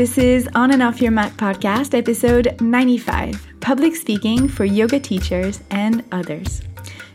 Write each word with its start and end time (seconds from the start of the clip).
This 0.00 0.16
is 0.16 0.48
On 0.54 0.70
and 0.70 0.82
Off 0.82 1.02
Your 1.02 1.10
Mat 1.10 1.32
podcast, 1.32 1.92
episode 1.92 2.58
95 2.58 3.46
Public 3.60 3.94
Speaking 3.94 4.48
for 4.48 4.64
Yoga 4.64 4.98
Teachers 4.98 5.60
and 5.70 6.02
Others. 6.10 6.62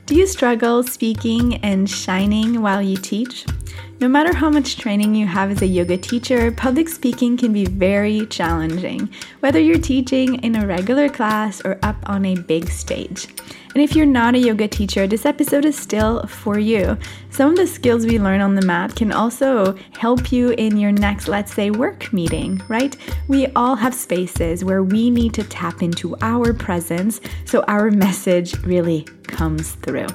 Do 0.05 0.13
you 0.13 0.27
struggle 0.27 0.83
speaking 0.83 1.55
and 1.63 1.89
shining 1.89 2.61
while 2.61 2.83
you 2.83 2.95
teach? 2.95 3.43
No 3.97 4.09
matter 4.09 4.35
how 4.35 4.49
much 4.49 4.77
training 4.77 5.15
you 5.15 5.25
have 5.25 5.51
as 5.51 5.61
a 5.61 5.65
yoga 5.65 5.95
teacher, 5.97 6.51
public 6.51 6.89
speaking 6.89 7.37
can 7.37 7.53
be 7.53 7.65
very 7.65 8.25
challenging, 8.25 9.09
whether 9.39 9.59
you're 9.59 9.79
teaching 9.79 10.35
in 10.43 10.57
a 10.57 10.67
regular 10.67 11.07
class 11.07 11.61
or 11.63 11.79
up 11.81 11.95
on 12.05 12.25
a 12.25 12.35
big 12.35 12.69
stage. 12.69 13.27
And 13.73 13.81
if 13.81 13.95
you're 13.95 14.05
not 14.05 14.35
a 14.35 14.39
yoga 14.39 14.67
teacher, 14.67 15.07
this 15.07 15.25
episode 15.25 15.63
is 15.63 15.77
still 15.77 16.27
for 16.27 16.59
you. 16.59 16.97
Some 17.29 17.51
of 17.51 17.55
the 17.55 17.67
skills 17.67 18.05
we 18.05 18.19
learn 18.19 18.41
on 18.41 18.55
the 18.55 18.65
mat 18.65 18.97
can 18.97 19.13
also 19.13 19.77
help 19.97 20.29
you 20.29 20.49
in 20.51 20.77
your 20.77 20.91
next, 20.91 21.29
let's 21.29 21.53
say, 21.53 21.71
work 21.71 22.11
meeting, 22.11 22.61
right? 22.67 22.97
We 23.29 23.47
all 23.55 23.75
have 23.75 23.93
spaces 23.93 24.65
where 24.65 24.83
we 24.83 25.09
need 25.09 25.33
to 25.35 25.43
tap 25.45 25.81
into 25.81 26.17
our 26.21 26.53
presence 26.53 27.21
so 27.45 27.63
our 27.63 27.91
message 27.91 28.61
really 28.63 29.03
comes 29.23 29.71
through. 29.75 30.07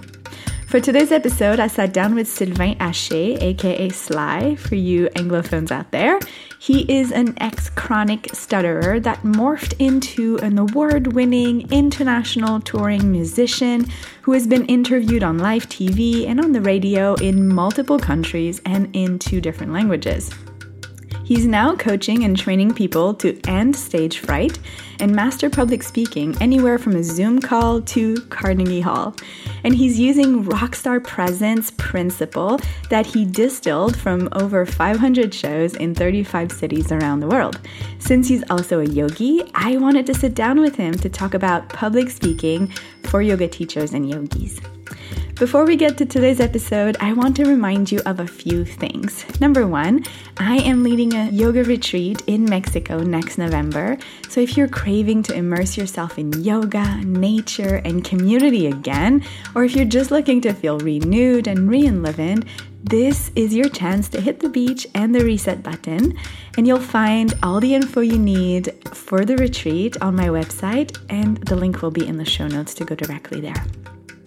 For 0.70 0.78
today's 0.78 1.10
episode, 1.10 1.58
I 1.58 1.66
sat 1.66 1.92
down 1.92 2.14
with 2.14 2.28
Sylvain 2.28 2.78
Haché, 2.78 3.42
aka 3.42 3.88
Sly, 3.88 4.54
for 4.54 4.76
you 4.76 5.08
Anglophones 5.16 5.72
out 5.72 5.90
there. 5.90 6.20
He 6.60 6.82
is 6.82 7.10
an 7.10 7.34
ex 7.38 7.68
chronic 7.70 8.32
stutterer 8.32 9.00
that 9.00 9.20
morphed 9.22 9.74
into 9.80 10.38
an 10.44 10.58
award 10.58 11.12
winning 11.12 11.68
international 11.72 12.60
touring 12.60 13.10
musician 13.10 13.90
who 14.22 14.30
has 14.30 14.46
been 14.46 14.64
interviewed 14.66 15.24
on 15.24 15.38
live 15.38 15.68
TV 15.68 16.28
and 16.28 16.38
on 16.38 16.52
the 16.52 16.60
radio 16.60 17.14
in 17.14 17.48
multiple 17.48 17.98
countries 17.98 18.62
and 18.64 18.94
in 18.94 19.18
two 19.18 19.40
different 19.40 19.72
languages. 19.72 20.30
He's 21.30 21.46
now 21.46 21.76
coaching 21.76 22.24
and 22.24 22.36
training 22.36 22.74
people 22.74 23.14
to 23.14 23.38
end 23.46 23.76
stage 23.76 24.18
fright 24.18 24.58
and 24.98 25.14
master 25.14 25.48
public 25.48 25.84
speaking 25.84 26.36
anywhere 26.40 26.76
from 26.76 26.96
a 26.96 27.04
Zoom 27.04 27.40
call 27.40 27.82
to 27.82 28.20
Carnegie 28.22 28.80
Hall. 28.80 29.14
And 29.62 29.72
he's 29.72 29.96
using 29.96 30.42
Rockstar 30.42 31.00
Presence 31.04 31.70
principle 31.76 32.58
that 32.88 33.06
he 33.06 33.24
distilled 33.24 33.96
from 33.96 34.28
over 34.32 34.66
500 34.66 35.32
shows 35.32 35.76
in 35.76 35.94
35 35.94 36.50
cities 36.50 36.90
around 36.90 37.20
the 37.20 37.28
world. 37.28 37.60
Since 38.00 38.26
he's 38.26 38.42
also 38.50 38.80
a 38.80 38.84
yogi, 38.84 39.48
I 39.54 39.76
wanted 39.76 40.06
to 40.06 40.14
sit 40.14 40.34
down 40.34 40.58
with 40.60 40.74
him 40.74 40.94
to 40.94 41.08
talk 41.08 41.34
about 41.34 41.68
public 41.68 42.10
speaking 42.10 42.72
for 43.04 43.22
yoga 43.22 43.46
teachers 43.46 43.92
and 43.92 44.10
yogis. 44.10 44.60
Before 45.40 45.64
we 45.64 45.74
get 45.74 45.96
to 45.96 46.04
today's 46.04 46.38
episode, 46.38 46.98
I 47.00 47.14
want 47.14 47.34
to 47.36 47.46
remind 47.46 47.90
you 47.90 48.00
of 48.04 48.20
a 48.20 48.26
few 48.26 48.62
things. 48.62 49.24
Number 49.40 49.66
one, 49.66 50.04
I 50.36 50.58
am 50.58 50.82
leading 50.82 51.14
a 51.14 51.30
yoga 51.30 51.64
retreat 51.64 52.22
in 52.26 52.44
Mexico 52.44 52.98
next 52.98 53.38
November. 53.38 53.96
So 54.28 54.42
if 54.42 54.58
you're 54.58 54.68
craving 54.68 55.22
to 55.24 55.34
immerse 55.34 55.78
yourself 55.78 56.18
in 56.18 56.30
yoga, 56.44 56.98
nature, 57.06 57.76
and 57.86 58.04
community 58.04 58.66
again, 58.66 59.24
or 59.54 59.64
if 59.64 59.74
you're 59.74 59.86
just 59.86 60.10
looking 60.10 60.42
to 60.42 60.52
feel 60.52 60.78
renewed 60.78 61.46
and 61.46 61.70
re 61.70 61.86
enlivened, 61.86 62.44
this 62.84 63.30
is 63.34 63.54
your 63.54 63.70
chance 63.70 64.10
to 64.10 64.20
hit 64.20 64.40
the 64.40 64.50
beach 64.50 64.86
and 64.94 65.14
the 65.14 65.24
reset 65.24 65.62
button, 65.62 66.18
and 66.58 66.66
you'll 66.66 66.78
find 66.80 67.32
all 67.42 67.60
the 67.60 67.74
info 67.74 68.02
you 68.02 68.18
need 68.18 68.74
for 68.94 69.24
the 69.24 69.38
retreat 69.38 69.96
on 70.02 70.14
my 70.14 70.28
website, 70.28 70.98
and 71.08 71.38
the 71.46 71.56
link 71.56 71.80
will 71.80 71.90
be 71.90 72.06
in 72.06 72.18
the 72.18 72.26
show 72.26 72.46
notes 72.46 72.74
to 72.74 72.84
go 72.84 72.94
directly 72.94 73.40
there. 73.40 73.64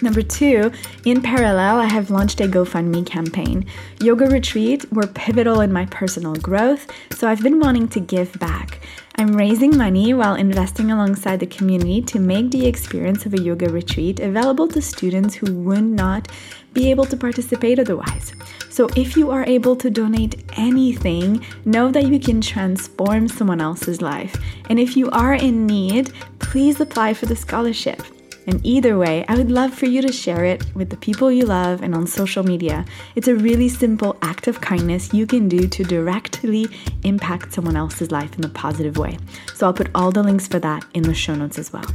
Number 0.04 0.22
two, 0.22 0.70
in 1.06 1.22
parallel, 1.22 1.78
I 1.78 1.86
have 1.86 2.12
launched 2.12 2.42
a 2.42 2.44
GoFundMe 2.46 3.06
campaign. 3.06 3.66
Yoga 4.02 4.26
retreat 4.26 4.92
were 4.92 5.08
pivotal 5.08 5.62
in 5.62 5.72
my 5.72 5.86
personal 5.86 6.36
growth, 6.36 6.92
so 7.12 7.30
I've 7.30 7.42
been 7.42 7.62
wanting 7.62 7.88
to 7.88 8.02
give 8.02 8.38
back. 8.38 8.82
I'm 9.16 9.34
raising 9.34 9.78
money 9.78 10.14
while 10.14 10.36
investing 10.36 10.92
alongside 10.92 11.40
the 11.40 11.46
community 11.46 12.02
to 12.02 12.20
make 12.20 12.52
the 12.52 12.68
experience 12.68 13.26
of 13.26 13.34
a 13.34 13.42
yoga 13.42 13.70
retreat 13.70 14.20
available 14.20 14.68
to 14.70 14.82
students 14.82 15.36
who 15.36 15.54
would 15.60 15.86
not 15.86 16.28
be 16.74 16.92
able 16.92 17.06
to 17.06 17.16
participate 17.16 17.80
otherwise. 17.80 18.34
So, 18.70 18.90
if 18.98 19.16
you 19.16 19.32
are 19.32 19.46
able 19.46 19.78
to 19.78 19.90
donate 19.90 20.44
anything, 20.58 21.46
know 21.64 21.92
that 21.92 22.08
you 22.08 22.20
can 22.20 22.42
transform 22.42 23.30
someone 23.30 23.62
else's 23.62 24.02
life. 24.02 24.36
And 24.70 24.82
if 24.82 24.98
you 24.98 25.10
are 25.12 25.36
in 25.36 25.66
need, 25.66 26.12
please 26.40 26.82
apply 26.82 27.14
for 27.14 27.26
the 27.26 27.38
scholarship. 27.38 28.02
And 28.46 28.60
either 28.66 28.98
way, 28.98 29.26
I 29.28 29.36
would 29.36 29.52
love 29.52 29.74
for 29.74 29.86
you 29.86 30.02
to 30.02 30.12
share 30.12 30.44
it 30.46 30.64
with 30.76 30.90
the 30.90 30.98
people 30.98 31.32
you 31.32 31.46
love 31.46 31.82
and 31.82 31.96
on 31.96 32.08
social 32.08 32.44
media. 32.44 32.86
It's 33.16 33.28
a 33.28 33.36
really 33.36 33.70
simple 33.70 34.18
act 34.22 34.48
of 34.48 34.62
kindness 34.62 35.14
you 35.14 35.26
can 35.26 35.48
do 35.48 35.68
to 35.68 35.84
directly 35.84 36.68
impact 37.04 37.54
someone 37.54 37.78
else's 37.78 38.12
life 38.12 38.38
in 38.38 38.46
a 38.46 38.50
positive 38.50 38.98
way. 38.98 39.18
So 39.54 39.68
I'll 39.68 39.74
put 39.74 39.90
all 39.96 40.12
the 40.12 40.24
links 40.24 40.48
for 40.48 40.60
that 40.60 40.86
in 40.94 41.04
the 41.04 41.14
show 41.14 41.36
notes 41.36 41.58
as 41.58 41.72
well. 41.72 41.86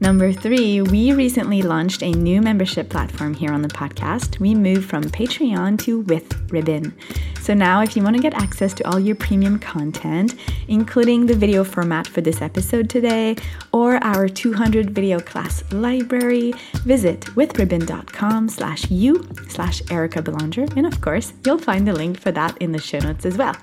Number 0.00 0.32
three, 0.32 0.82
we 0.82 1.12
recently 1.12 1.62
launched 1.62 2.02
a 2.02 2.10
new 2.10 2.42
membership 2.42 2.90
platform 2.90 3.32
here 3.32 3.52
on 3.52 3.62
the 3.62 3.68
podcast. 3.68 4.38
We 4.40 4.54
moved 4.54 4.88
from 4.90 5.04
Patreon 5.04 5.78
to 5.84 6.00
With 6.00 6.50
Ribbon. 6.50 6.94
So 7.40 7.54
now, 7.54 7.80
if 7.82 7.96
you 7.96 8.02
want 8.02 8.16
to 8.16 8.22
get 8.22 8.34
access 8.34 8.74
to 8.74 8.90
all 8.90 8.98
your 8.98 9.16
premium 9.16 9.58
content, 9.58 10.34
including 10.68 11.26
the 11.26 11.34
video 11.34 11.62
format 11.62 12.06
for 12.06 12.20
this 12.20 12.42
episode 12.42 12.90
today 12.90 13.36
or 13.72 14.02
our 14.02 14.28
200 14.28 14.90
video 14.90 15.20
class 15.20 15.62
library, 15.72 16.52
visit 16.84 17.20
withribbon.com 17.36 18.48
slash 18.48 18.90
you 18.90 19.28
slash 19.48 19.80
Erica 19.90 20.22
Belanger. 20.22 20.66
And 20.76 20.86
of 20.86 21.00
course, 21.00 21.32
you'll 21.46 21.58
find 21.58 21.86
the 21.86 21.92
link 21.92 22.18
for 22.18 22.32
that 22.32 22.58
in 22.58 22.72
the 22.72 22.80
show 22.80 22.98
notes 22.98 23.24
as 23.24 23.36
well. 23.36 23.54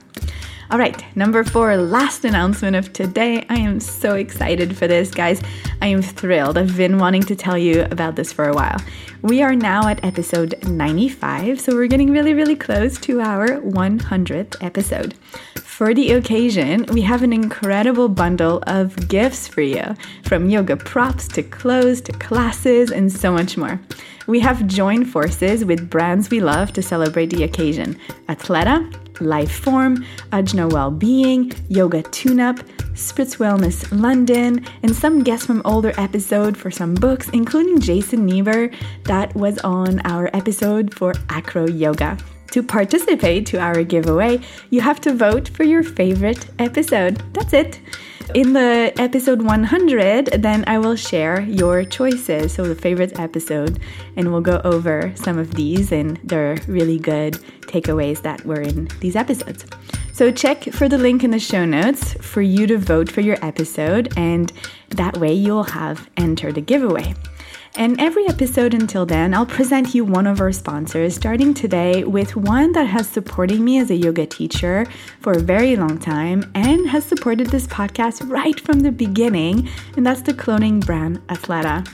All 0.72 0.78
right, 0.78 1.04
number 1.18 1.44
four, 1.44 1.76
last 1.76 2.24
announcement 2.24 2.78
of 2.78 2.94
today. 2.94 3.46
I 3.50 3.60
am 3.60 3.82
so 3.82 4.16
excited 4.16 4.78
for 4.78 4.88
this, 4.88 5.12
guys. 5.12 5.42
I 5.82 5.88
am 5.88 6.02
thrilled. 6.02 6.58
I've 6.58 6.78
been 6.78 6.98
wanting 6.98 7.24
to 7.24 7.36
tell 7.36 7.58
you 7.58 7.82
about 7.92 8.16
this 8.16 8.32
for 8.32 8.48
a 8.48 8.54
while. 8.54 8.78
We 9.22 9.42
are 9.42 9.54
now 9.54 9.90
at 9.90 10.02
episode 10.06 10.56
95, 10.66 11.60
so 11.60 11.76
we're 11.76 11.88
getting 11.88 12.10
really, 12.10 12.34
really 12.34 12.56
close 12.56 12.98
to 13.02 13.20
our 13.20 13.48
100th 13.60 14.64
episode. 14.64 15.14
For 15.56 15.94
the 15.94 16.14
occasion, 16.14 16.86
we 16.86 17.02
have 17.02 17.22
an 17.22 17.34
incredible 17.34 18.08
bundle 18.08 18.64
of 18.66 19.10
gifts 19.10 19.50
for 19.50 19.62
you 19.62 19.84
from 20.24 20.50
yoga 20.50 20.78
props 20.78 21.28
to 21.30 21.44
clothes 21.44 22.00
to 22.04 22.14
classes 22.14 22.92
and 22.92 23.12
so 23.12 23.34
much 23.34 23.58
more. 23.58 23.82
We 24.26 24.40
have 24.40 24.68
joined 24.68 25.10
forces 25.10 25.66
with 25.66 25.90
brands 25.90 26.30
we 26.30 26.40
love 26.40 26.72
to 26.74 26.82
celebrate 26.82 27.32
the 27.32 27.44
occasion 27.44 28.00
Athleta, 28.30 29.01
Life 29.22 29.60
Form, 29.60 30.06
Ajna 30.32 30.72
Wellbeing, 30.72 31.54
Yoga 31.70 32.04
Tune 32.04 32.40
Up, 32.40 32.58
Spritz 32.94 33.38
Wellness 33.38 33.88
London, 33.92 34.66
and 34.84 34.96
some 34.96 35.24
guests 35.24 35.46
from 35.46 35.62
older 35.64 35.94
episode 35.98 36.58
for 36.58 36.70
some 36.70 36.94
books, 36.94 37.30
including 37.30 37.80
Jason 37.80 38.28
Nemer, 38.28 38.74
that 39.06 39.34
was 39.36 39.58
on 39.60 40.00
our 40.02 40.30
episode 40.34 40.94
for 40.94 41.14
Acro 41.30 41.68
Yoga. 41.68 42.18
To 42.52 42.62
participate 42.62 43.46
to 43.48 43.60
our 43.60 43.82
giveaway, 43.84 44.42
you 44.72 44.82
have 44.82 45.00
to 45.02 45.14
vote 45.14 45.48
for 45.48 45.64
your 45.64 45.84
favorite 45.84 46.48
episode. 46.60 47.24
That's 47.34 47.54
it. 47.54 47.80
In 48.34 48.54
the 48.54 48.94
episode 48.98 49.42
100, 49.42 50.28
then 50.42 50.64
I 50.68 50.78
will 50.78 50.96
share 50.96 51.42
your 51.42 51.84
choices, 51.84 52.54
so 52.54 52.64
the 52.64 52.76
favorite 52.76 53.20
episode, 53.20 53.80
and 54.16 54.32
we'll 54.32 54.42
go 54.42 54.62
over 54.64 55.12
some 55.16 55.38
of 55.38 55.54
these 55.56 55.92
and 55.92 56.18
their 56.24 56.58
really 56.68 56.98
good 56.98 57.34
takeaways 57.62 58.22
that 58.22 58.46
were 58.46 58.62
in 58.62 58.88
these 59.00 59.16
episodes. 59.16 59.66
So 60.14 60.32
check 60.32 60.64
for 60.64 60.88
the 60.88 60.98
link 60.98 61.24
in 61.24 61.32
the 61.32 61.40
show 61.40 61.66
notes 61.66 62.14
for 62.16 62.42
you 62.42 62.68
to 62.68 62.78
vote 62.78 63.12
for 63.12 63.22
your 63.22 63.38
episode, 63.44 64.14
and 64.18 64.52
that 64.90 65.18
way 65.18 65.34
you'll 65.34 65.64
have 65.64 66.10
entered 66.18 66.56
the 66.56 66.62
giveaway. 66.62 67.14
And 67.76 68.00
every 68.02 68.28
episode 68.28 68.74
until 68.74 69.06
then, 69.06 69.34
I'll 69.34 69.46
present 69.46 69.96
you 69.96 70.04
one 70.04 70.28
of 70.28 70.42
our 70.42 70.52
sponsors, 70.52 71.16
starting 71.16 71.54
today 71.54 72.04
with 72.04 72.36
one 72.36 72.74
that 72.74 72.88
has 72.88 73.08
supported 73.08 73.62
me 73.62 73.80
as 73.80 73.90
a 73.90 73.96
yoga 73.96 74.26
teacher 74.26 74.86
for 75.22 75.34
a 75.34 75.40
very 75.40 75.78
long 75.78 75.98
time 75.98 76.52
and 76.54 76.90
has 76.90 77.06
supported 77.06 77.48
this 77.48 77.68
podcast 77.68 78.30
right 78.30 78.60
from 78.60 78.82
the 78.82 78.92
beginning, 78.92 79.70
and 79.96 80.06
that's 80.06 80.22
the 80.22 80.34
cloning 80.34 80.86
brand 80.86 81.26
Athleta. 81.28 81.88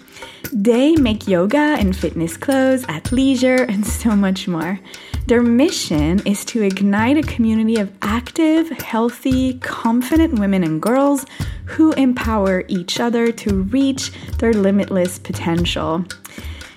They 0.54 0.96
make 0.96 1.28
yoga 1.28 1.76
and 1.78 1.96
fitness 1.96 2.38
clothes, 2.38 2.86
athleisure, 2.86 3.68
and 3.68 3.86
so 3.86 4.16
much 4.16 4.48
more. 4.48 4.80
Their 5.26 5.44
mission 5.44 6.26
is 6.26 6.46
to 6.46 6.62
ignite 6.62 7.18
a 7.18 7.22
community 7.22 7.78
of 7.78 7.92
active, 8.02 8.70
healthy, 8.70 9.60
confident 9.60 10.40
women 10.40 10.64
and 10.64 10.82
girls 10.82 11.26
who 11.66 11.92
empower 11.94 12.64
each 12.68 13.00
other 13.00 13.32
to 13.32 13.64
reach 13.64 14.12
their 14.38 14.54
limitless 14.54 15.20
potential. 15.20 16.06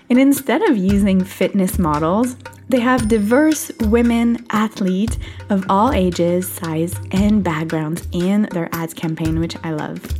And 0.09 0.19
instead 0.19 0.63
of 0.69 0.77
using 0.77 1.23
fitness 1.23 1.79
models, 1.79 2.37
they 2.69 2.81
have 2.81 3.09
diverse 3.09 3.71
women 3.81 4.45
athletes 4.51 5.17
of 5.49 5.65
all 5.69 5.93
ages, 5.93 6.49
size, 6.49 6.95
and 7.13 7.45
backgrounds 7.45 8.09
in 8.11 8.49
their 8.51 8.69
ads 8.73 8.95
campaign, 8.95 9.39
which 9.39 9.57
I 9.63 9.71
love. 9.71 10.20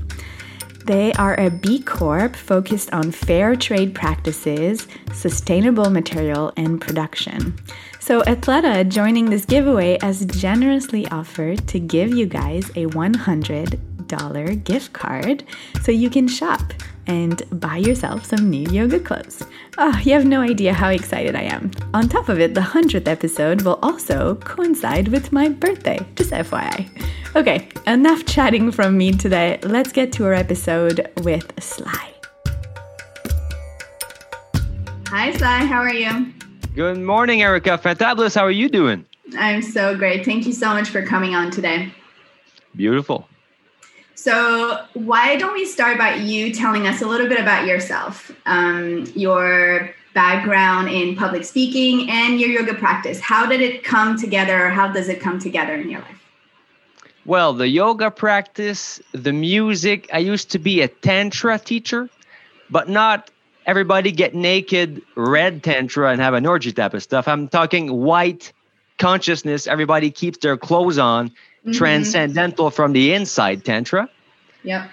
They 0.87 1.13
are 1.15 1.39
a 1.39 1.51
B 1.51 1.81
Corp 1.81 2.35
focused 2.35 2.93
on 2.93 3.13
fair 3.13 3.55
trade 3.55 3.95
practices, 3.95 4.89
sustainable 5.13 5.91
material, 5.91 6.53
and 6.57 6.81
production. 6.81 7.55
So, 7.99 8.23
Athleta 8.23 8.89
joining 8.89 9.31
this 9.31 9.45
giveaway 9.45 9.99
has 10.01 10.25
generously 10.27 11.07
offered 11.09 11.69
to 11.69 11.79
give 11.79 12.15
you 12.15 12.27
guys 12.27 12.71
a 12.71 12.87
$100 12.87 14.65
gift 14.65 14.93
card 14.93 15.45
so 15.83 15.93
you 15.93 16.11
can 16.11 16.27
shop 16.27 16.73
and 17.07 17.43
buy 17.61 17.77
yourself 17.77 18.25
some 18.25 18.51
new 18.51 18.69
yoga 18.71 19.01
clothes. 19.01 19.43
Oh, 19.79 19.99
you 20.05 20.13
have 20.13 20.25
no 20.25 20.41
idea 20.41 20.73
how 20.73 20.91
excited 20.91 21.35
I 21.35 21.43
am. 21.43 21.71
On 21.95 22.09
top 22.09 22.29
of 22.29 22.41
it, 22.41 22.55
the 22.55 22.61
100th 22.61 23.09
episode 23.09 23.63
will 23.63 23.79
also 23.83 24.35
coincide 24.37 25.09
with 25.09 25.33
my 25.33 25.49
birthday, 25.49 25.99
just 26.17 26.31
FYI. 26.31 26.89
Okay, 27.37 27.69
enough 27.87 28.27
chatting 28.27 28.73
from 28.73 28.99
me 28.99 29.13
today. 29.13 29.59
Let's 29.63 29.93
get 29.93 30.13
to 30.15 30.25
our 30.25 30.35
episode 30.35 31.11
with 31.23 31.53
Sly. 31.63 32.15
Hi, 35.07 35.33
Sly, 35.37 35.65
how 35.65 35.81
are 35.81 35.95
you? 35.95 36.33
Good 36.75 36.99
morning, 36.99 37.43
Erica. 37.43 37.79
Fantabulous. 37.79 38.35
How 38.35 38.43
are 38.43 38.51
you 38.51 38.69
doing? 38.69 39.05
I'm 39.37 39.63
so 39.63 39.97
great. 39.97 40.25
Thank 40.25 40.47
you 40.47 40.53
so 40.53 40.69
much 40.69 40.89
for 40.89 41.05
coming 41.05 41.35
on 41.35 41.51
today. 41.51 41.93
Beautiful. 42.77 43.29
So, 44.21 44.85
why 44.93 45.37
don't 45.37 45.55
we 45.55 45.65
start 45.65 45.97
by 45.97 46.17
you 46.17 46.53
telling 46.53 46.87
us 46.87 47.01
a 47.01 47.07
little 47.07 47.27
bit 47.27 47.41
about 47.41 47.67
yourself, 47.67 48.31
um, 48.45 49.11
your 49.15 49.95
background 50.13 50.91
in 50.91 51.17
public 51.17 51.43
speaking, 51.43 52.11
and 52.11 52.39
your 52.39 52.51
yoga 52.51 52.75
practice? 52.75 53.19
How 53.19 53.47
did 53.47 53.63
it 53.63 53.83
come 53.83 54.19
together? 54.19 54.67
or 54.67 54.69
How 54.69 54.93
does 54.93 55.09
it 55.09 55.23
come 55.23 55.39
together 55.39 55.75
in 55.75 55.89
your 55.89 56.03
life? 56.03 56.23
Well, 57.25 57.55
the 57.55 57.67
yoga 57.67 58.11
practice, 58.11 59.01
the 59.13 59.33
music, 59.33 60.11
I 60.13 60.19
used 60.19 60.51
to 60.51 60.59
be 60.59 60.83
a 60.83 60.89
Tantra 60.89 61.59
teacher, 61.59 62.11
but 62.69 62.91
not 62.91 63.31
everybody 63.65 64.13
get 64.13 64.35
naked, 64.35 65.01
red 65.17 65.63
Tantra, 65.63 66.13
and 66.13 66.21
have 66.21 66.35
an 66.35 66.45
orgy 66.45 66.73
type 66.73 66.93
of 66.93 67.03
stuff. 67.03 67.27
I'm 67.27 67.49
talking 67.49 67.91
white 67.91 68.53
consciousness, 68.99 69.67
everybody 69.67 70.11
keeps 70.11 70.37
their 70.37 70.59
clothes 70.59 70.99
on 70.99 71.33
mm-hmm. 71.65 71.73
transcendental 71.73 72.71
from 72.71 72.93
the 72.93 73.13
inside 73.15 73.65
tantra. 73.65 74.09
Yeah. 74.63 74.89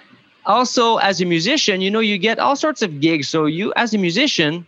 Also, 0.46 0.96
as 0.96 1.20
a 1.20 1.26
musician, 1.26 1.80
you 1.80 1.90
know, 1.90 2.00
you 2.00 2.16
get 2.16 2.38
all 2.38 2.56
sorts 2.56 2.82
of 2.82 3.00
gigs. 3.00 3.28
So 3.28 3.46
you, 3.46 3.72
as 3.76 3.92
a 3.92 3.98
musician, 3.98 4.66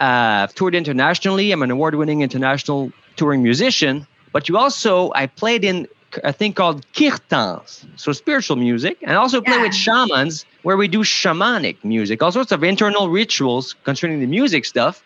uh, 0.00 0.48
I've 0.48 0.54
toured 0.54 0.74
internationally. 0.74 1.52
I'm 1.52 1.62
an 1.62 1.70
award-winning 1.70 2.22
international 2.22 2.92
touring 3.16 3.42
musician. 3.42 4.06
But 4.32 4.48
you 4.48 4.56
also, 4.56 5.12
I 5.14 5.26
played 5.26 5.64
in 5.64 5.86
a 6.24 6.32
thing 6.32 6.52
called 6.52 6.86
kirtans, 6.92 7.84
so 7.96 8.12
spiritual 8.12 8.56
music, 8.56 8.98
and 9.02 9.16
also 9.16 9.40
play 9.40 9.56
yeah. 9.56 9.62
with 9.62 9.74
shamans 9.74 10.44
where 10.62 10.76
we 10.76 10.88
do 10.88 11.00
shamanic 11.00 11.82
music, 11.84 12.22
all 12.22 12.32
sorts 12.32 12.52
of 12.52 12.62
internal 12.64 13.08
rituals 13.08 13.74
concerning 13.84 14.20
the 14.20 14.26
music 14.26 14.64
stuff. 14.64 15.02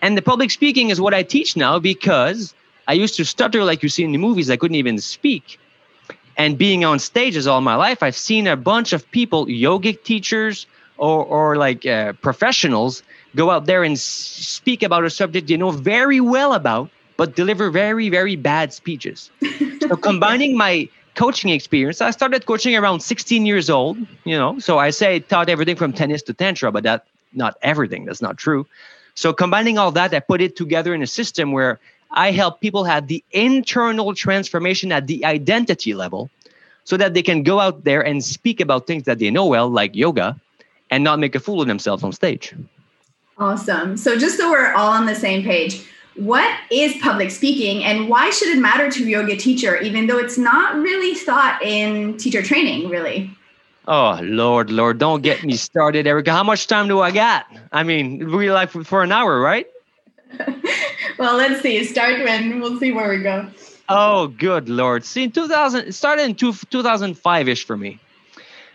And 0.00 0.16
the 0.16 0.22
public 0.22 0.50
speaking 0.50 0.90
is 0.90 1.00
what 1.00 1.14
I 1.14 1.22
teach 1.22 1.56
now 1.56 1.78
because 1.78 2.54
I 2.88 2.94
used 2.94 3.16
to 3.16 3.24
stutter 3.24 3.64
like 3.64 3.82
you 3.82 3.90
see 3.90 4.02
in 4.02 4.12
the 4.12 4.18
movies. 4.18 4.50
I 4.50 4.56
couldn't 4.56 4.76
even 4.76 4.98
speak. 4.98 5.60
And 6.38 6.56
being 6.56 6.84
on 6.84 6.98
stages 6.98 7.46
all 7.46 7.60
my 7.60 7.74
life, 7.74 8.02
I've 8.02 8.16
seen 8.16 8.46
a 8.46 8.56
bunch 8.56 8.92
of 8.92 9.08
people, 9.10 9.46
yogic 9.46 10.04
teachers 10.04 10.66
or, 10.96 11.24
or 11.24 11.56
like 11.56 11.84
uh, 11.84 12.14
professionals, 12.14 13.02
go 13.36 13.50
out 13.50 13.66
there 13.66 13.84
and 13.84 13.98
speak 13.98 14.82
about 14.82 15.04
a 15.04 15.10
subject 15.10 15.48
they 15.48 15.56
know 15.56 15.70
very 15.70 16.20
well 16.20 16.54
about, 16.54 16.90
but 17.16 17.36
deliver 17.36 17.70
very, 17.70 18.08
very 18.08 18.36
bad 18.36 18.72
speeches. 18.72 19.30
so 19.80 19.96
combining 19.96 20.56
my 20.56 20.88
coaching 21.14 21.50
experience, 21.50 22.00
I 22.00 22.10
started 22.10 22.46
coaching 22.46 22.74
around 22.74 23.00
16 23.00 23.44
years 23.44 23.68
old, 23.68 23.98
you 24.24 24.38
know, 24.38 24.58
so 24.60 24.78
I 24.78 24.90
say 24.90 25.16
I 25.16 25.18
taught 25.18 25.48
everything 25.48 25.76
from 25.76 25.92
tennis 25.92 26.22
to 26.22 26.32
tantra, 26.32 26.72
but 26.72 26.84
that 26.84 27.04
not 27.34 27.58
everything. 27.60 28.06
That's 28.06 28.22
not 28.22 28.38
true. 28.38 28.66
So 29.14 29.32
combining 29.32 29.76
all 29.78 29.90
that, 29.92 30.14
I 30.14 30.20
put 30.20 30.40
it 30.40 30.56
together 30.56 30.94
in 30.94 31.02
a 31.02 31.06
system 31.06 31.52
where 31.52 31.80
I 32.10 32.30
help 32.30 32.60
people 32.60 32.84
have 32.84 33.06
the 33.06 33.22
internal 33.32 34.14
transformation 34.14 34.92
at 34.92 35.06
the 35.06 35.24
identity 35.24 35.94
level 35.94 36.30
so 36.84 36.96
that 36.96 37.14
they 37.14 37.22
can 37.22 37.42
go 37.42 37.60
out 37.60 37.84
there 37.84 38.00
and 38.00 38.24
speak 38.24 38.60
about 38.60 38.86
things 38.86 39.04
that 39.04 39.18
they 39.18 39.30
know 39.30 39.46
well, 39.46 39.68
like 39.68 39.94
yoga, 39.94 40.40
and 40.90 41.04
not 41.04 41.18
make 41.18 41.34
a 41.34 41.40
fool 41.40 41.60
of 41.60 41.68
themselves 41.68 42.02
on 42.02 42.12
stage. 42.12 42.54
Awesome. 43.36 43.96
So, 43.96 44.18
just 44.18 44.38
so 44.38 44.50
we're 44.50 44.72
all 44.72 44.90
on 44.90 45.06
the 45.06 45.14
same 45.14 45.44
page, 45.44 45.86
what 46.18 46.52
is 46.70 46.96
public 47.00 47.30
speaking 47.30 47.84
and 47.84 48.08
why 48.08 48.30
should 48.30 48.48
it 48.48 48.58
matter 48.58 48.90
to 48.90 49.04
a 49.04 49.06
yoga 49.06 49.36
teacher, 49.36 49.76
even 49.76 50.06
though 50.06 50.18
it's 50.18 50.36
not 50.36 50.74
really 50.74 51.14
thought 51.14 51.62
in 51.62 52.16
teacher 52.16 52.42
training, 52.42 52.88
really? 52.88 53.30
Oh 53.86 54.18
Lord, 54.22 54.70
Lord, 54.70 54.98
don't 54.98 55.22
get 55.22 55.44
me 55.44 55.54
started, 55.54 56.06
Erica. 56.06 56.32
How 56.32 56.42
much 56.42 56.66
time 56.66 56.88
do 56.88 57.00
I 57.00 57.10
got? 57.10 57.46
I 57.72 57.84
mean, 57.84 58.30
we 58.34 58.50
like 58.50 58.70
for 58.70 59.02
an 59.02 59.12
hour, 59.12 59.40
right? 59.40 59.66
Well, 61.18 61.36
let's 61.36 61.60
see. 61.60 61.84
Start 61.84 62.24
when 62.24 62.60
we'll 62.60 62.78
see 62.78 62.92
where 62.92 63.10
we 63.10 63.22
go. 63.22 63.48
Oh, 63.88 64.28
good 64.28 64.68
lord! 64.68 65.04
See, 65.04 65.24
in 65.24 65.32
2000, 65.32 65.88
it 65.88 65.94
started 65.94 66.24
in 66.24 66.34
two, 66.34 66.52
2005 66.52 67.48
ish 67.48 67.64
for 67.64 67.76
me. 67.76 67.98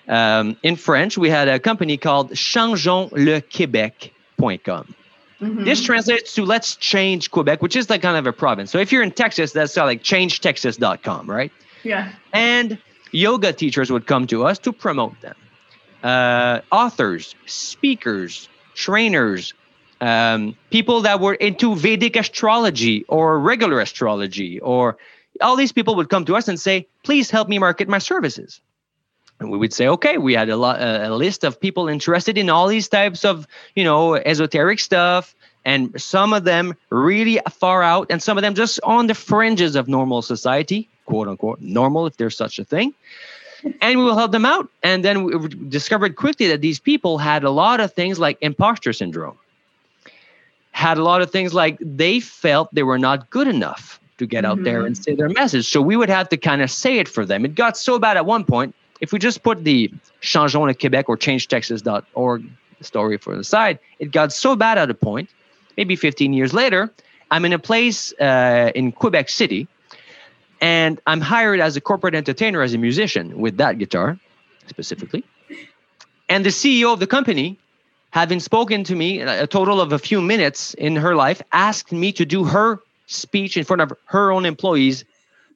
Um, 0.07 0.57
in 0.63 0.75
French, 0.75 1.17
we 1.17 1.29
had 1.29 1.47
a 1.47 1.59
company 1.59 1.97
called 1.97 2.31
changeonslequebec.com. 2.31 4.95
Mm-hmm. 5.41 5.63
This 5.65 5.81
translates 5.81 6.35
to 6.35 6.45
let's 6.45 6.75
change 6.77 7.31
Quebec, 7.31 7.61
which 7.61 7.75
is 7.75 7.89
like 7.89 8.01
kind 8.01 8.15
of 8.17 8.25
a 8.27 8.33
province. 8.33 8.71
So 8.71 8.79
if 8.79 8.91
you're 8.91 9.03
in 9.03 9.11
Texas, 9.11 9.51
that's 9.51 9.75
like 9.75 10.03
changetexas.com, 10.03 11.29
right? 11.29 11.51
Yeah. 11.83 12.13
And 12.31 12.77
yoga 13.11 13.51
teachers 13.53 13.91
would 13.91 14.07
come 14.07 14.25
to 14.27 14.45
us 14.45 14.57
to 14.59 14.71
promote 14.71 15.19
them. 15.21 15.35
Uh, 16.01 16.61
authors, 16.71 17.35
speakers, 17.45 18.47
trainers, 18.73 19.53
um, 20.03 20.57
people 20.69 21.01
that 21.01 21.21
were 21.21 21.33
into 21.33 21.75
Vedic 21.75 22.17
astrology 22.17 23.05
or 23.07 23.39
regular 23.39 23.79
astrology, 23.79 24.59
or 24.59 24.97
all 25.39 25.55
these 25.55 25.71
people 25.71 25.95
would 25.95 26.09
come 26.09 26.25
to 26.25 26.35
us 26.35 26.49
and 26.49 26.59
say, 26.59 26.87
please 27.03 27.31
help 27.31 27.47
me 27.47 27.57
market 27.57 27.87
my 27.87 27.99
services. 27.99 28.59
And 29.39 29.49
we 29.49 29.57
would 29.57 29.71
say, 29.71 29.87
okay, 29.87 30.17
we 30.17 30.33
had 30.33 30.49
a, 30.49 30.57
lot, 30.57 30.81
a 30.81 31.15
list 31.15 31.45
of 31.45 31.59
people 31.59 31.87
interested 31.87 32.37
in 32.37 32.49
all 32.49 32.67
these 32.67 32.89
types 32.89 33.23
of, 33.23 33.47
you 33.75 33.85
know, 33.85 34.15
esoteric 34.15 34.79
stuff. 34.81 35.33
And 35.63 35.99
some 36.01 36.33
of 36.33 36.43
them 36.43 36.75
really 36.89 37.39
far 37.49 37.81
out, 37.81 38.07
and 38.09 38.21
some 38.21 38.37
of 38.37 38.41
them 38.41 38.55
just 38.55 38.81
on 38.83 39.07
the 39.07 39.15
fringes 39.15 39.77
of 39.77 39.87
normal 39.87 40.21
society, 40.21 40.89
quote 41.05 41.29
unquote, 41.29 41.61
normal, 41.61 42.07
if 42.07 42.17
there's 42.17 42.35
such 42.35 42.59
a 42.59 42.65
thing 42.65 42.93
and 43.81 43.97
we 43.97 44.03
will 44.03 44.17
help 44.17 44.33
them 44.33 44.43
out. 44.43 44.67
And 44.83 45.05
then 45.05 45.23
we 45.23 45.47
discovered 45.47 46.17
quickly 46.17 46.49
that 46.49 46.59
these 46.59 46.81
people 46.81 47.17
had 47.17 47.45
a 47.45 47.49
lot 47.49 47.79
of 47.79 47.93
things 47.93 48.19
like 48.19 48.37
imposter 48.41 48.91
syndrome 48.91 49.37
had 50.73 50.97
a 50.97 51.03
lot 51.03 51.21
of 51.21 51.31
things 51.31 51.53
like 51.53 51.77
they 51.79 52.19
felt 52.19 52.73
they 52.73 52.83
were 52.83 52.99
not 52.99 53.29
good 53.29 53.47
enough 53.47 53.99
to 54.17 54.27
get 54.27 54.43
out 54.43 54.57
mm-hmm. 54.57 54.65
there 54.65 54.85
and 54.85 54.97
say 54.97 55.15
their 55.15 55.29
message. 55.29 55.69
So 55.69 55.81
we 55.81 55.95
would 55.95 56.09
have 56.09 56.27
to 56.29 56.37
kind 56.37 56.61
of 56.61 56.69
say 56.69 56.99
it 56.99 57.07
for 57.07 57.25
them. 57.25 57.45
It 57.45 57.55
got 57.55 57.77
so 57.77 57.97
bad 57.99 58.17
at 58.17 58.25
one 58.25 58.43
point, 58.43 58.75
if 58.99 59.11
we 59.11 59.19
just 59.19 59.43
put 59.43 59.63
the 59.63 59.91
Changeons 60.21 60.67
le 60.67 60.73
Québec 60.73 61.05
or 61.07 61.17
changetexas.org 61.17 62.45
story 62.81 63.17
for 63.17 63.37
the 63.37 63.43
side, 63.43 63.79
it 63.99 64.11
got 64.11 64.33
so 64.33 64.55
bad 64.55 64.77
at 64.77 64.89
a 64.89 64.93
point, 64.93 65.29
maybe 65.77 65.95
15 65.95 66.33
years 66.33 66.53
later, 66.53 66.91
I'm 67.31 67.45
in 67.45 67.53
a 67.53 67.59
place 67.59 68.13
uh, 68.19 68.71
in 68.75 68.91
Quebec 68.91 69.29
City 69.29 69.67
and 70.61 70.99
I'm 71.05 71.21
hired 71.21 71.59
as 71.59 71.75
a 71.75 71.81
corporate 71.81 72.15
entertainer, 72.15 72.61
as 72.61 72.73
a 72.73 72.77
musician 72.77 73.39
with 73.39 73.57
that 73.57 73.77
guitar 73.77 74.17
specifically. 74.67 75.23
And 76.29 76.45
the 76.45 76.51
CEO 76.51 76.93
of 76.93 76.99
the 76.99 77.07
company 77.07 77.59
having 78.13 78.39
spoken 78.39 78.83
to 78.83 78.95
me 78.95 79.21
a 79.21 79.47
total 79.47 79.81
of 79.81 79.91
a 79.91 79.97
few 79.97 80.21
minutes 80.21 80.75
in 80.75 80.95
her 80.95 81.15
life, 81.15 81.41
asked 81.51 81.91
me 81.91 82.11
to 82.11 82.23
do 82.23 82.43
her 82.43 82.79
speech 83.07 83.57
in 83.57 83.63
front 83.63 83.81
of 83.81 83.91
her 84.05 84.31
own 84.31 84.45
employees 84.45 85.03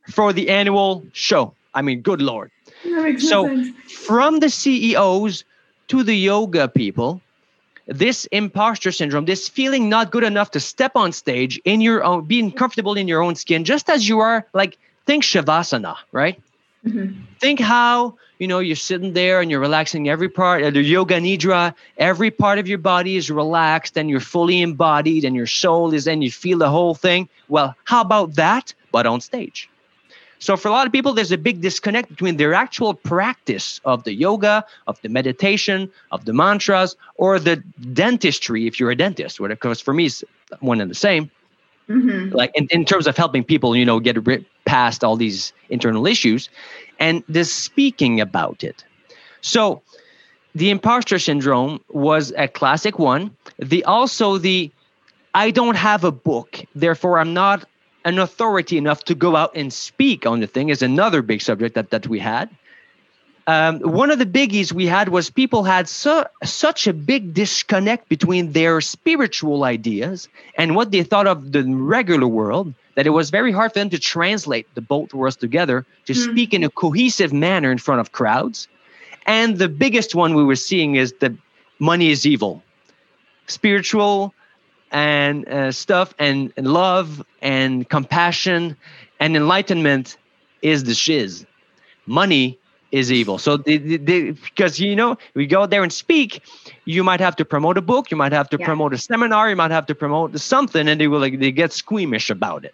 for 0.09 0.33
the 0.33 0.49
annual 0.49 1.05
show. 1.13 1.53
I 1.75 1.83
mean, 1.83 2.01
good 2.01 2.19
Lord. 2.19 2.49
So, 3.19 3.45
sense. 3.45 3.91
from 3.91 4.39
the 4.39 4.49
CEOs 4.49 5.43
to 5.89 6.01
the 6.01 6.15
yoga 6.15 6.67
people, 6.67 7.21
this 7.85 8.25
imposter 8.31 8.91
syndrome, 8.91 9.25
this 9.25 9.47
feeling 9.47 9.87
not 9.87 10.09
good 10.09 10.23
enough 10.23 10.49
to 10.51 10.59
step 10.59 10.93
on 10.95 11.11
stage 11.11 11.61
in 11.63 11.79
your 11.79 12.03
own, 12.03 12.25
being 12.25 12.51
comfortable 12.51 12.95
in 12.95 13.07
your 13.07 13.21
own 13.21 13.35
skin, 13.35 13.65
just 13.65 13.87
as 13.87 14.09
you 14.09 14.19
are, 14.19 14.47
like, 14.53 14.79
think 15.05 15.23
Shavasana, 15.23 15.95
right? 16.11 16.41
Mm-hmm. 16.83 17.21
Think 17.39 17.59
how 17.59 18.17
you 18.39 18.47
know 18.47 18.59
you're 18.59 18.75
sitting 18.75 19.13
there 19.13 19.41
and 19.41 19.49
you're 19.49 19.59
relaxing 19.59 20.09
every 20.09 20.29
part 20.29 20.63
of 20.63 20.73
the 20.73 20.81
yoga 20.81 21.19
nidra. 21.19 21.73
Every 21.97 22.31
part 22.31 22.59
of 22.59 22.67
your 22.67 22.77
body 22.77 23.17
is 23.17 23.31
relaxed 23.31 23.97
and 23.97 24.09
you're 24.09 24.19
fully 24.19 24.61
embodied, 24.61 25.25
and 25.25 25.35
your 25.35 25.47
soul 25.47 25.93
is, 25.93 26.07
and 26.07 26.23
you 26.23 26.31
feel 26.31 26.57
the 26.57 26.69
whole 26.69 26.95
thing. 26.95 27.29
Well, 27.47 27.75
how 27.85 28.01
about 28.01 28.35
that, 28.35 28.73
but 28.91 29.05
on 29.05 29.21
stage? 29.21 29.69
So 30.39 30.55
for 30.55 30.67
a 30.67 30.71
lot 30.71 30.85
of 30.85 30.93
people, 30.93 31.13
there's 31.13 31.31
a 31.31 31.37
big 31.37 31.61
disconnect 31.61 32.09
between 32.09 32.37
their 32.37 32.53
actual 32.53 32.93
practice 32.93 33.81
of 33.85 34.03
the 34.03 34.13
yoga, 34.13 34.63
of 34.85 35.01
the 35.01 35.09
meditation, 35.09 35.91
of 36.11 36.25
the 36.25 36.33
mantras, 36.33 36.95
or 37.15 37.39
the 37.39 37.57
dentistry, 37.93 38.67
if 38.67 38.79
you're 38.79 38.91
a 38.91 38.95
dentist, 38.95 39.39
because 39.39 39.81
for 39.81 39.93
me, 39.93 40.05
it's 40.05 40.23
one 40.59 40.79
and 40.79 40.91
the 40.91 40.95
same. 40.95 41.31
Mm-hmm. 41.89 42.35
Like 42.35 42.51
in, 42.53 42.67
in 42.69 42.85
terms 42.85 43.07
of 43.07 43.17
helping 43.17 43.43
people, 43.43 43.75
you 43.75 43.85
know, 43.85 43.99
get 43.99 44.17
past 44.67 45.03
all 45.03 45.15
these 45.15 45.53
internal 45.69 46.05
issues 46.05 46.49
and 46.99 47.23
the 47.27 47.43
speaking 47.45 48.21
about 48.21 48.63
it. 48.63 48.83
So 49.41 49.81
the 50.53 50.69
imposter 50.69 51.17
syndrome 51.19 51.79
was 51.89 52.33
a 52.37 52.47
classic 52.47 52.99
one. 52.99 53.35
The 53.57 53.83
also 53.85 54.37
the 54.37 54.71
I 55.33 55.51
don't 55.51 55.77
have 55.77 56.03
a 56.03 56.11
book, 56.11 56.63
therefore 56.75 57.19
I'm 57.19 57.33
not 57.33 57.65
an 58.05 58.19
authority 58.19 58.77
enough 58.77 59.03
to 59.05 59.15
go 59.15 59.35
out 59.35 59.51
and 59.55 59.71
speak 59.71 60.25
on 60.25 60.39
the 60.39 60.47
thing 60.47 60.69
is 60.69 60.81
another 60.81 61.21
big 61.21 61.41
subject 61.41 61.75
that, 61.75 61.89
that 61.91 62.07
we 62.07 62.19
had. 62.19 62.49
Um, 63.45 63.79
one 63.79 64.11
of 64.11 64.19
the 64.19 64.25
biggies 64.25 64.73
we 64.73 64.87
had 64.87 65.09
was 65.09 65.29
people 65.29 65.63
had 65.63 65.87
su- 65.87 66.25
such 66.43 66.87
a 66.87 66.93
big 66.93 67.33
disconnect 67.33 68.09
between 68.09 68.51
their 68.51 68.81
spiritual 68.81 69.63
ideas 69.63 70.27
and 70.57 70.75
what 70.75 70.91
they 70.91 71.03
thought 71.03 71.27
of 71.27 71.53
the 71.53 71.63
regular 71.63 72.27
world 72.27 72.73
that 72.97 73.05
it 73.05 73.11
was 73.11 73.29
very 73.29 73.51
hard 73.51 73.71
for 73.71 73.77
them 73.77 73.91
to 73.91 73.99
translate 73.99 74.65
the 74.73 74.81
both 74.81 75.13
worlds 75.13 75.35
together 75.35 75.85
to 76.05 76.13
mm. 76.13 76.31
speak 76.31 76.51
in 76.51 76.63
a 76.63 76.69
cohesive 76.71 77.31
manner 77.31 77.71
in 77.71 77.77
front 77.77 78.01
of 78.01 78.11
crowds. 78.11 78.67
And 79.27 79.59
the 79.59 79.69
biggest 79.69 80.15
one 80.15 80.33
we 80.33 80.43
were 80.43 80.55
seeing 80.55 80.95
is 80.95 81.13
that 81.19 81.31
money 81.77 82.09
is 82.09 82.25
evil. 82.25 82.63
Spiritual 83.45 84.33
and 84.91 85.47
uh, 85.47 85.71
stuff 85.71 86.15
and, 86.17 86.51
and 86.57 86.73
love 86.73 87.23
and 87.43 87.87
compassion 87.87 88.75
and 89.19 89.35
enlightenment 89.35 90.17
is 90.63 90.85
the 90.85 90.95
shiz. 90.95 91.45
Money 92.07 92.57
is 92.91 93.11
evil. 93.11 93.37
So 93.37 93.57
they, 93.57 93.77
they, 93.77 94.31
because 94.31 94.79
you 94.79 94.95
know 94.95 95.19
we 95.35 95.45
go 95.45 95.67
there 95.67 95.83
and 95.83 95.93
speak, 95.93 96.41
you 96.85 97.03
might 97.03 97.19
have 97.19 97.35
to 97.35 97.45
promote 97.45 97.77
a 97.77 97.81
book, 97.81 98.09
you 98.09 98.17
might 98.17 98.31
have 98.31 98.49
to 98.49 98.57
yeah. 98.59 98.65
promote 98.65 98.95
a 98.95 98.97
seminar, 98.97 99.51
you 99.51 99.55
might 99.55 99.69
have 99.69 99.85
to 99.85 99.93
promote 99.93 100.39
something, 100.39 100.87
and 100.87 100.99
they 100.99 101.07
will 101.07 101.19
like 101.19 101.39
they 101.39 101.51
get 101.51 101.71
squeamish 101.73 102.31
about 102.31 102.65
it. 102.65 102.73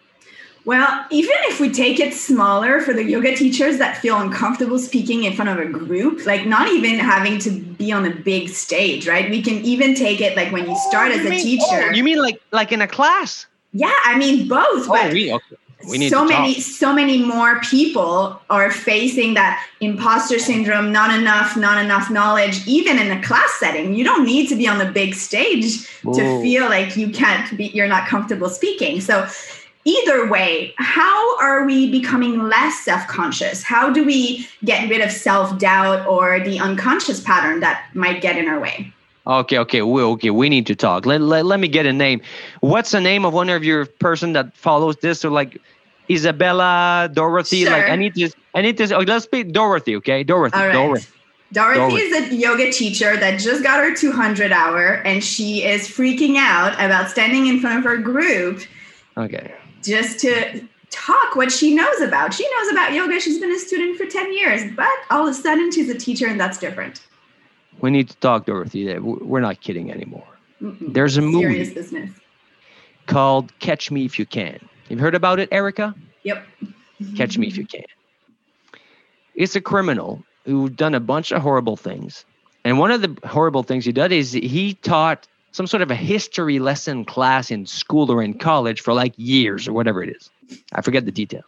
Well, 0.65 1.05
even 1.09 1.35
if 1.43 1.59
we 1.59 1.71
take 1.71 1.99
it 1.99 2.13
smaller 2.13 2.79
for 2.79 2.93
the 2.93 3.03
yoga 3.03 3.35
teachers 3.35 3.79
that 3.79 3.97
feel 3.97 4.17
uncomfortable 4.17 4.79
speaking 4.79 5.25
in 5.25 5.33
front 5.33 5.49
of 5.49 5.59
a 5.59 5.69
group, 5.69 6.25
like 6.25 6.45
not 6.45 6.69
even 6.69 6.99
having 6.99 7.37
to 7.39 7.51
be 7.51 7.91
on 7.91 8.05
a 8.05 8.15
big 8.15 8.47
stage, 8.49 9.05
right? 9.05 9.29
We 9.29 9.41
can 9.41 9.55
even 9.65 9.93
take 9.93 10.21
it 10.21 10.37
like 10.37 10.53
when 10.53 10.69
you 10.69 10.77
start 10.87 11.11
oh, 11.11 11.15
as 11.15 11.25
a 11.25 11.29
mean, 11.29 11.41
teacher. 11.41 11.89
Oh, 11.89 11.91
you 11.91 12.03
mean 12.03 12.19
like 12.19 12.41
like 12.51 12.71
in 12.71 12.81
a 12.81 12.87
class? 12.87 13.45
Yeah, 13.73 13.93
I 14.05 14.17
mean 14.17 14.47
both. 14.47 14.87
Oh, 14.87 14.89
but 14.89 15.11
we, 15.11 15.33
okay. 15.33 15.55
we 15.89 15.97
need 15.97 16.09
so 16.09 16.23
many, 16.23 16.53
so 16.61 16.93
many 16.93 17.21
more 17.21 17.59
people 17.59 18.39
are 18.49 18.71
facing 18.71 19.33
that 19.33 19.67
imposter 19.81 20.39
syndrome, 20.39 20.93
not 20.93 21.13
enough, 21.19 21.57
not 21.57 21.83
enough 21.83 22.09
knowledge, 22.09 22.65
even 22.67 22.99
in 22.99 23.11
a 23.11 23.21
class 23.21 23.51
setting. 23.59 23.95
You 23.95 24.05
don't 24.05 24.25
need 24.25 24.47
to 24.47 24.55
be 24.55 24.65
on 24.65 24.77
the 24.77 24.89
big 24.89 25.13
stage 25.13 25.85
Whoa. 26.03 26.13
to 26.13 26.41
feel 26.41 26.69
like 26.69 26.95
you 26.95 27.09
can't 27.09 27.57
be, 27.57 27.65
you're 27.65 27.87
not 27.87 28.07
comfortable 28.07 28.47
speaking. 28.47 29.01
So 29.01 29.27
either 29.85 30.29
way, 30.29 30.73
how 30.77 31.39
are 31.39 31.65
we 31.65 31.91
becoming 31.91 32.47
less 32.47 32.79
self 32.79 33.07
conscious? 33.07 33.63
How 33.63 33.91
do 33.91 34.03
we 34.03 34.47
get 34.63 34.89
rid 34.89 35.01
of 35.01 35.11
self 35.11 35.57
doubt 35.57 36.07
or 36.07 36.39
the 36.39 36.59
unconscious 36.59 37.19
pattern 37.19 37.59
that 37.61 37.85
might 37.93 38.21
get 38.21 38.37
in 38.37 38.47
our 38.47 38.59
way? 38.59 38.93
Okay, 39.25 39.57
okay, 39.57 39.81
we 39.81 40.01
okay. 40.01 40.29
We 40.31 40.49
need 40.49 40.65
to 40.67 40.75
talk. 40.75 41.05
Let, 41.05 41.21
let, 41.21 41.45
let 41.45 41.59
me 41.59 41.67
get 41.67 41.85
a 41.85 41.93
name. 41.93 42.21
What's 42.59 42.91
the 42.91 42.99
name 42.99 43.25
of 43.25 43.33
one 43.33 43.49
of 43.49 43.63
your 43.63 43.85
person 43.85 44.33
that 44.33 44.55
follows 44.55 44.97
this? 44.97 45.23
Or 45.23 45.31
like 45.31 45.61
Isabella, 46.09 47.09
Dorothy. 47.13 47.63
Sure. 47.63 47.71
Like 47.71 47.89
I 47.89 47.95
need 47.95 48.15
to, 48.15 48.29
I 48.53 48.61
need 48.61 48.77
to. 48.77 48.93
Oh, 48.95 48.99
let's 48.99 49.25
be 49.25 49.43
Dorothy. 49.43 49.95
Okay, 49.97 50.23
Dorothy. 50.23 50.57
All 50.57 50.67
right. 50.67 50.73
Dorothy. 50.73 51.07
Dorothy, 51.53 51.79
Dorothy 51.79 51.97
is 51.97 52.31
a 52.31 52.35
yoga 52.35 52.71
teacher 52.71 53.15
that 53.15 53.39
just 53.39 53.61
got 53.61 53.77
her 53.79 53.95
200 53.95 54.51
hour, 54.51 55.03
and 55.05 55.23
she 55.23 55.63
is 55.63 55.87
freaking 55.87 56.35
out 56.35 56.73
about 56.83 57.11
standing 57.11 57.45
in 57.45 57.59
front 57.59 57.77
of 57.77 57.83
her 57.83 57.97
group. 57.97 58.63
Okay 59.15 59.53
just 59.83 60.19
to 60.19 60.65
talk 60.89 61.35
what 61.35 61.51
she 61.51 61.73
knows 61.73 62.01
about. 62.01 62.33
She 62.33 62.47
knows 62.55 62.71
about 62.71 62.93
yoga. 62.93 63.19
She's 63.19 63.39
been 63.39 63.51
a 63.51 63.59
student 63.59 63.97
for 63.97 64.05
10 64.05 64.33
years, 64.33 64.71
but 64.75 64.87
all 65.09 65.27
of 65.27 65.31
a 65.31 65.33
sudden 65.33 65.71
she's 65.71 65.89
a 65.89 65.97
teacher 65.97 66.27
and 66.27 66.39
that's 66.39 66.57
different. 66.57 67.01
We 67.81 67.91
need 67.91 68.09
to 68.09 68.17
talk, 68.17 68.45
Dorothy. 68.45 68.97
We're 68.99 69.39
not 69.41 69.61
kidding 69.61 69.91
anymore. 69.91 70.27
Mm-mm. 70.61 70.93
There's 70.93 71.17
a 71.17 71.21
movie 71.21 71.73
business. 71.73 72.11
called 73.07 73.57
Catch 73.59 73.91
Me 73.91 74.05
If 74.05 74.17
You 74.19 74.25
Can. 74.25 74.59
You've 74.89 74.99
heard 74.99 75.15
about 75.15 75.39
it, 75.39 75.49
Erica? 75.51 75.95
Yep. 76.23 76.45
Catch 77.17 77.37
Me 77.37 77.47
If 77.47 77.57
You 77.57 77.65
Can. 77.65 77.83
It's 79.35 79.55
a 79.55 79.61
criminal 79.61 80.23
who 80.45 80.69
done 80.69 80.93
a 80.93 80.99
bunch 80.99 81.31
of 81.31 81.41
horrible 81.41 81.75
things. 81.75 82.23
And 82.63 82.79
one 82.79 82.91
of 82.91 83.01
the 83.01 83.17
horrible 83.27 83.63
things 83.63 83.83
he 83.83 83.91
did 83.91 84.11
is 84.11 84.31
he 84.31 84.75
taught 84.75 85.27
some 85.53 85.67
sort 85.67 85.81
of 85.81 85.91
a 85.91 85.95
history 85.95 86.59
lesson 86.59 87.05
class 87.05 87.49
in 87.49 87.65
school 87.65 88.11
or 88.11 88.21
in 88.21 88.33
college 88.33 88.81
for 88.81 88.93
like 88.93 89.13
years 89.15 89.67
or 89.67 89.73
whatever 89.73 90.03
it 90.03 90.09
is. 90.09 90.29
I 90.73 90.81
forget 90.81 91.05
the 91.05 91.11
details. 91.11 91.45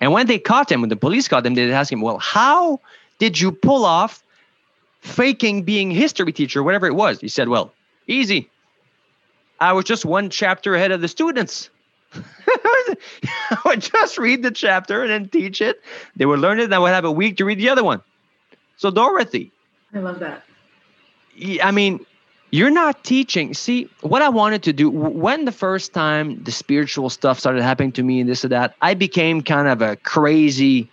And 0.00 0.12
when 0.12 0.26
they 0.26 0.38
caught 0.38 0.72
him, 0.72 0.80
when 0.80 0.88
the 0.88 0.96
police 0.96 1.28
caught 1.28 1.44
him, 1.44 1.54
they 1.54 1.70
asked 1.70 1.92
him, 1.92 2.00
Well, 2.00 2.18
how 2.18 2.80
did 3.18 3.38
you 3.38 3.52
pull 3.52 3.84
off 3.84 4.24
faking 5.00 5.62
being 5.62 5.90
history 5.90 6.32
teacher, 6.32 6.62
whatever 6.62 6.86
it 6.86 6.94
was? 6.94 7.20
He 7.20 7.28
said, 7.28 7.48
Well, 7.48 7.72
easy. 8.06 8.50
I 9.60 9.72
was 9.72 9.84
just 9.84 10.04
one 10.04 10.30
chapter 10.30 10.74
ahead 10.74 10.90
of 10.90 11.00
the 11.00 11.08
students. 11.08 11.68
I 12.14 13.58
would 13.66 13.80
just 13.82 14.16
read 14.16 14.42
the 14.42 14.52
chapter 14.52 15.02
and 15.02 15.10
then 15.10 15.28
teach 15.28 15.60
it. 15.60 15.82
They 16.16 16.24
would 16.24 16.38
learn 16.38 16.60
it, 16.60 16.64
and 16.64 16.74
I 16.74 16.78
would 16.78 16.92
have 16.92 17.04
a 17.04 17.12
week 17.12 17.36
to 17.38 17.44
read 17.44 17.58
the 17.58 17.68
other 17.68 17.84
one. 17.84 18.00
So, 18.76 18.90
Dorothy. 18.90 19.52
I 19.92 19.98
love 19.98 20.20
that. 20.20 20.44
I 21.62 21.70
mean, 21.70 22.06
you're 22.50 22.70
not 22.70 23.04
teaching. 23.04 23.54
See 23.54 23.88
what 24.00 24.22
i 24.22 24.28
wanted 24.28 24.62
to 24.64 24.72
do 24.72 24.90
when 24.90 25.44
the 25.44 25.52
first 25.52 25.92
time 25.92 26.42
the 26.44 26.52
spiritual 26.52 27.10
stuff 27.10 27.38
started 27.38 27.62
happening 27.62 27.92
to 27.92 28.02
me 28.02 28.20
and 28.20 28.28
this 28.28 28.44
and 28.44 28.52
that 28.52 28.74
i 28.80 28.94
became 28.94 29.42
kind 29.42 29.68
of 29.68 29.82
a 29.82 29.96
crazy 29.96 30.88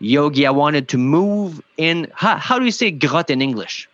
yogi. 0.00 0.46
I 0.46 0.50
wanted 0.50 0.88
to 0.88 0.98
move 0.98 1.62
in 1.76 2.10
how, 2.14 2.36
how 2.36 2.58
do 2.58 2.64
you 2.64 2.70
say 2.70 2.90
grot 2.90 3.30
in 3.30 3.42
english? 3.42 3.88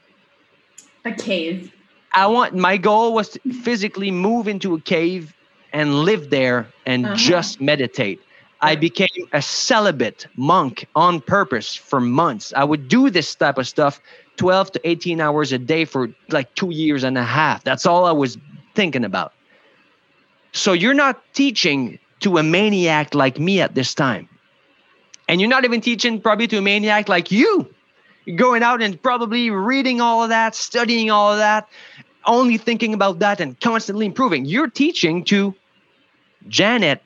A 1.04 1.12
cave. 1.12 1.73
I 2.14 2.26
want 2.26 2.54
my 2.54 2.76
goal 2.76 3.14
was 3.14 3.30
to 3.30 3.40
physically 3.62 4.11
move 4.11 4.49
into 4.49 4.75
a 4.75 4.80
cave 4.80 5.35
and 5.73 6.04
live 6.04 6.30
there 6.30 6.66
and 6.87 7.04
uh-huh. 7.04 7.16
just 7.16 7.61
meditate. 7.61 8.20
I 8.62 8.75
became 8.75 9.28
a 9.32 9.42
celibate 9.42 10.26
monk 10.37 10.88
on 10.96 11.20
purpose 11.20 11.75
for 11.75 12.00
months. 12.00 12.54
I 12.56 12.64
would 12.64 12.88
do 12.88 13.11
this 13.11 13.35
type 13.35 13.58
of 13.58 13.68
stuff 13.68 14.00
12 14.37 14.73
to 14.73 14.88
18 14.88 15.21
hours 15.21 15.52
a 15.52 15.59
day 15.59 15.85
for 15.85 16.09
like 16.28 16.55
two 16.55 16.71
years 16.71 17.05
and 17.05 17.16
a 17.16 17.23
half. 17.23 17.64
That's 17.64 17.87
all 17.87 18.05
I 18.05 18.12
was 18.12 18.38
thinking 18.75 19.05
about. 19.05 19.33
So 20.52 20.73
you're 20.73 20.95
not 20.95 21.23
teaching 21.35 21.99
to 22.21 22.38
a 22.38 22.43
maniac 22.43 23.14
like 23.14 23.38
me 23.38 23.61
at 23.61 23.75
this 23.75 23.95
time. 23.95 24.28
And 25.28 25.40
you're 25.40 25.50
not 25.50 25.64
even 25.64 25.81
teaching 25.81 26.21
probably 26.21 26.47
to 26.49 26.59
a 26.59 26.62
maniac 26.62 27.09
like 27.09 27.31
you. 27.31 27.69
Going 28.37 28.62
out 28.62 28.83
and 28.83 29.00
probably 29.00 29.50
reading 29.50 30.00
all 30.00 30.23
of 30.23 30.31
that, 30.31 30.55
studying 30.55 31.11
all 31.11 31.33
of 31.33 31.38
that, 31.38 31.69
only 32.25 32.59
thinking 32.59 32.95
about 32.95 33.21
that 33.21 33.40
and 33.40 33.59
constantly 33.61 34.07
improving. 34.07 34.45
You're 34.45 34.69
teaching 34.69 35.25
to 35.26 35.55
Janet 36.49 37.02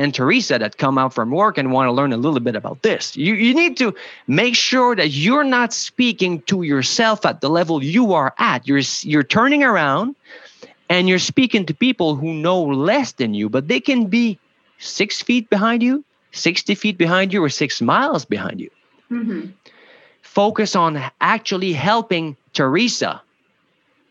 and 0.00 0.14
Teresa 0.14 0.58
that 0.58 0.78
come 0.78 0.96
out 0.96 1.12
from 1.12 1.30
work 1.30 1.58
and 1.58 1.72
want 1.72 1.86
to 1.86 1.92
learn 1.92 2.14
a 2.14 2.16
little 2.16 2.40
bit 2.40 2.56
about 2.56 2.80
this. 2.80 3.18
You, 3.18 3.34
you 3.34 3.52
need 3.52 3.76
to 3.76 3.94
make 4.26 4.54
sure 4.54 4.96
that 4.96 5.10
you're 5.10 5.44
not 5.44 5.74
speaking 5.74 6.40
to 6.42 6.62
yourself 6.62 7.26
at 7.26 7.42
the 7.42 7.50
level 7.50 7.84
you 7.84 8.14
are 8.14 8.34
at. 8.38 8.66
You're, 8.66 8.80
you're 9.02 9.22
turning 9.22 9.62
around 9.62 10.16
and 10.88 11.06
you're 11.06 11.18
speaking 11.18 11.66
to 11.66 11.74
people 11.74 12.16
who 12.16 12.32
know 12.32 12.62
less 12.62 13.12
than 13.12 13.34
you, 13.34 13.50
but 13.50 13.68
they 13.68 13.78
can 13.78 14.06
be 14.06 14.38
six 14.78 15.20
feet 15.20 15.50
behind 15.50 15.82
you, 15.82 16.02
60 16.32 16.74
feet 16.76 16.96
behind 16.96 17.34
you, 17.34 17.44
or 17.44 17.50
six 17.50 17.82
miles 17.82 18.24
behind 18.24 18.58
you. 18.58 18.70
Mm-hmm. 19.10 19.50
Focus 20.22 20.74
on 20.74 20.98
actually 21.20 21.74
helping 21.74 22.38
Teresa, 22.54 23.20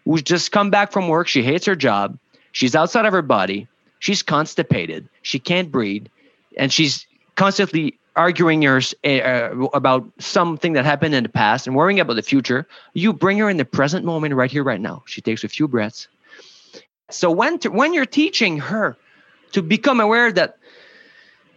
who's 0.05 0.22
just 0.22 0.51
come 0.51 0.69
back 0.69 0.91
from 0.91 1.08
work. 1.08 1.27
She 1.27 1.41
hates 1.41 1.65
her 1.65 1.75
job. 1.75 2.19
She's 2.51 2.75
outside 2.75 3.08
of 3.08 3.13
her 3.13 3.24
body 3.24 3.67
she's 4.00 4.24
constipated, 4.24 5.08
she 5.22 5.39
can't 5.39 5.72
breathe, 5.72 6.08
and 6.58 6.74
she's 6.74 7.06
constantly 7.36 7.98
arguing 8.15 8.62
her, 8.63 8.82
uh, 9.06 9.68
about 9.74 10.06
something 10.20 10.74
that 10.74 10.84
happened 10.84 11.15
in 11.15 11.24
the 11.24 11.29
past 11.29 11.68
and 11.68 11.75
worrying 11.75 12.00
about 12.00 12.15
the 12.15 12.22
future. 12.22 12.68
You 12.94 13.13
bring 13.13 13.38
her 13.38 13.50
in 13.50 13.58
the 13.58 13.65
present 13.65 14.03
moment, 14.03 14.34
right 14.36 14.51
here, 14.51 14.63
right 14.63 14.82
now. 14.82 15.03
She 15.06 15.22
takes 15.22 15.44
a 15.44 15.48
few 15.48 15.68
breaths. 15.68 16.08
So 17.10 17.32
when 17.32 17.60
to, 17.60 17.70
when 17.70 17.94
you're 17.94 18.06
teaching 18.06 18.58
her 18.60 18.98
to 19.53 19.62
become 19.62 20.00
aware 20.00 20.32
that 20.34 20.58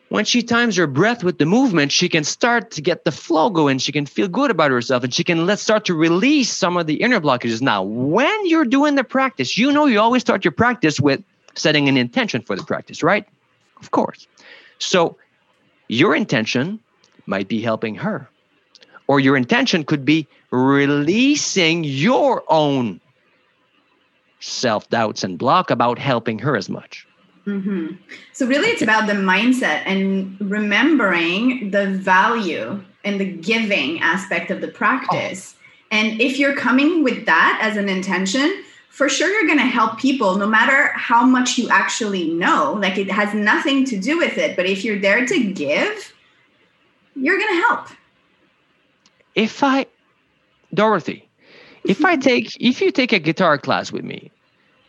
when 0.08 0.24
she 0.24 0.42
times 0.42 0.76
her 0.76 0.86
breath 0.86 1.24
with 1.24 1.38
the 1.38 1.46
movement, 1.46 1.90
she 1.90 2.08
can 2.08 2.22
start 2.22 2.70
to 2.72 2.82
get 2.82 3.04
the 3.04 3.10
flow 3.10 3.48
going. 3.48 3.78
She 3.78 3.92
can 3.92 4.04
feel 4.04 4.28
good 4.28 4.50
about 4.50 4.70
herself 4.70 5.04
and 5.04 5.12
she 5.12 5.24
can 5.24 5.46
let 5.46 5.58
start 5.58 5.86
to 5.86 5.94
release 5.94 6.50
some 6.50 6.76
of 6.76 6.86
the 6.86 7.00
inner 7.02 7.18
blockages. 7.18 7.62
Now, 7.62 7.82
when 7.82 8.46
you're 8.46 8.66
doing 8.66 8.94
the 8.94 9.04
practice, 9.04 9.56
you 9.56 9.72
know 9.72 9.86
you 9.86 9.98
always 9.98 10.20
start 10.20 10.44
your 10.44 10.52
practice 10.52 11.00
with 11.00 11.22
setting 11.54 11.88
an 11.88 11.96
intention 11.96 12.42
for 12.42 12.56
the 12.56 12.64
practice, 12.64 13.02
right? 13.02 13.26
Of 13.80 13.90
course. 13.90 14.26
So 14.78 15.16
your 15.88 16.14
intention 16.14 16.80
might 17.26 17.48
be 17.48 17.60
helping 17.60 17.94
her, 17.96 18.28
or 19.06 19.20
your 19.20 19.36
intention 19.36 19.84
could 19.84 20.04
be 20.04 20.26
releasing 20.50 21.84
your 21.84 22.42
own 22.48 23.00
self 24.40 24.88
doubts 24.90 25.22
and 25.24 25.38
block 25.38 25.70
about 25.70 25.98
helping 25.98 26.38
her 26.40 26.56
as 26.56 26.68
much. 26.68 27.06
Mm-hmm. 27.46 27.96
So, 28.32 28.46
really, 28.46 28.68
it's 28.68 28.82
about 28.82 29.06
the 29.06 29.14
mindset 29.14 29.82
and 29.84 30.36
remembering 30.40 31.70
the 31.70 31.88
value 31.88 32.82
and 33.04 33.20
the 33.20 33.24
giving 33.24 34.00
aspect 34.00 34.50
of 34.50 34.60
the 34.60 34.68
practice. 34.68 35.54
Oh 35.56 35.62
And 35.90 36.20
if 36.20 36.38
you're 36.38 36.54
coming 36.54 37.02
with 37.02 37.26
that 37.26 37.58
as 37.60 37.76
an 37.76 37.88
intention, 37.88 38.62
for 38.92 39.08
sure 39.08 39.30
you're 39.30 39.46
going 39.46 39.58
to 39.58 39.64
help 39.64 39.98
people 39.98 40.36
no 40.36 40.46
matter 40.46 40.92
how 40.92 41.24
much 41.24 41.56
you 41.56 41.66
actually 41.70 42.28
know. 42.28 42.74
Like 42.74 42.98
it 42.98 43.10
has 43.10 43.32
nothing 43.32 43.86
to 43.86 43.98
do 43.98 44.18
with 44.18 44.36
it. 44.36 44.54
But 44.54 44.66
if 44.66 44.84
you're 44.84 44.98
there 44.98 45.24
to 45.24 45.52
give, 45.52 46.12
you're 47.16 47.38
going 47.38 47.56
to 47.56 47.62
help. 47.62 47.88
If 49.34 49.62
I, 49.62 49.86
Dorothy, 50.74 51.26
if 51.84 52.04
I 52.04 52.16
mm-hmm. 52.16 52.20
take, 52.20 52.56
if 52.60 52.82
you 52.82 52.90
take 52.90 53.14
a 53.14 53.18
guitar 53.18 53.56
class 53.56 53.90
with 53.92 54.04
me, 54.04 54.30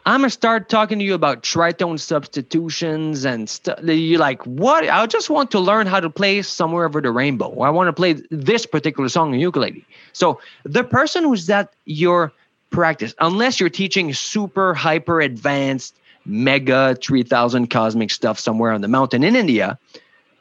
I'm 0.06 0.20
gonna 0.20 0.32
start 0.32 0.68
talking 0.68 1.00
to 1.00 1.06
you 1.06 1.14
about 1.14 1.44
tritone 1.44 1.98
substitutions 1.98 3.24
and 3.24 3.50
stuff. 3.50 3.80
You're 3.84 4.20
like, 4.20 4.44
what? 4.46 4.84
I 4.90 5.06
just 5.06 5.30
want 5.30 5.50
to 5.52 5.62
learn 5.62 5.88
how 5.88 6.02
to 6.02 6.10
play 6.10 6.42
somewhere 6.42 6.86
over 6.86 7.00
the 7.00 7.10
rainbow. 7.10 7.62
I 7.62 7.70
want 7.70 7.88
to 7.88 7.94
play 7.94 8.22
this 8.30 8.66
particular 8.66 9.08
song 9.08 9.32
on 9.32 9.40
ukulele. 9.40 9.86
So 10.12 10.42
the 10.66 10.84
person 10.84 11.24
who's 11.24 11.50
at 11.50 11.74
your 11.86 12.34
practice, 12.74 13.16
unless 13.20 13.60
you're 13.60 13.70
teaching 13.70 14.14
super 14.14 14.74
hyper 14.74 15.22
advanced, 15.22 15.96
mega 16.26 16.98
3000 17.02 17.70
cosmic 17.70 18.12
stuff 18.12 18.38
somewhere 18.38 18.72
on 18.72 18.82
the 18.82 18.88
mountain 18.90 19.24
in 19.24 19.36
India 19.36 19.80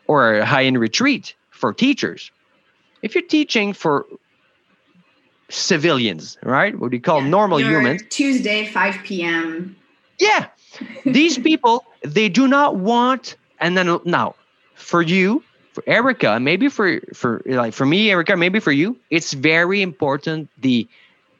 or 0.08 0.34
a 0.38 0.44
high 0.44 0.64
end 0.64 0.80
retreat 0.80 1.36
for 1.50 1.72
teachers, 1.72 2.32
if 3.02 3.14
you're 3.14 3.22
teaching 3.22 3.72
for 3.72 4.06
civilians, 5.48 6.38
right? 6.42 6.76
What 6.76 6.90
do 6.90 6.96
you 6.96 7.02
call 7.02 7.22
yeah, 7.22 7.28
normal 7.28 7.60
humans? 7.60 8.02
Tuesday, 8.10 8.66
5 8.66 8.96
p.m. 9.04 9.76
Yeah. 10.18 10.46
These 11.04 11.38
people, 11.38 11.84
they 12.02 12.28
do 12.28 12.48
not 12.48 12.76
want, 12.76 13.36
and 13.60 13.76
then 13.76 14.00
now 14.04 14.34
for 14.74 15.02
you, 15.02 15.42
for 15.72 15.84
Erica, 15.86 16.38
maybe 16.40 16.68
for 16.68 17.00
for 17.14 17.42
like 17.46 17.74
for 17.74 17.86
me, 17.86 18.10
Erica, 18.10 18.36
maybe 18.36 18.60
for 18.60 18.72
you, 18.72 18.96
it's 19.10 19.32
very 19.32 19.82
important 19.82 20.48
the 20.58 20.86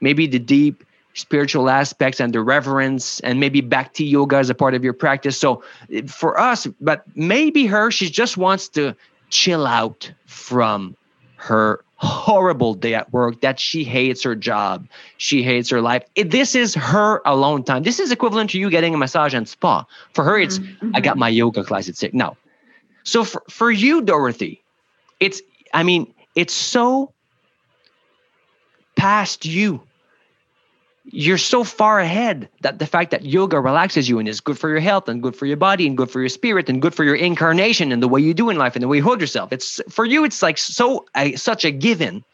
maybe 0.03 0.27
the 0.27 0.39
deep 0.39 0.85
spiritual 1.15 1.71
aspects 1.71 2.21
and 2.21 2.33
the 2.33 2.41
reverence 2.41 3.21
and 3.21 3.39
maybe 3.39 3.61
bhakti 3.61 4.05
yoga 4.05 4.37
as 4.37 4.51
a 4.51 4.55
part 4.55 4.75
of 4.75 4.83
your 4.83 4.93
practice. 4.93 5.39
So 5.39 5.63
for 6.07 6.39
us, 6.39 6.67
but 6.81 7.05
maybe 7.15 7.67
her, 7.67 7.91
she 7.91 8.11
just 8.11 8.37
wants 8.37 8.69
to 8.71 8.95
chill 9.31 9.67
out 9.67 10.11
from 10.27 10.97
her 11.37 11.85
horrible 11.97 12.75
day 12.75 12.95
at 12.95 13.13
work 13.13 13.41
that 13.43 13.61
she 13.61 13.85
hates 13.85 14.25
her 14.25 14.35
job 14.35 14.89
she 15.19 15.43
hates 15.43 15.71
her 15.71 15.81
life. 15.81 16.03
It, 16.17 16.33
this 16.33 16.57
is 16.57 16.75
her 16.75 17.23
alone 17.25 17.63
time. 17.63 17.85
This 17.85 18.01
is 18.01 18.11
equivalent 18.11 18.51
to 18.51 18.59
you 18.59 18.71
getting 18.71 18.93
a 18.93 18.97
massage 18.99 19.35
and 19.35 19.49
spa. 19.49 19.87
For 20.13 20.25
her 20.25 20.37
it's 20.39 20.59
mm-hmm. 20.59 20.97
i 20.97 21.01
got 21.01 21.17
my 21.17 21.29
yoga 21.29 21.63
class 21.63 21.89
at 21.89 21.97
six. 21.97 22.13
No. 22.13 22.37
So 23.05 23.23
for, 23.23 23.43
for 23.49 23.71
you 23.71 24.03
dorothy 24.03 24.63
it's 25.21 25.41
i 25.73 25.83
mean 25.83 26.13
it's 26.35 26.53
so 26.53 27.13
past 28.97 29.47
you 29.47 29.81
you're 31.05 31.39
so 31.39 31.65
far 31.65 31.99
ahead 31.99 32.49
that 32.61 32.79
the 32.79 32.87
fact 32.87 33.11
that 33.11 33.25
yoga 33.25 33.61
relaxes 33.61 34.09
you 34.09 34.19
and 34.19 34.29
is 34.29 34.41
good 34.41 34.59
for 34.59 34.69
your 34.69 34.81
health 34.81 35.09
and 35.09 35.23
good 35.23 35.35
for 35.35 35.47
your 35.47 35.57
body 35.57 35.87
and 35.87 35.97
good 35.97 36.11
for 36.11 36.21
your 36.21 36.29
spirit 36.29 36.69
and 36.69 36.81
good 36.81 36.95
for 36.95 37.03
your 37.05 37.17
incarnation 37.17 37.91
and 37.91 38.03
the 38.03 38.09
way 38.09 38.21
you 38.21 38.33
do 38.35 38.51
in 38.51 38.57
life 38.57 38.77
and 38.77 38.83
the 38.83 38.89
way 38.89 38.99
you 38.99 39.03
hold 39.03 39.21
yourself. 39.21 39.53
It's 39.53 39.81
for 39.89 40.05
you 40.05 40.25
it's 40.25 40.43
like 40.43 40.59
so 40.59 41.07
a, 41.17 41.35
such 41.35 41.65
a 41.65 41.71
given 41.73 42.25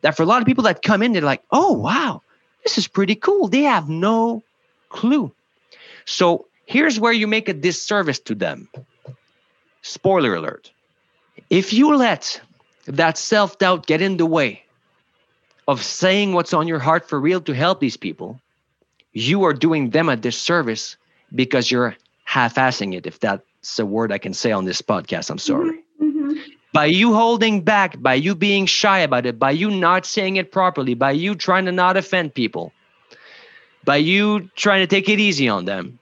that 0.00 0.16
for 0.16 0.24
a 0.24 0.26
lot 0.26 0.42
of 0.42 0.46
people 0.46 0.64
that 0.64 0.82
come 0.82 1.02
in 1.02 1.12
they're 1.12 1.22
like 1.22 1.42
oh 1.52 1.72
wow 1.72 2.22
this 2.62 2.78
is 2.78 2.86
pretty 2.86 3.14
cool. 3.14 3.48
They 3.48 3.62
have 3.62 3.88
no 3.88 4.42
clue. 4.88 5.32
So 6.04 6.46
here's 6.66 6.98
where 6.98 7.12
you 7.12 7.26
make 7.26 7.48
a 7.48 7.52
disservice 7.52 8.18
to 8.20 8.34
them. 8.34 8.68
Spoiler 9.82 10.34
alert. 10.34 10.70
If 11.50 11.72
you 11.72 11.96
let 11.96 12.40
that 12.86 13.18
self-doubt 13.18 13.86
get 13.86 14.00
in 14.00 14.16
the 14.16 14.26
way 14.26 14.62
of 15.72 15.82
saying 15.82 16.34
what's 16.34 16.52
on 16.52 16.68
your 16.68 16.78
heart 16.78 17.08
for 17.08 17.18
real 17.18 17.40
to 17.40 17.54
help 17.54 17.80
these 17.80 17.96
people, 17.96 18.38
you 19.12 19.42
are 19.44 19.54
doing 19.54 19.90
them 19.90 20.10
a 20.10 20.16
disservice 20.16 20.96
because 21.34 21.70
you're 21.70 21.96
half-assing 22.24 22.94
it. 22.94 23.06
If 23.06 23.20
that's 23.20 23.78
a 23.78 23.86
word 23.86 24.12
I 24.12 24.18
can 24.18 24.34
say 24.34 24.52
on 24.52 24.66
this 24.66 24.82
podcast, 24.82 25.30
I'm 25.30 25.38
sorry. 25.38 25.78
Mm-hmm. 26.00 26.04
mm-hmm. 26.04 26.38
By 26.74 26.86
you 26.86 27.12
holding 27.14 27.60
back, 27.60 28.00
by 28.00 28.14
you 28.14 28.34
being 28.34 28.64
shy 28.64 29.00
about 29.00 29.26
it, 29.26 29.38
by 29.38 29.50
you 29.50 29.70
not 29.70 30.06
saying 30.06 30.36
it 30.36 30.52
properly, 30.52 30.94
by 30.94 31.12
you 31.12 31.34
trying 31.34 31.66
to 31.66 31.72
not 31.72 31.98
offend 31.98 32.34
people, 32.34 32.72
by 33.84 33.96
you 33.96 34.48
trying 34.56 34.80
to 34.80 34.86
take 34.86 35.06
it 35.08 35.20
easy 35.20 35.48
on 35.50 35.66
them, 35.66 35.98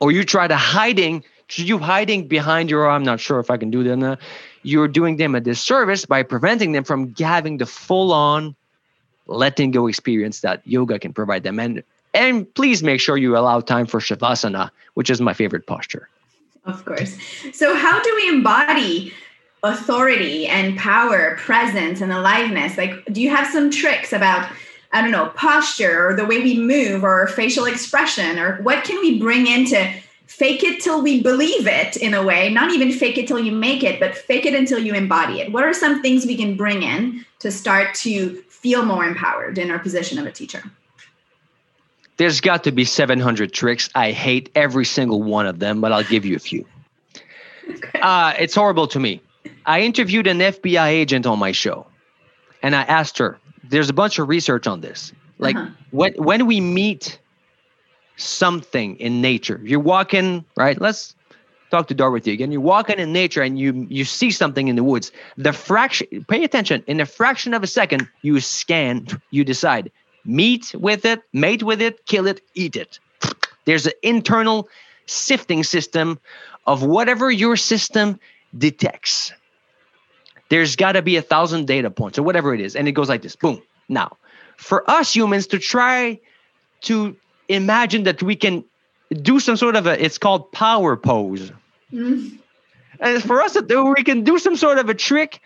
or 0.00 0.10
you 0.10 0.24
try 0.24 0.48
to 0.48 0.56
hiding, 0.56 1.22
you 1.56 1.78
hiding 1.78 2.28
behind 2.28 2.70
your, 2.70 2.88
I'm 2.88 3.04
not 3.04 3.20
sure 3.20 3.40
if 3.40 3.50
I 3.50 3.58
can 3.58 3.70
do 3.70 3.84
that. 3.84 4.18
You're 4.62 4.88
doing 4.88 5.16
them 5.16 5.34
a 5.34 5.40
disservice 5.40 6.06
by 6.06 6.22
preventing 6.22 6.72
them 6.72 6.84
from 6.84 7.14
having 7.16 7.58
the 7.58 7.66
full 7.66 8.10
on 8.12 8.56
letting 9.26 9.70
go 9.70 9.86
experience 9.86 10.40
that 10.40 10.62
yoga 10.64 10.98
can 10.98 11.12
provide 11.12 11.42
them. 11.42 11.58
And 11.58 11.82
and 12.12 12.52
please 12.54 12.82
make 12.82 13.00
sure 13.00 13.16
you 13.16 13.36
allow 13.36 13.60
time 13.60 13.86
for 13.86 13.98
shavasana, 13.98 14.70
which 14.94 15.10
is 15.10 15.20
my 15.20 15.34
favorite 15.34 15.66
posture. 15.66 16.08
Of 16.64 16.84
course. 16.84 17.16
So 17.52 17.74
how 17.74 18.00
do 18.02 18.14
we 18.14 18.28
embody 18.28 19.12
authority 19.62 20.46
and 20.46 20.78
power, 20.78 21.36
presence 21.38 22.00
and 22.00 22.12
aliveness? 22.12 22.78
Like 22.78 23.04
do 23.06 23.20
you 23.20 23.30
have 23.30 23.48
some 23.48 23.70
tricks 23.70 24.12
about 24.12 24.50
I 24.92 25.02
don't 25.02 25.10
know, 25.10 25.26
posture 25.30 26.08
or 26.08 26.14
the 26.14 26.24
way 26.24 26.40
we 26.40 26.56
move 26.56 27.02
or 27.02 27.26
facial 27.26 27.64
expression 27.64 28.38
or 28.38 28.62
what 28.62 28.84
can 28.84 29.00
we 29.00 29.18
bring 29.18 29.48
into 29.48 29.92
fake 30.26 30.64
it 30.64 30.82
till 30.82 31.02
we 31.02 31.22
believe 31.22 31.66
it 31.66 31.96
in 31.96 32.14
a 32.14 32.22
way, 32.22 32.50
not 32.52 32.72
even 32.72 32.90
fake 32.92 33.18
it 33.18 33.28
till 33.28 33.38
you 33.38 33.52
make 33.52 33.82
it, 33.82 34.00
but 34.00 34.14
fake 34.14 34.46
it 34.46 34.54
until 34.54 34.78
you 34.78 34.94
embody 34.94 35.40
it. 35.40 35.52
What 35.52 35.64
are 35.64 35.74
some 35.74 36.02
things 36.02 36.26
we 36.26 36.36
can 36.36 36.56
bring 36.56 36.82
in 36.82 37.24
to 37.40 37.50
start 37.50 37.94
to 37.96 38.36
feel 38.48 38.84
more 38.84 39.04
empowered 39.04 39.58
in 39.58 39.70
our 39.70 39.78
position 39.78 40.18
of 40.18 40.26
a 40.26 40.32
teacher? 40.32 40.62
There's 42.16 42.40
got 42.40 42.64
to 42.64 42.72
be 42.72 42.84
700 42.84 43.52
tricks. 43.52 43.90
I 43.94 44.12
hate 44.12 44.50
every 44.54 44.84
single 44.84 45.22
one 45.22 45.46
of 45.46 45.58
them, 45.58 45.80
but 45.80 45.92
I'll 45.92 46.04
give 46.04 46.24
you 46.24 46.36
a 46.36 46.38
few. 46.38 46.64
Okay. 47.68 48.00
Uh, 48.00 48.34
it's 48.38 48.54
horrible 48.54 48.86
to 48.88 49.00
me. 49.00 49.20
I 49.66 49.80
interviewed 49.80 50.26
an 50.26 50.38
FBI 50.38 50.86
agent 50.88 51.26
on 51.26 51.38
my 51.38 51.52
show, 51.52 51.86
and 52.62 52.76
I 52.76 52.82
asked 52.82 53.18
her, 53.18 53.38
there's 53.64 53.88
a 53.88 53.92
bunch 53.92 54.18
of 54.18 54.28
research 54.28 54.66
on 54.66 54.80
this. 54.80 55.12
Like 55.38 55.56
uh-huh. 55.56 55.70
when 55.90 56.14
when 56.14 56.46
we 56.46 56.60
meet 56.60 57.18
something 58.16 58.96
in 58.96 59.20
nature, 59.20 59.60
you're 59.62 59.80
walking, 59.80 60.44
right? 60.56 60.80
Let's 60.80 61.14
talk 61.70 61.88
to 61.88 61.94
Dorothy 61.94 62.32
again. 62.32 62.52
You're 62.52 62.60
walking 62.60 62.98
in 62.98 63.12
nature 63.12 63.42
and 63.42 63.58
you 63.58 63.86
you 63.88 64.04
see 64.04 64.30
something 64.30 64.68
in 64.68 64.76
the 64.76 64.84
woods. 64.84 65.10
The 65.36 65.52
fraction, 65.52 66.24
pay 66.28 66.44
attention. 66.44 66.84
In 66.86 67.00
a 67.00 67.06
fraction 67.06 67.54
of 67.54 67.62
a 67.62 67.66
second, 67.66 68.08
you 68.22 68.40
scan. 68.40 69.06
You 69.30 69.44
decide 69.44 69.90
meet 70.24 70.74
with 70.74 71.04
it, 71.04 71.20
mate 71.32 71.62
with 71.62 71.82
it, 71.82 72.06
kill 72.06 72.26
it, 72.26 72.40
eat 72.54 72.76
it. 72.76 72.98
There's 73.64 73.86
an 73.86 73.92
internal 74.02 74.68
sifting 75.06 75.64
system 75.64 76.18
of 76.66 76.82
whatever 76.82 77.30
your 77.30 77.56
system 77.56 78.18
detects. 78.56 79.32
There's 80.48 80.76
got 80.76 80.92
to 80.92 81.02
be 81.02 81.16
a 81.16 81.22
thousand 81.22 81.66
data 81.66 81.90
points 81.90 82.18
or 82.18 82.22
whatever 82.22 82.54
it 82.54 82.60
is, 82.60 82.76
and 82.76 82.86
it 82.88 82.92
goes 82.92 83.08
like 83.08 83.22
this. 83.22 83.36
Boom. 83.36 83.62
Now, 83.88 84.16
for 84.56 84.88
us 84.90 85.14
humans 85.14 85.46
to 85.48 85.58
try 85.58 86.20
to 86.82 87.16
imagine 87.48 88.04
that 88.04 88.22
we 88.22 88.36
can 88.36 88.64
do 89.22 89.38
some 89.38 89.56
sort 89.56 89.76
of 89.76 89.86
a 89.86 90.02
it's 90.02 90.18
called 90.18 90.50
power 90.52 90.96
pose 90.96 91.52
Mm. 91.94 92.38
And 93.00 93.22
for 93.22 93.40
us 93.40 93.52
to 93.52 93.62
do, 93.62 93.84
we 93.96 94.02
can 94.02 94.24
do 94.24 94.38
some 94.38 94.56
sort 94.56 94.78
of 94.78 94.88
a 94.88 94.94
trick 94.94 95.40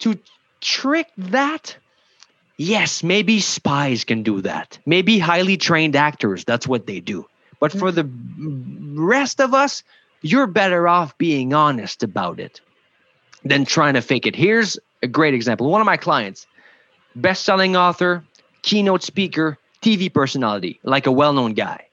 to 0.00 0.18
trick 0.60 1.08
that. 1.16 1.76
Yes, 2.56 3.02
maybe 3.02 3.40
spies 3.40 4.04
can 4.04 4.22
do 4.22 4.40
that. 4.42 4.78
Maybe 4.86 5.18
highly 5.18 5.56
trained 5.56 5.96
actors, 5.96 6.44
that's 6.44 6.68
what 6.68 6.86
they 6.86 7.00
do. 7.00 7.26
But 7.58 7.72
for 7.72 7.90
the 7.90 8.08
rest 8.94 9.40
of 9.40 9.54
us, 9.54 9.82
you're 10.22 10.46
better 10.46 10.86
off 10.86 11.16
being 11.18 11.52
honest 11.52 12.02
about 12.02 12.38
it 12.38 12.60
than 13.44 13.64
trying 13.64 13.94
to 13.94 14.02
fake 14.02 14.26
it. 14.26 14.36
Here's 14.36 14.78
a 15.02 15.06
great 15.06 15.34
example. 15.34 15.70
One 15.70 15.80
of 15.80 15.86
my 15.86 15.96
clients, 15.96 16.46
best-selling 17.16 17.76
author, 17.76 18.24
keynote 18.62 19.02
speaker, 19.02 19.58
TV 19.84 20.12
personality, 20.12 20.80
like 20.82 21.06
a 21.06 21.12
well-known 21.12 21.52
guy. 21.52 21.86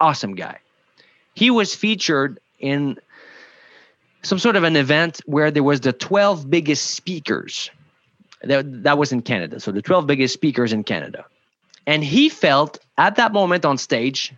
Awesome 0.00 0.34
guy. 0.34 0.58
He 1.34 1.50
was 1.50 1.72
featured 1.72 2.40
in 2.58 2.98
some 4.22 4.40
sort 4.40 4.56
of 4.56 4.64
an 4.64 4.74
event 4.74 5.20
where 5.26 5.50
there 5.52 5.62
was 5.62 5.80
the 5.80 5.92
12 5.92 6.50
biggest 6.50 6.90
speakers. 6.90 7.70
That, 8.42 8.82
that 8.82 8.98
was 8.98 9.12
in 9.12 9.22
Canada. 9.22 9.60
So 9.60 9.70
the 9.70 9.82
12 9.82 10.04
biggest 10.06 10.34
speakers 10.34 10.72
in 10.72 10.82
Canada. 10.82 11.24
And 11.86 12.02
he 12.02 12.28
felt 12.28 12.78
at 12.98 13.14
that 13.16 13.32
moment 13.32 13.64
on 13.64 13.78
stage 13.78 14.34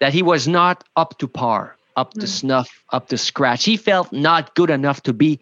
that 0.00 0.12
he 0.12 0.22
was 0.22 0.46
not 0.46 0.84
up 0.94 1.18
to 1.18 1.28
par, 1.28 1.76
up 1.96 2.12
to 2.14 2.26
mm. 2.26 2.28
snuff, 2.28 2.68
up 2.90 3.08
to 3.08 3.16
scratch. 3.16 3.64
He 3.64 3.78
felt 3.78 4.12
not 4.12 4.54
good 4.54 4.68
enough 4.68 5.02
to 5.04 5.14
be 5.14 5.40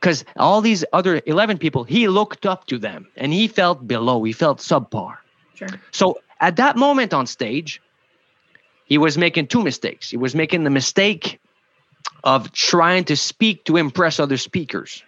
because 0.00 0.24
all 0.36 0.60
these 0.60 0.84
other 0.92 1.22
11 1.26 1.58
people, 1.58 1.84
he 1.84 2.08
looked 2.08 2.46
up 2.46 2.66
to 2.66 2.78
them 2.78 3.06
and 3.16 3.32
he 3.32 3.46
felt 3.46 3.86
below, 3.86 4.24
he 4.24 4.32
felt 4.32 4.58
subpar. 4.58 5.18
Sure. 5.56 5.68
So 5.90 6.20
at 6.40 6.56
that 6.56 6.76
moment 6.76 7.12
on 7.12 7.26
stage, 7.26 7.80
he 8.84 8.98
was 8.98 9.18
making 9.18 9.48
two 9.48 9.62
mistakes. 9.62 10.10
He 10.10 10.16
was 10.16 10.34
making 10.34 10.64
the 10.64 10.70
mistake 10.70 11.40
of 12.24 12.52
trying 12.52 13.04
to 13.04 13.16
speak 13.16 13.64
to 13.64 13.76
impress 13.76 14.20
other 14.20 14.36
speakers. 14.36 15.02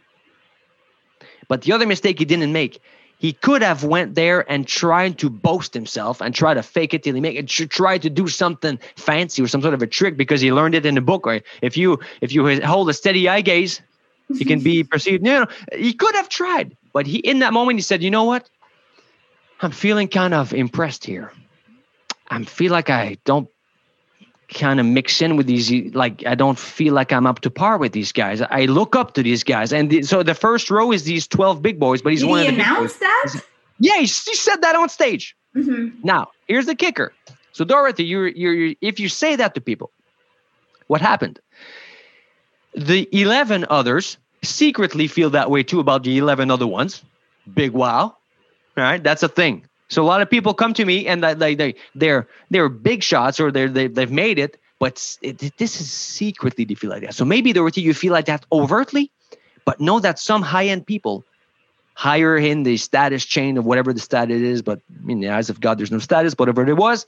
But 1.47 1.63
the 1.63 1.73
other 1.73 1.87
mistake 1.87 2.19
he 2.19 2.25
didn't 2.25 2.53
make, 2.53 2.81
he 3.19 3.33
could 3.33 3.63
have 3.63 3.85
went 3.85 4.15
there 4.15 4.51
and 4.51 4.67
tried 4.67 5.19
to 5.19 5.31
boast 5.31 5.75
himself 5.75 6.21
and 6.21 6.35
try 6.35 6.55
to 6.55 6.63
fake 6.63 6.95
it 6.95 7.03
till 7.03 7.15
he 7.15 7.21
make 7.21 7.37
it 7.37 7.49
try 7.71 7.99
to 7.99 8.11
do 8.11 8.29
something 8.29 8.79
fancy 8.97 9.43
or 9.43 9.49
some 9.49 9.63
sort 9.63 9.75
of 9.75 9.83
a 9.83 9.87
trick 9.87 10.17
because 10.17 10.41
he 10.41 10.53
learned 10.53 10.75
it 10.75 10.87
in 10.87 10.95
the 10.95 11.01
book 11.01 11.27
right 11.27 11.43
if 11.63 11.77
you 11.77 11.99
if 12.21 12.33
you 12.33 12.61
hold 12.63 12.89
a 12.89 12.95
steady 12.95 13.29
eye 13.29 13.41
gaze 13.41 13.81
you 14.29 14.45
can 14.45 14.61
be 14.61 14.85
perceived 14.93 15.23
no, 15.23 15.41
no 15.41 15.47
he 15.77 15.93
could 15.93 16.15
have 16.15 16.29
tried 16.29 16.77
but 16.93 17.07
he 17.07 17.19
in 17.19 17.41
that 17.41 17.53
moment 17.53 17.77
he 17.77 17.83
said 17.83 18.03
you 18.03 18.11
know 18.11 18.25
what 18.25 18.49
i'm 19.61 19.71
feeling 19.71 20.09
kind 20.09 20.35
of 20.35 20.53
impressed 20.55 21.05
here. 21.05 21.33
I 22.31 22.45
feel 22.45 22.73
like 22.73 22.91
i 22.91 23.17
don't 23.25 23.49
kind 24.53 24.81
of 24.81 24.87
mix 24.87 25.21
in 25.21 25.37
with 25.37 25.47
these 25.47 25.71
like 25.95 26.25
i 26.27 26.35
don't 26.35 26.59
feel 26.59 26.95
like 26.95 27.13
i'm 27.13 27.27
up 27.27 27.41
to 27.41 27.51
par 27.51 27.77
with 27.79 27.93
these 27.93 28.13
guys. 28.13 28.41
I 28.41 28.65
look 28.65 28.97
up 28.97 29.15
to 29.15 29.23
these 29.23 29.45
guys 29.45 29.73
and 29.73 29.91
the, 29.91 30.03
so 30.03 30.23
the 30.23 30.35
first 30.35 30.71
row 30.71 30.93
is 30.93 31.05
these 31.05 31.27
12 31.27 31.61
big 31.63 31.79
boys 31.79 32.03
but 32.03 32.13
he's 32.13 32.21
Did 32.21 32.31
one 32.31 32.43
he 32.43 32.49
of 32.49 32.55
the 32.55 32.61
announce 32.63 32.95
big 32.95 33.01
boys. 33.01 33.33
that? 33.33 33.45
Yeah 33.79 33.95
he, 33.97 34.01
he 34.03 34.35
said 34.35 34.63
that 34.63 34.75
on 34.77 34.89
stage. 34.89 35.35
Mm-hmm. 35.57 35.99
now 36.03 36.29
here's 36.47 36.67
the 36.67 36.75
kicker. 36.75 37.13
So 37.53 37.65
dorothy 37.65 38.05
you're, 38.05 38.29
you're, 38.29 38.55
you're 38.55 38.75
if 38.81 39.01
you 39.01 39.09
say 39.09 39.37
that 39.37 39.55
to 39.55 39.61
people 39.61 39.91
what 40.87 41.01
happened? 41.01 41.41
The 42.75 43.09
11 43.13 43.67
others 43.69 44.19
secretly 44.43 45.09
feel 45.09 45.31
that 45.31 45.51
way 45.51 45.63
too 45.63 45.81
about 45.81 46.05
the 46.05 46.17
11 46.19 46.51
other 46.51 46.67
ones. 46.67 47.03
Big 47.53 47.73
wow 47.73 48.18
all 48.79 48.85
right 48.85 49.03
that's 49.03 49.23
a 49.23 49.29
thing 49.29 49.65
so 49.89 50.03
a 50.03 50.07
lot 50.07 50.21
of 50.21 50.29
people 50.29 50.55
come 50.55 50.75
to 50.75 50.85
me 50.85 51.07
and 51.07 51.25
they 51.25 51.55
they 51.55 51.75
they're 51.95 52.29
they're 52.51 52.69
big 52.69 53.03
shots 53.03 53.41
or 53.41 53.51
they're 53.51 53.69
they, 53.69 53.87
they've 53.89 54.11
made 54.11 54.39
it, 54.39 54.61
but 54.79 55.17
it, 55.23 55.39
this 55.57 55.81
is 55.81 55.91
secretly 55.91 56.65
they 56.65 56.75
feel 56.75 56.91
like 56.91 57.03
that. 57.03 57.15
So 57.15 57.25
maybe 57.25 57.53
Dorothy, 57.53 57.81
you 57.81 57.95
feel 57.95 58.13
like 58.13 58.27
that 58.27 58.45
overtly, 58.53 59.11
but 59.65 59.81
know 59.81 59.99
that 60.01 60.19
some 60.19 60.43
high 60.43 60.67
end 60.67 60.87
people 60.87 61.25
higher 61.95 62.37
in 62.37 62.63
the 62.63 62.77
status 62.77 63.25
chain 63.25 63.57
of 63.59 63.65
whatever 63.65 63.93
the 63.93 63.99
status 63.99 64.41
is, 64.41 64.63
but 64.63 64.81
in 65.09 65.21
the 65.21 65.31
eyes 65.31 65.51
of 65.51 65.61
God, 65.61 65.79
there's 65.79 65.91
no 65.91 65.99
status, 65.99 66.35
whatever 66.37 66.65
it 66.69 66.77
was, 66.77 67.07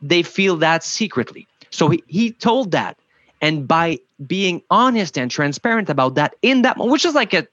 they 0.00 0.22
feel 0.22 0.58
that 0.58 0.84
secretly. 0.84 1.48
So 1.70 1.88
he, 1.88 2.04
he 2.06 2.30
told 2.30 2.70
that. 2.70 2.96
And 3.40 3.66
by 3.66 3.98
being 4.24 4.62
honest 4.70 5.18
and 5.18 5.28
transparent 5.28 5.90
about 5.90 6.14
that 6.14 6.36
in 6.40 6.62
that 6.62 6.76
moment, 6.76 6.92
which 6.92 7.04
is 7.04 7.16
like 7.16 7.34
a 7.34 7.48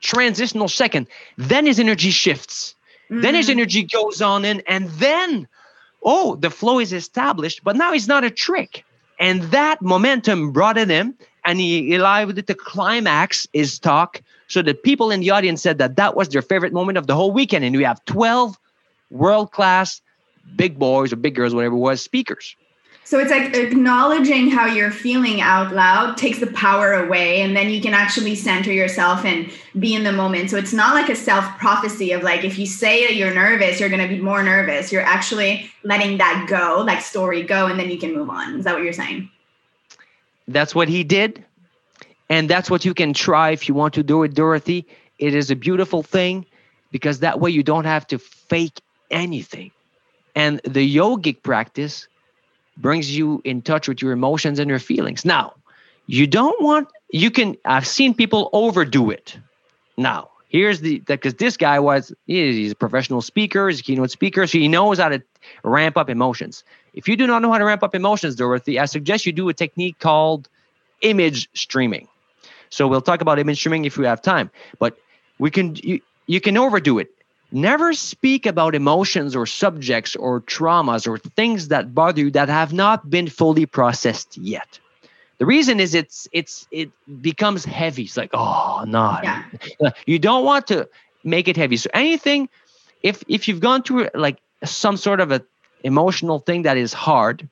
transitional 0.00 0.68
second, 0.68 1.08
then 1.38 1.66
his 1.66 1.80
energy 1.80 2.10
shifts 2.10 2.76
Mm-hmm. 3.10 3.22
Then 3.22 3.34
his 3.34 3.46
mm-hmm. 3.46 3.58
energy 3.58 3.82
goes 3.84 4.20
on 4.20 4.44
in, 4.44 4.62
and 4.66 4.88
then, 4.90 5.48
oh, 6.02 6.36
the 6.36 6.50
flow 6.50 6.78
is 6.78 6.92
established, 6.92 7.64
but 7.64 7.76
now 7.76 7.92
it's 7.92 8.08
not 8.08 8.24
a 8.24 8.30
trick. 8.30 8.84
And 9.18 9.42
that 9.44 9.82
momentum 9.82 10.52
brought 10.52 10.78
it 10.78 10.90
in, 10.90 11.14
and 11.44 11.58
he 11.58 11.94
allowed 11.94 12.38
it 12.38 12.46
to 12.46 12.54
climax 12.54 13.46
his 13.52 13.78
talk 13.78 14.22
so 14.48 14.62
that 14.62 14.82
people 14.82 15.10
in 15.10 15.20
the 15.20 15.30
audience 15.30 15.62
said 15.62 15.78
that 15.78 15.96
that 15.96 16.16
was 16.16 16.28
their 16.28 16.42
favorite 16.42 16.72
moment 16.72 16.98
of 16.98 17.06
the 17.06 17.14
whole 17.14 17.32
weekend. 17.32 17.64
And 17.64 17.76
we 17.76 17.84
have 17.84 18.04
12 18.04 18.58
world 19.10 19.52
class 19.52 20.00
big 20.56 20.78
boys 20.78 21.12
or 21.12 21.16
big 21.16 21.34
girls, 21.34 21.54
whatever 21.54 21.74
it 21.74 21.78
was, 21.78 22.02
speakers. 22.02 22.56
So 23.08 23.18
it's 23.18 23.30
like 23.30 23.56
acknowledging 23.56 24.50
how 24.50 24.66
you're 24.66 24.90
feeling 24.90 25.40
out 25.40 25.72
loud 25.72 26.18
takes 26.18 26.40
the 26.40 26.48
power 26.48 26.92
away, 26.92 27.40
and 27.40 27.56
then 27.56 27.70
you 27.70 27.80
can 27.80 27.94
actually 27.94 28.34
center 28.34 28.70
yourself 28.70 29.24
and 29.24 29.50
be 29.78 29.94
in 29.94 30.04
the 30.04 30.12
moment. 30.12 30.50
So 30.50 30.58
it's 30.58 30.74
not 30.74 30.94
like 30.94 31.08
a 31.08 31.16
self 31.16 31.42
prophecy 31.56 32.12
of 32.12 32.22
like, 32.22 32.44
if 32.44 32.58
you 32.58 32.66
say 32.66 33.06
that 33.06 33.14
you're 33.14 33.32
nervous, 33.32 33.80
you're 33.80 33.88
going 33.88 34.06
to 34.06 34.14
be 34.14 34.20
more 34.20 34.42
nervous. 34.42 34.92
You're 34.92 35.00
actually 35.00 35.70
letting 35.84 36.18
that 36.18 36.48
go, 36.50 36.84
like 36.86 37.00
story 37.00 37.42
go, 37.42 37.66
and 37.66 37.80
then 37.80 37.88
you 37.88 37.96
can 37.96 38.12
move 38.12 38.28
on. 38.28 38.58
Is 38.58 38.66
that 38.66 38.74
what 38.74 38.84
you're 38.84 38.92
saying? 38.92 39.30
That's 40.46 40.74
what 40.74 40.90
he 40.90 41.02
did. 41.02 41.42
And 42.28 42.50
that's 42.50 42.70
what 42.70 42.84
you 42.84 42.92
can 42.92 43.14
try 43.14 43.52
if 43.52 43.70
you 43.70 43.74
want 43.74 43.94
to 43.94 44.02
do 44.02 44.22
it, 44.22 44.34
Dorothy. 44.34 44.86
It 45.18 45.34
is 45.34 45.50
a 45.50 45.56
beautiful 45.56 46.02
thing 46.02 46.44
because 46.90 47.20
that 47.20 47.40
way 47.40 47.50
you 47.52 47.62
don't 47.62 47.86
have 47.86 48.06
to 48.08 48.18
fake 48.18 48.82
anything. 49.10 49.70
And 50.34 50.60
the 50.64 50.84
yogic 50.94 51.42
practice 51.42 52.06
brings 52.78 53.16
you 53.16 53.42
in 53.44 53.62
touch 53.62 53.88
with 53.88 54.00
your 54.00 54.12
emotions 54.12 54.58
and 54.58 54.68
your 54.70 54.78
feelings. 54.78 55.24
Now, 55.24 55.54
you 56.06 56.26
don't 56.26 56.60
want 56.62 56.88
you 57.10 57.30
can 57.30 57.56
I've 57.64 57.86
seen 57.86 58.14
people 58.14 58.50
overdo 58.52 59.10
it. 59.10 59.38
Now, 59.96 60.30
here's 60.48 60.80
the 60.80 61.00
because 61.00 61.34
this 61.34 61.56
guy 61.56 61.78
was 61.78 62.12
he's 62.26 62.72
a 62.72 62.76
professional 62.76 63.20
speaker, 63.20 63.68
he's 63.68 63.80
a 63.80 63.82
keynote 63.82 64.10
speaker, 64.10 64.46
so 64.46 64.58
he 64.58 64.68
knows 64.68 64.98
how 64.98 65.08
to 65.08 65.22
ramp 65.62 65.96
up 65.96 66.08
emotions. 66.08 66.64
If 66.94 67.08
you 67.08 67.16
do 67.16 67.26
not 67.26 67.42
know 67.42 67.52
how 67.52 67.58
to 67.58 67.64
ramp 67.64 67.82
up 67.82 67.94
emotions, 67.94 68.34
Dorothy, 68.34 68.78
I 68.78 68.86
suggest 68.86 69.26
you 69.26 69.32
do 69.32 69.48
a 69.48 69.54
technique 69.54 69.98
called 69.98 70.48
image 71.02 71.48
streaming. 71.54 72.08
So 72.70 72.88
we'll 72.88 73.02
talk 73.02 73.20
about 73.20 73.38
image 73.38 73.58
streaming 73.58 73.84
if 73.84 73.96
we 73.96 74.06
have 74.06 74.20
time, 74.20 74.50
but 74.78 74.98
we 75.38 75.50
can 75.50 75.76
you, 75.76 76.00
you 76.26 76.40
can 76.40 76.56
overdo 76.56 76.98
it. 76.98 77.10
Never 77.50 77.94
speak 77.94 78.44
about 78.44 78.74
emotions 78.74 79.34
or 79.34 79.46
subjects 79.46 80.14
or 80.16 80.42
traumas 80.42 81.06
or 81.06 81.18
things 81.18 81.68
that 81.68 81.94
bother 81.94 82.20
you 82.20 82.30
that 82.32 82.48
have 82.48 82.72
not 82.74 83.08
been 83.08 83.28
fully 83.28 83.64
processed 83.64 84.36
yet. 84.36 84.78
The 85.38 85.46
reason 85.46 85.80
is 85.80 85.94
it's 85.94 86.28
it's 86.32 86.66
it 86.70 86.90
becomes 87.22 87.64
heavy. 87.64 88.02
It's 88.02 88.16
like, 88.16 88.30
oh 88.34 88.84
no. 88.86 89.18
Yeah. 89.22 89.44
You 90.04 90.18
don't 90.18 90.44
want 90.44 90.66
to 90.66 90.88
make 91.24 91.48
it 91.48 91.56
heavy. 91.56 91.76
So 91.76 91.88
anything, 91.94 92.48
if 93.02 93.24
if 93.28 93.48
you've 93.48 93.60
gone 93.60 93.82
through 93.82 94.08
like 94.14 94.38
some 94.64 94.96
sort 94.96 95.20
of 95.20 95.32
a 95.32 95.42
emotional 95.84 96.40
thing 96.40 96.62
that 96.62 96.76
is 96.76 96.92
hard 96.92 97.48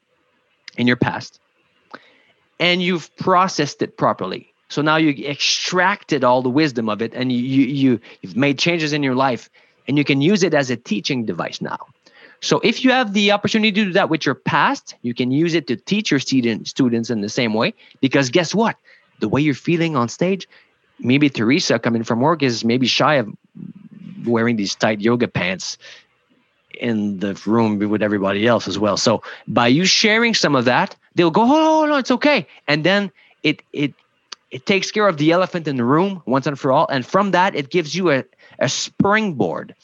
in 0.76 0.86
your 0.86 0.96
past, 0.96 1.40
and 2.58 2.82
you've 2.82 3.14
processed 3.16 3.80
it 3.80 3.96
properly. 3.96 4.52
So 4.68 4.82
now 4.82 4.96
you 4.96 5.10
extracted 5.26 6.24
all 6.24 6.42
the 6.42 6.50
wisdom 6.50 6.88
of 6.88 7.00
it 7.00 7.14
and 7.14 7.32
you 7.32 7.38
you, 7.38 7.66
you 7.66 8.00
you've 8.20 8.36
made 8.36 8.58
changes 8.58 8.92
in 8.92 9.02
your 9.02 9.14
life 9.14 9.48
and 9.88 9.98
you 9.98 10.04
can 10.04 10.20
use 10.20 10.42
it 10.42 10.54
as 10.54 10.70
a 10.70 10.76
teaching 10.76 11.24
device 11.24 11.60
now. 11.60 11.78
So 12.40 12.60
if 12.60 12.84
you 12.84 12.90
have 12.90 13.12
the 13.12 13.32
opportunity 13.32 13.72
to 13.72 13.84
do 13.86 13.92
that 13.92 14.10
with 14.10 14.26
your 14.26 14.34
past, 14.34 14.94
you 15.02 15.14
can 15.14 15.30
use 15.30 15.54
it 15.54 15.66
to 15.68 15.76
teach 15.76 16.10
your 16.10 16.20
student, 16.20 16.68
students 16.68 17.10
in 17.10 17.20
the 17.20 17.28
same 17.28 17.54
way. 17.54 17.74
Because 18.00 18.30
guess 18.30 18.54
what? 18.54 18.76
The 19.20 19.28
way 19.28 19.40
you're 19.40 19.54
feeling 19.54 19.96
on 19.96 20.08
stage, 20.08 20.48
maybe 20.98 21.30
Teresa 21.30 21.78
coming 21.78 22.04
from 22.04 22.20
work 22.20 22.42
is 22.42 22.64
maybe 22.64 22.86
shy 22.86 23.14
of 23.14 23.34
wearing 24.26 24.56
these 24.56 24.74
tight 24.74 25.00
yoga 25.00 25.28
pants 25.28 25.78
in 26.78 27.20
the 27.20 27.40
room 27.46 27.78
with 27.78 28.02
everybody 28.02 28.46
else 28.46 28.68
as 28.68 28.78
well. 28.78 28.96
So 28.96 29.22
by 29.48 29.68
you 29.68 29.86
sharing 29.86 30.34
some 30.34 30.54
of 30.54 30.66
that, 30.66 30.94
they'll 31.14 31.30
go, 31.30 31.42
oh 31.42 31.86
no, 31.86 31.96
it's 31.96 32.10
okay. 32.10 32.46
And 32.68 32.84
then 32.84 33.10
it 33.42 33.62
it 33.72 33.94
it 34.50 34.66
takes 34.66 34.90
care 34.90 35.08
of 35.08 35.16
the 35.16 35.32
elephant 35.32 35.66
in 35.66 35.76
the 35.76 35.84
room 35.84 36.22
once 36.26 36.46
and 36.46 36.58
for 36.58 36.70
all. 36.70 36.86
And 36.88 37.04
from 37.04 37.32
that, 37.32 37.54
it 37.54 37.70
gives 37.70 37.94
you 37.94 38.10
a, 38.10 38.24
a 38.58 38.68
springboard, 38.68 39.74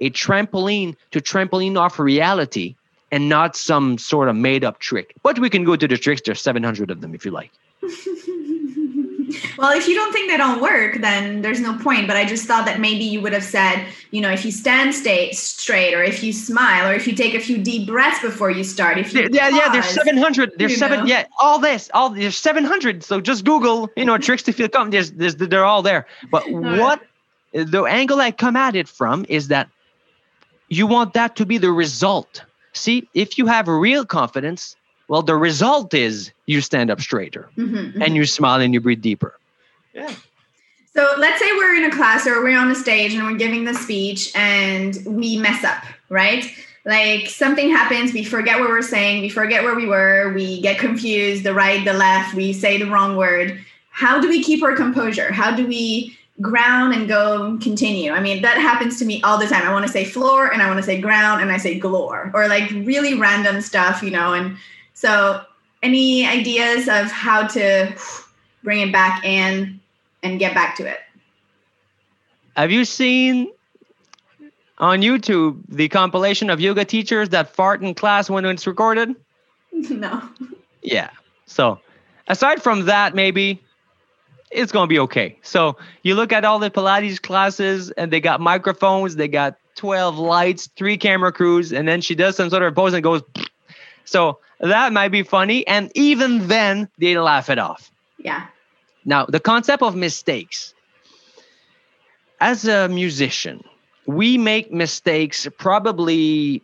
a 0.00 0.10
trampoline 0.10 0.96
to 1.10 1.20
trampoline 1.20 1.78
off 1.78 1.98
reality 1.98 2.74
and 3.10 3.28
not 3.28 3.56
some 3.56 3.98
sort 3.98 4.28
of 4.28 4.36
made 4.36 4.64
up 4.64 4.78
trick. 4.78 5.14
But 5.22 5.38
we 5.38 5.50
can 5.50 5.64
go 5.64 5.76
to 5.76 5.88
the 5.88 5.96
tricks. 5.96 6.22
There's 6.24 6.40
700 6.40 6.90
of 6.90 7.00
them 7.00 7.14
if 7.14 7.24
you 7.24 7.30
like. 7.30 7.50
well, 9.58 9.76
if 9.76 9.88
you 9.88 9.94
don't 9.94 10.12
think 10.12 10.30
they 10.30 10.36
don't 10.36 10.60
work, 10.60 11.00
then 11.00 11.42
there's 11.42 11.60
no 11.60 11.76
point. 11.78 12.06
But 12.06 12.16
I 12.16 12.24
just 12.24 12.46
thought 12.46 12.66
that 12.66 12.80
maybe 12.80 13.04
you 13.04 13.20
would 13.20 13.32
have 13.32 13.44
said, 13.44 13.86
you 14.10 14.20
know, 14.20 14.30
if 14.30 14.44
you 14.44 14.50
stand 14.50 14.94
stay, 14.94 15.32
straight, 15.32 15.94
or 15.94 16.02
if 16.02 16.22
you 16.22 16.32
smile, 16.32 16.90
or 16.90 16.94
if 16.94 17.06
you 17.06 17.14
take 17.14 17.34
a 17.34 17.40
few 17.40 17.58
deep 17.58 17.86
breaths 17.86 18.20
before 18.20 18.50
you 18.50 18.64
start. 18.64 18.98
If 18.98 19.12
you 19.12 19.28
yeah, 19.30 19.50
pause, 19.50 19.58
yeah, 19.58 19.72
there's 19.72 19.86
700. 19.86 20.52
There's 20.56 20.76
seven. 20.76 21.00
Know. 21.00 21.06
Yeah, 21.06 21.24
all 21.40 21.58
this, 21.58 21.90
all 21.94 22.10
there's 22.10 22.36
700. 22.36 23.02
So 23.02 23.20
just 23.20 23.44
Google, 23.44 23.90
you 23.96 24.04
know, 24.04 24.18
tricks 24.18 24.42
to 24.44 24.52
feel 24.52 24.68
calm. 24.68 24.90
There's, 24.90 25.12
there's, 25.12 25.36
they're 25.36 25.64
all 25.64 25.82
there. 25.82 26.06
But 26.30 26.44
all 26.48 26.60
what 26.60 27.00
right. 27.00 27.07
The 27.64 27.84
angle 27.84 28.20
I 28.20 28.30
come 28.30 28.56
at 28.56 28.74
it 28.74 28.88
from 28.88 29.26
is 29.28 29.48
that 29.48 29.68
you 30.68 30.86
want 30.86 31.14
that 31.14 31.36
to 31.36 31.46
be 31.46 31.58
the 31.58 31.72
result. 31.72 32.42
See, 32.72 33.08
if 33.14 33.38
you 33.38 33.46
have 33.46 33.68
real 33.68 34.04
confidence, 34.04 34.76
well, 35.08 35.22
the 35.22 35.36
result 35.36 35.94
is 35.94 36.30
you 36.46 36.60
stand 36.60 36.90
up 36.90 37.00
straighter 37.00 37.48
mm-hmm, 37.56 37.76
mm-hmm. 37.76 38.02
and 38.02 38.14
you 38.14 38.26
smile 38.26 38.60
and 38.60 38.74
you 38.74 38.80
breathe 38.80 39.00
deeper. 39.00 39.38
Yeah. 39.94 40.14
So 40.94 41.14
let's 41.18 41.38
say 41.38 41.46
we're 41.52 41.76
in 41.76 41.84
a 41.84 41.90
class 41.90 42.26
or 42.26 42.42
we're 42.42 42.58
on 42.58 42.70
a 42.70 42.74
stage 42.74 43.14
and 43.14 43.24
we're 43.24 43.38
giving 43.38 43.64
the 43.64 43.74
speech 43.74 44.32
and 44.34 44.98
we 45.06 45.38
mess 45.38 45.64
up, 45.64 45.84
right? 46.08 46.44
Like 46.84 47.28
something 47.28 47.70
happens, 47.70 48.12
we 48.12 48.24
forget 48.24 48.60
what 48.60 48.68
we're 48.68 48.82
saying, 48.82 49.22
we 49.22 49.28
forget 49.28 49.62
where 49.62 49.74
we 49.74 49.86
were, 49.86 50.32
we 50.34 50.60
get 50.60 50.78
confused, 50.78 51.44
the 51.44 51.54
right, 51.54 51.84
the 51.84 51.92
left, 51.92 52.34
we 52.34 52.52
say 52.52 52.78
the 52.78 52.90
wrong 52.90 53.16
word. 53.16 53.58
How 53.90 54.20
do 54.20 54.28
we 54.28 54.42
keep 54.42 54.62
our 54.62 54.74
composure? 54.74 55.32
How 55.32 55.54
do 55.54 55.66
we 55.66 56.16
ground 56.40 56.94
and 56.94 57.08
go 57.08 57.44
and 57.44 57.60
continue. 57.60 58.12
I 58.12 58.20
mean, 58.20 58.42
that 58.42 58.58
happens 58.58 58.98
to 59.00 59.04
me 59.04 59.20
all 59.22 59.38
the 59.38 59.46
time. 59.46 59.62
I 59.66 59.72
want 59.72 59.86
to 59.86 59.92
say 59.92 60.04
floor 60.04 60.52
and 60.52 60.62
I 60.62 60.66
want 60.68 60.78
to 60.78 60.82
say 60.84 61.00
ground 61.00 61.42
and 61.42 61.50
I 61.50 61.56
say 61.56 61.78
galore 61.78 62.30
or 62.34 62.48
like 62.48 62.70
really 62.70 63.14
random 63.14 63.60
stuff, 63.60 64.02
you 64.02 64.10
know. 64.10 64.34
And 64.34 64.56
so, 64.94 65.42
any 65.82 66.26
ideas 66.26 66.88
of 66.88 67.10
how 67.10 67.46
to 67.46 67.94
bring 68.64 68.80
it 68.80 68.92
back 68.92 69.24
in 69.24 69.80
and 70.22 70.38
get 70.40 70.54
back 70.54 70.76
to 70.76 70.86
it? 70.86 70.98
Have 72.56 72.72
you 72.72 72.84
seen 72.84 73.52
on 74.78 75.00
YouTube 75.02 75.62
the 75.68 75.88
compilation 75.88 76.50
of 76.50 76.60
yoga 76.60 76.84
teachers 76.84 77.28
that 77.28 77.54
fart 77.54 77.82
in 77.82 77.94
class 77.94 78.28
when 78.28 78.44
it's 78.44 78.66
recorded? 78.66 79.14
No. 79.90 80.28
Yeah. 80.82 81.10
So, 81.46 81.78
aside 82.26 82.62
from 82.62 82.86
that, 82.86 83.14
maybe 83.14 83.62
it's 84.50 84.72
going 84.72 84.84
to 84.84 84.88
be 84.88 84.98
okay. 85.00 85.38
So, 85.42 85.76
you 86.02 86.14
look 86.14 86.32
at 86.32 86.44
all 86.44 86.58
the 86.58 86.70
Pilates 86.70 87.20
classes 87.20 87.90
and 87.92 88.12
they 88.12 88.20
got 88.20 88.40
microphones, 88.40 89.16
they 89.16 89.28
got 89.28 89.56
12 89.76 90.18
lights, 90.18 90.68
three 90.76 90.96
camera 90.96 91.32
crews, 91.32 91.72
and 91.72 91.86
then 91.86 92.00
she 92.00 92.14
does 92.14 92.36
some 92.36 92.50
sort 92.50 92.62
of 92.62 92.74
pose 92.74 92.94
and 92.94 93.02
goes. 93.02 93.22
So 94.04 94.38
that 94.60 94.94
might 94.94 95.10
be 95.10 95.22
funny. 95.22 95.66
And 95.66 95.92
even 95.94 96.48
then, 96.48 96.88
they 96.96 97.18
laugh 97.18 97.50
it 97.50 97.58
off. 97.58 97.90
Yeah. 98.16 98.46
Now, 99.04 99.26
the 99.26 99.38
concept 99.38 99.82
of 99.82 99.94
mistakes. 99.94 100.72
As 102.40 102.66
a 102.66 102.88
musician, 102.88 103.62
we 104.06 104.38
make 104.38 104.72
mistakes 104.72 105.46
probably 105.58 106.62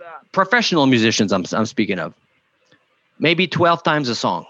uh, 0.00 0.18
professional 0.32 0.86
musicians 0.86 1.32
I'm, 1.32 1.44
I'm 1.52 1.64
speaking 1.66 1.98
of 1.98 2.14
maybe 3.18 3.48
12 3.48 3.82
times 3.82 4.08
a 4.08 4.14
song 4.14 4.44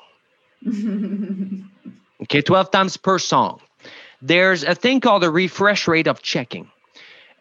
okay 2.30 2.42
12 2.42 2.70
times 2.70 2.96
per 2.96 3.18
song. 3.18 3.60
There's 4.20 4.64
a 4.64 4.74
thing 4.74 5.00
called 5.00 5.24
a 5.24 5.30
refresh 5.30 5.88
rate 5.88 6.06
of 6.06 6.22
checking. 6.22 6.70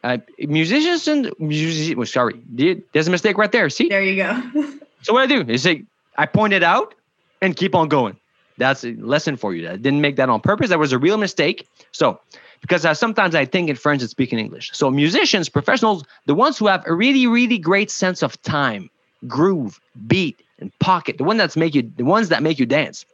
Uh, 0.04 0.18
musicians 0.40 1.08
and 1.08 1.32
music, 1.40 1.98
well, 1.98 2.06
sorry 2.06 2.40
there's 2.94 3.08
a 3.08 3.12
mistake 3.12 3.38
right 3.38 3.52
there 3.52 3.70
see? 3.70 3.90
There 3.90 4.04
you 4.04 4.16
go. 4.16 4.42
So 5.04 5.14
what 5.14 5.22
i 5.22 5.28
do 5.28 5.42
is 5.52 5.64
say 5.64 5.84
i 6.18 6.26
point 6.26 6.54
it 6.54 6.64
out 6.64 6.96
and 7.42 7.56
keep 7.56 7.76
on 7.76 7.88
going. 7.88 8.18
That's 8.58 8.84
a 8.84 8.94
lesson 8.94 9.38
for 9.38 9.54
you. 9.54 9.70
I 9.70 9.78
didn't 9.78 10.02
make 10.02 10.16
that 10.16 10.30
on 10.30 10.42
purpose. 10.42 10.70
That 10.70 10.80
was 10.80 10.92
a 10.92 10.98
real 10.98 11.18
mistake. 11.18 11.68
So 11.92 12.20
because 12.62 12.86
uh, 12.86 12.94
sometimes 12.94 13.36
I 13.36 13.46
think 13.46 13.70
in 13.70 13.76
French 13.76 14.02
and 14.02 14.10
speak 14.10 14.34
in 14.34 14.40
English. 14.40 14.72
So 14.74 14.90
musicians, 14.90 15.50
professionals, 15.50 16.04
the 16.26 16.34
ones 16.36 16.58
who 16.58 16.68
have 16.68 16.84
a 16.88 16.94
really, 16.94 17.28
really 17.28 17.58
great 17.58 17.92
sense 17.92 18.24
of 18.24 18.42
time, 18.42 18.90
groove, 19.28 19.80
beat, 20.08 20.42
and 20.60 20.78
pocket, 20.80 21.18
the 21.18 21.24
one 21.24 21.38
that's 21.38 21.56
make 21.56 21.76
you, 21.76 21.90
the 21.98 22.06
ones 22.06 22.30
that 22.30 22.42
make 22.42 22.60
you 22.60 22.66
dance. 22.66 23.06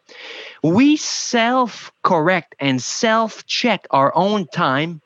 We 0.63 0.97
self-correct 0.97 2.55
and 2.59 2.81
self-check 2.81 3.87
our 3.91 4.15
own 4.15 4.47
time 4.47 5.01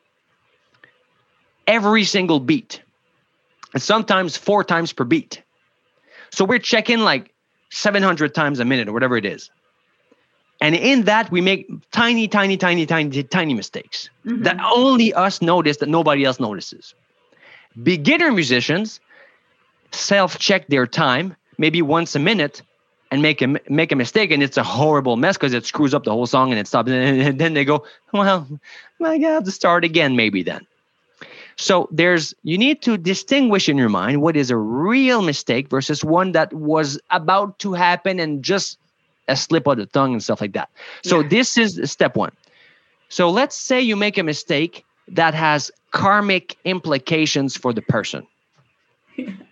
every 1.66 2.04
single 2.04 2.40
beat, 2.40 2.82
and 3.74 3.82
sometimes 3.82 4.36
four 4.36 4.64
times 4.64 4.92
per 4.92 5.04
beat. 5.04 5.42
So 6.30 6.44
we're 6.44 6.58
checking 6.58 7.00
like 7.00 7.34
700 7.70 8.34
times 8.34 8.60
a 8.60 8.64
minute 8.64 8.88
or 8.88 8.92
whatever 8.92 9.16
it 9.16 9.24
is. 9.24 9.50
And 10.60 10.74
in 10.74 11.02
that, 11.02 11.30
we 11.30 11.40
make 11.40 11.68
tiny, 11.92 12.26
tiny, 12.26 12.56
tiny, 12.56 12.84
tiny, 12.84 13.22
tiny 13.22 13.54
mistakes 13.54 14.10
mm-hmm. 14.26 14.42
that 14.42 14.58
only 14.74 15.14
us 15.14 15.40
notice 15.40 15.76
that 15.78 15.88
nobody 15.88 16.24
else 16.24 16.40
notices. 16.40 16.94
Beginner 17.82 18.32
musicians 18.32 19.00
self-check 19.92 20.66
their 20.68 20.86
time 20.86 21.36
maybe 21.58 21.82
once 21.82 22.14
a 22.14 22.18
minute 22.18 22.62
and 23.10 23.22
make 23.22 23.42
a 23.42 23.56
make 23.68 23.92
a 23.92 23.96
mistake 23.96 24.30
and 24.30 24.42
it's 24.42 24.56
a 24.56 24.62
horrible 24.62 25.16
mess 25.16 25.36
because 25.36 25.52
it 25.52 25.66
screws 25.66 25.94
up 25.94 26.04
the 26.04 26.10
whole 26.10 26.26
song 26.26 26.50
and 26.50 26.58
it 26.58 26.66
stops 26.66 26.90
and 26.92 27.38
then 27.38 27.54
they 27.54 27.64
go 27.64 27.84
well 28.12 28.46
I 29.04 29.18
got 29.18 29.44
to 29.44 29.50
start 29.50 29.84
again 29.84 30.16
maybe 30.16 30.42
then 30.42 30.66
so 31.56 31.88
there's 31.90 32.34
you 32.44 32.56
need 32.56 32.82
to 32.82 32.96
distinguish 32.96 33.68
in 33.68 33.76
your 33.76 33.88
mind 33.88 34.22
what 34.22 34.36
is 34.36 34.50
a 34.50 34.56
real 34.56 35.22
mistake 35.22 35.68
versus 35.68 36.04
one 36.04 36.32
that 36.32 36.52
was 36.52 37.00
about 37.10 37.58
to 37.60 37.72
happen 37.72 38.20
and 38.20 38.42
just 38.44 38.78
a 39.28 39.36
slip 39.36 39.66
of 39.66 39.76
the 39.76 39.86
tongue 39.86 40.12
and 40.12 40.22
stuff 40.22 40.40
like 40.40 40.52
that. 40.52 40.70
So 41.04 41.20
yeah. 41.20 41.28
this 41.28 41.56
is 41.56 41.80
step 41.90 42.16
one. 42.16 42.32
So 43.10 43.30
let's 43.30 43.56
say 43.56 43.80
you 43.80 43.94
make 43.94 44.18
a 44.18 44.22
mistake 44.22 44.84
that 45.08 45.34
has 45.34 45.70
karmic 45.92 46.56
implications 46.64 47.56
for 47.56 47.72
the 47.72 47.82
person. 47.82 48.26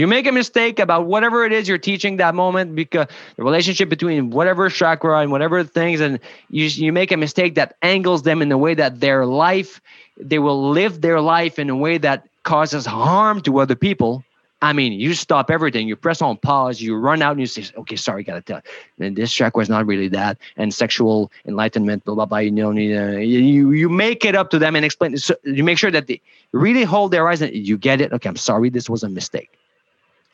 you 0.00 0.06
make 0.06 0.26
a 0.26 0.32
mistake 0.32 0.78
about 0.78 1.06
whatever 1.06 1.44
it 1.44 1.52
is 1.52 1.68
you're 1.68 1.78
teaching 1.78 2.16
that 2.16 2.34
moment 2.34 2.74
because 2.74 3.06
the 3.36 3.44
relationship 3.44 3.88
between 3.88 4.30
whatever 4.30 4.68
chakra 4.68 5.20
and 5.20 5.30
whatever 5.30 5.62
things 5.62 6.00
and 6.00 6.18
you 6.48 6.64
you 6.66 6.92
make 6.92 7.12
a 7.12 7.16
mistake 7.16 7.54
that 7.54 7.76
angles 7.82 8.22
them 8.22 8.42
in 8.42 8.50
a 8.50 8.58
way 8.58 8.74
that 8.74 9.00
their 9.00 9.26
life 9.26 9.80
they 10.16 10.38
will 10.38 10.70
live 10.70 11.00
their 11.00 11.20
life 11.20 11.58
in 11.58 11.70
a 11.70 11.76
way 11.76 11.98
that 11.98 12.26
causes 12.42 12.86
harm 12.86 13.40
to 13.42 13.60
other 13.60 13.76
people 13.76 14.24
I 14.62 14.74
mean, 14.74 14.92
you 14.92 15.14
stop 15.14 15.50
everything, 15.50 15.88
you 15.88 15.96
press 15.96 16.20
on 16.20 16.36
pause, 16.36 16.82
you 16.82 16.94
run 16.94 17.22
out 17.22 17.32
and 17.32 17.40
you 17.40 17.46
say, 17.46 17.64
okay, 17.78 17.96
sorry, 17.96 18.22
gotta 18.22 18.42
tell. 18.42 18.60
And 18.98 19.16
this 19.16 19.32
track 19.32 19.56
was 19.56 19.70
not 19.70 19.86
really 19.86 20.08
that. 20.08 20.36
And 20.56 20.74
sexual 20.74 21.32
enlightenment, 21.46 22.04
blah, 22.04 22.14
blah, 22.14 22.26
blah. 22.26 22.38
You 22.38 22.50
know, 22.50 22.70
uh, 22.70 22.72
you, 22.72 23.70
you 23.70 23.88
make 23.88 24.24
it 24.24 24.34
up 24.34 24.50
to 24.50 24.58
them 24.58 24.76
and 24.76 24.84
explain. 24.84 25.16
So 25.16 25.34
you 25.44 25.64
make 25.64 25.78
sure 25.78 25.90
that 25.90 26.08
they 26.08 26.20
really 26.52 26.84
hold 26.84 27.10
their 27.10 27.26
eyes 27.26 27.40
and 27.40 27.54
you 27.54 27.78
get 27.78 28.02
it. 28.02 28.12
Okay, 28.12 28.28
I'm 28.28 28.36
sorry, 28.36 28.68
this 28.68 28.90
was 28.90 29.02
a 29.02 29.08
mistake. 29.08 29.50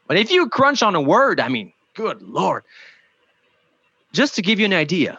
But 0.07 0.19
if 0.19 0.31
you 0.31 0.49
crunch 0.49 0.83
on 0.83 0.95
a 0.95 1.01
word, 1.01 1.41
I 1.41 1.49
mean, 1.49 1.73
good 1.95 2.23
Lord. 2.23 2.65
Just 4.13 4.37
to 4.37 4.43
give 4.43 4.59
you 4.59 4.67
an 4.67 4.73
idea, 4.73 5.19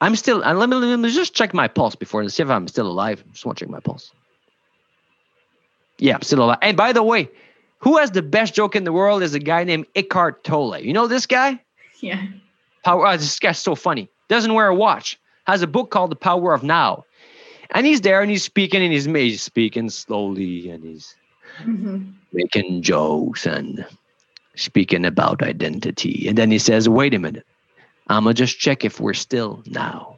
I'm 0.00 0.16
still, 0.16 0.42
and 0.42 0.58
let 0.58 0.68
me, 0.68 0.76
let 0.76 0.98
me 0.98 1.10
just 1.10 1.34
check 1.34 1.52
my 1.52 1.68
pulse 1.68 1.94
before 1.94 2.20
and 2.20 2.32
see 2.32 2.42
if 2.42 2.48
I'm 2.48 2.68
still 2.68 2.86
alive. 2.86 3.22
Just 3.32 3.44
want 3.44 3.58
to 3.58 3.64
check 3.64 3.70
my 3.70 3.80
pulse. 3.80 4.12
Yeah, 5.98 6.14
I'm 6.14 6.22
still 6.22 6.42
alive. 6.42 6.58
And 6.62 6.76
by 6.76 6.92
the 6.92 7.02
way, 7.02 7.28
who 7.78 7.98
has 7.98 8.10
the 8.10 8.22
best 8.22 8.54
joke 8.54 8.76
in 8.76 8.84
the 8.84 8.92
world 8.92 9.22
is 9.22 9.34
a 9.34 9.38
guy 9.38 9.64
named 9.64 9.86
Eckhart 9.94 10.44
Tolle. 10.44 10.78
You 10.78 10.92
know 10.92 11.06
this 11.06 11.26
guy? 11.26 11.60
Yeah. 12.00 12.22
Power. 12.84 13.06
Oh, 13.06 13.16
this 13.16 13.38
guy's 13.38 13.58
so 13.58 13.74
funny. 13.74 14.08
Doesn't 14.28 14.54
wear 14.54 14.68
a 14.68 14.74
watch. 14.74 15.18
Has 15.46 15.62
a 15.62 15.66
book 15.66 15.90
called 15.90 16.10
The 16.10 16.16
Power 16.16 16.54
of 16.54 16.62
Now. 16.62 17.04
And 17.72 17.86
he's 17.86 18.00
there 18.00 18.22
and 18.22 18.30
he's 18.30 18.44
speaking 18.44 18.82
and 18.82 18.92
he's, 18.92 19.04
he's 19.04 19.42
speaking 19.42 19.90
slowly 19.90 20.70
and 20.70 20.84
he's 20.84 21.14
mm-hmm. 21.58 22.10
Making 22.32 22.82
jokes 22.82 23.46
and 23.46 23.86
speaking 24.56 25.04
about 25.04 25.42
identity. 25.42 26.28
And 26.28 26.36
then 26.38 26.50
he 26.50 26.58
says, 26.58 26.88
wait 26.88 27.14
a 27.14 27.18
minute. 27.18 27.46
I'm 28.08 28.24
going 28.24 28.34
to 28.34 28.42
just 28.42 28.58
check 28.58 28.84
if 28.84 29.00
we're 29.00 29.14
still 29.14 29.62
now. 29.66 30.16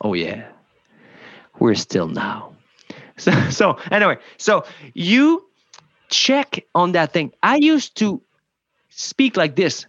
oh, 0.00 0.14
yeah. 0.14 0.48
We're 1.58 1.74
still 1.74 2.08
now. 2.08 2.52
So, 3.16 3.32
so 3.50 3.78
anyway, 3.92 4.18
so 4.38 4.64
you 4.94 5.44
check 6.10 6.64
on 6.74 6.92
that 6.92 7.12
thing. 7.12 7.32
I 7.42 7.56
used 7.56 7.96
to 7.98 8.20
speak 8.90 9.36
like 9.36 9.56
this. 9.56 9.86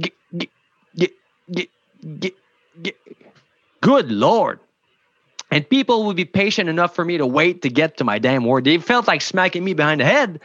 G- 0.00 0.12
g- 0.36 0.50
g- 0.96 2.92
Good 3.80 4.10
Lord. 4.10 4.60
And 5.50 5.68
people 5.68 6.04
would 6.06 6.16
be 6.16 6.24
patient 6.24 6.68
enough 6.68 6.94
for 6.94 7.04
me 7.04 7.18
to 7.18 7.26
wait 7.26 7.62
to 7.62 7.68
get 7.68 7.96
to 7.96 8.04
my 8.04 8.18
damn 8.18 8.44
word. 8.44 8.64
They 8.64 8.78
felt 8.78 9.08
like 9.08 9.20
smacking 9.20 9.64
me 9.64 9.74
behind 9.74 10.00
the 10.00 10.04
head, 10.04 10.40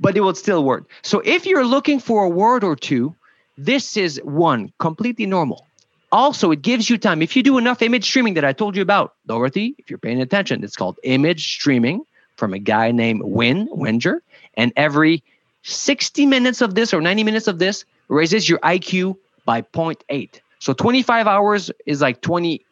but 0.00 0.16
it 0.16 0.22
would 0.22 0.36
still 0.36 0.64
work. 0.64 0.88
So 1.02 1.20
if 1.24 1.46
you're 1.46 1.66
looking 1.66 2.00
for 2.00 2.24
a 2.24 2.28
word 2.28 2.64
or 2.64 2.76
two, 2.76 3.14
this 3.58 3.96
is 3.96 4.20
one 4.24 4.72
completely 4.78 5.26
normal. 5.26 5.66
Also, 6.12 6.50
it 6.50 6.62
gives 6.62 6.88
you 6.88 6.98
time. 6.98 7.20
If 7.20 7.36
you 7.36 7.42
do 7.42 7.58
enough 7.58 7.82
image 7.82 8.04
streaming 8.04 8.34
that 8.34 8.44
I 8.44 8.52
told 8.52 8.76
you 8.76 8.82
about, 8.82 9.14
Dorothy, 9.26 9.74
if 9.78 9.90
you're 9.90 9.98
paying 9.98 10.20
attention, 10.20 10.62
it's 10.62 10.76
called 10.76 10.98
image 11.02 11.48
streaming 11.54 12.02
from 12.36 12.54
a 12.54 12.58
guy 12.58 12.92
named 12.92 13.22
Win 13.24 13.68
Wenger. 13.72 14.22
And 14.54 14.72
every 14.76 15.22
60 15.62 16.26
minutes 16.26 16.60
of 16.60 16.74
this 16.74 16.94
or 16.94 17.00
90 17.00 17.24
minutes 17.24 17.48
of 17.48 17.58
this 17.58 17.84
raises 18.08 18.48
your 18.48 18.58
IQ 18.60 19.16
by 19.44 19.62
0.8. 19.62 20.40
So 20.58 20.72
25 20.72 21.26
hours 21.26 21.70
is 21.86 22.00
like 22.00 22.20
20 22.20 22.64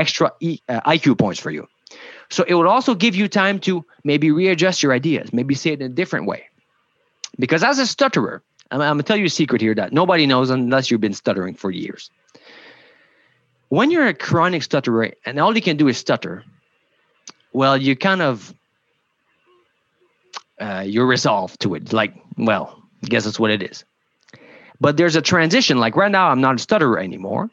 extra 0.00 0.32
e, 0.40 0.58
uh, 0.68 0.80
IQ 0.82 1.18
points 1.18 1.40
for 1.40 1.50
you. 1.50 1.68
So 2.28 2.44
it 2.46 2.54
would 2.54 2.66
also 2.66 2.94
give 2.94 3.14
you 3.16 3.28
time 3.28 3.58
to 3.60 3.84
maybe 4.04 4.30
readjust 4.30 4.82
your 4.82 4.92
ideas, 4.92 5.32
maybe 5.32 5.54
say 5.54 5.70
it 5.72 5.80
in 5.80 5.92
a 5.92 5.94
different 5.94 6.26
way. 6.26 6.44
Because 7.38 7.62
as 7.62 7.78
a 7.78 7.86
stutterer, 7.86 8.42
I'm, 8.70 8.80
I'm 8.80 8.96
going 8.96 8.98
to 8.98 9.02
tell 9.04 9.16
you 9.16 9.26
a 9.26 9.30
secret 9.30 9.60
here 9.60 9.74
that 9.74 9.92
nobody 9.92 10.26
knows 10.26 10.50
unless 10.50 10.90
you've 10.90 11.00
been 11.00 11.14
stuttering 11.14 11.54
for 11.54 11.70
years 11.70 12.10
when 13.70 13.90
you're 13.90 14.08
a 14.08 14.14
chronic 14.14 14.62
stutterer 14.62 15.12
and 15.24 15.38
all 15.38 15.54
you 15.54 15.62
can 15.62 15.76
do 15.76 15.88
is 15.88 15.96
stutter, 15.96 16.44
well, 17.52 17.76
you 17.76 17.96
kind 17.96 18.20
of 18.20 18.52
uh, 20.60 20.84
you're 20.86 21.06
resolved 21.06 21.60
to 21.60 21.74
it. 21.74 21.92
Like, 21.92 22.14
well, 22.36 22.82
I 23.02 23.06
guess 23.06 23.24
that's 23.24 23.40
what 23.40 23.50
it 23.50 23.62
is. 23.62 23.84
But 24.80 24.96
there's 24.96 25.16
a 25.16 25.22
transition. 25.22 25.78
Like 25.78 25.96
right 25.96 26.10
now, 26.10 26.28
I'm 26.28 26.40
not 26.40 26.56
a 26.56 26.58
stutterer 26.58 26.98
anymore. 26.98 27.48